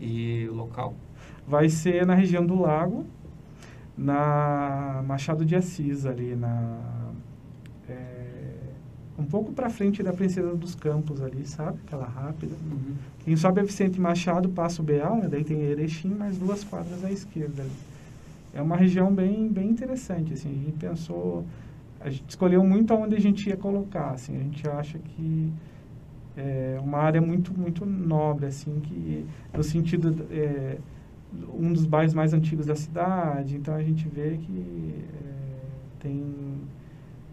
[0.00, 0.94] E o local?
[1.46, 3.04] Vai ser na região do Lago,
[3.96, 6.78] na Machado de Assis, ali na...
[7.88, 8.54] é,
[9.18, 11.78] um pouco para frente da Princesa dos Campos ali, sabe?
[11.86, 12.54] Aquela rápida.
[13.24, 15.28] Quem sobe a Vicente Machado passa o Beal, né?
[15.28, 17.62] daí tem Erechim, mais duas quadras à esquerda.
[17.62, 17.89] ali.
[18.52, 21.44] É uma região bem, bem interessante, assim, a gente pensou,
[22.00, 25.52] a gente escolheu muito aonde a gente ia colocar, assim, a gente acha que
[26.36, 30.78] é uma área muito, muito nobre, assim, que no sentido, é,
[31.54, 36.34] um dos bairros mais antigos da cidade, então a gente vê que é, tem,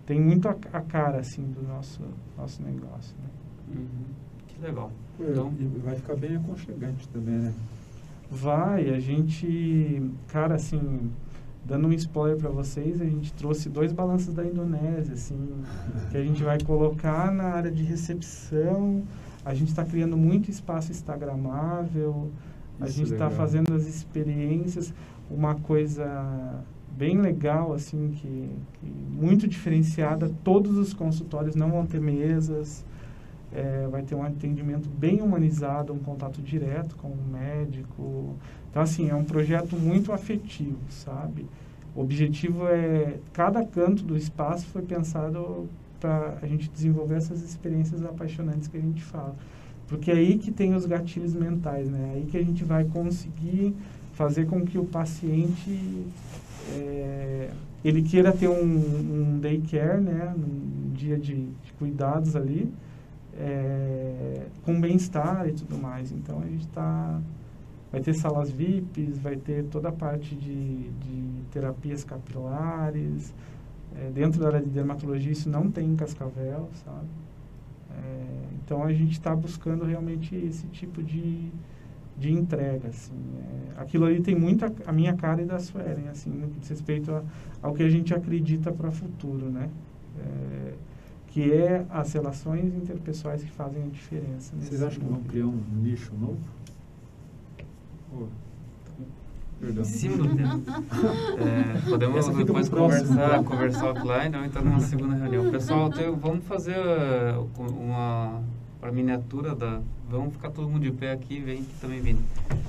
[0.05, 2.01] tem muito a, a cara, assim, do nosso,
[2.37, 3.29] nosso negócio, né?
[3.75, 3.87] Uhum.
[4.47, 4.91] Que legal.
[5.19, 7.53] É, Então, E vai ficar bem aconchegante também, né?
[8.29, 11.09] Vai, a gente, cara, assim,
[11.65, 15.37] dando um spoiler para vocês, a gente trouxe dois balanços da Indonésia, assim,
[16.11, 19.03] que a gente vai colocar na área de recepção.
[19.45, 22.29] A gente está criando muito espaço instagramável.
[22.79, 23.39] A Isso gente é está legal.
[23.39, 24.93] fazendo as experiências,
[25.31, 26.63] uma coisa
[26.97, 30.31] bem legal, assim, que, que muito diferenciada.
[30.43, 32.83] Todos os consultórios não vão ter mesas.
[33.57, 38.35] É, vai ter um atendimento bem humanizado, um contato direto com o médico.
[38.69, 41.47] Então, assim, é um projeto muito afetivo, sabe?
[41.95, 45.67] O objetivo é, cada canto do espaço foi pensado
[45.99, 49.35] para a gente desenvolver essas experiências apaixonantes que a gente fala.
[49.87, 52.11] Porque é aí que tem os gatilhos mentais, né?
[52.13, 53.73] É aí que a gente vai conseguir
[54.13, 56.05] fazer com que o paciente
[56.75, 57.49] é,
[57.83, 60.35] ele queira ter um, um daycare, né?
[60.37, 62.71] Um dia de, de cuidados ali,
[63.37, 66.11] é, com bem-estar e tudo mais.
[66.11, 67.21] Então a gente está
[67.91, 73.33] vai ter salas VIPs, vai ter toda a parte de, de terapias capilares.
[73.95, 77.07] É, dentro da área de dermatologia isso não tem em Cascavel, sabe?
[77.91, 81.49] É, então a gente está buscando realmente esse tipo de,
[82.17, 83.15] de entrega, assim.
[83.77, 86.69] Aquilo ali tem muito a, a minha cara e da Suelen, assim, no que diz
[86.69, 87.23] respeito a,
[87.61, 89.69] ao que a gente acredita para o futuro, né?
[91.27, 94.55] É, que é as relações interpessoais que fazem a diferença.
[94.59, 96.37] Vocês acham que vão criar um nicho novo?
[98.13, 98.25] Oh,
[99.59, 99.81] perdão.
[99.81, 100.63] em cima do tempo.
[101.37, 105.51] É, podemos depois conversar, conversar offline ou então numa segunda reunião.
[105.51, 108.41] Pessoal, tem- vamos fazer uh, uma
[108.79, 109.81] para miniatura da.
[110.09, 112.17] Vamos ficar todo mundo de pé aqui, vem que também vem.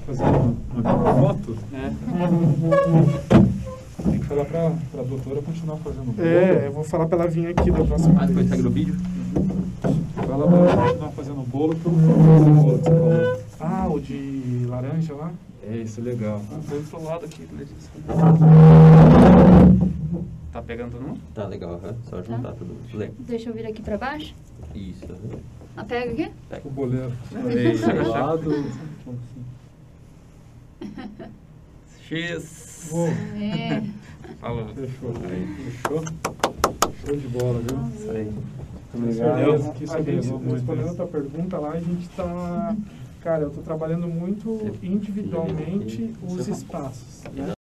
[0.06, 0.55] Fazer uma,
[0.93, 1.56] uma foto?
[1.70, 1.97] né?
[4.04, 6.26] Tem que falar pra, pra doutora continuar fazendo bolo.
[6.28, 8.48] É, eu vou falar para ela vir aqui da próxima Ah, depois vez.
[8.50, 8.94] segue no vídeo?
[10.14, 13.38] Fala pra ela continuar fazendo bolo que eu vou fazer bolo.
[13.60, 15.32] Ah, o de laranja lá?
[15.68, 16.40] É, isso é legal.
[16.68, 17.90] Vamos pro lado aqui, Letícia.
[20.52, 21.20] Tá pegando todo mundo?
[21.34, 21.94] Tá legal, aham.
[22.08, 22.74] só juntar tudo.
[22.94, 24.34] Le- Deixa eu vir aqui pra baixo.
[24.74, 25.04] Isso.
[25.04, 25.40] aham.
[25.76, 26.30] Ah, pega aqui?
[26.64, 27.12] O boleiro.
[27.72, 27.86] Isso.
[28.08, 28.50] lado.
[32.08, 32.68] X.
[32.90, 33.09] Vou.
[33.09, 33.82] É.
[34.40, 34.68] Falou.
[34.68, 35.12] Fechou.
[35.14, 36.05] Fechou.
[37.05, 37.78] Show de bola, viu?
[37.94, 38.32] Isso aí.
[38.94, 39.72] Obrigado.
[40.52, 42.76] Respondendo a tua pergunta lá, a gente está...
[43.22, 47.52] Cara, eu estou trabalhando muito individualmente os espaços, né?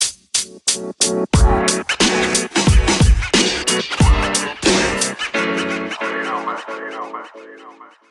[6.25, 6.61] Não, mas,
[6.93, 8.06] não, mas, não, mas.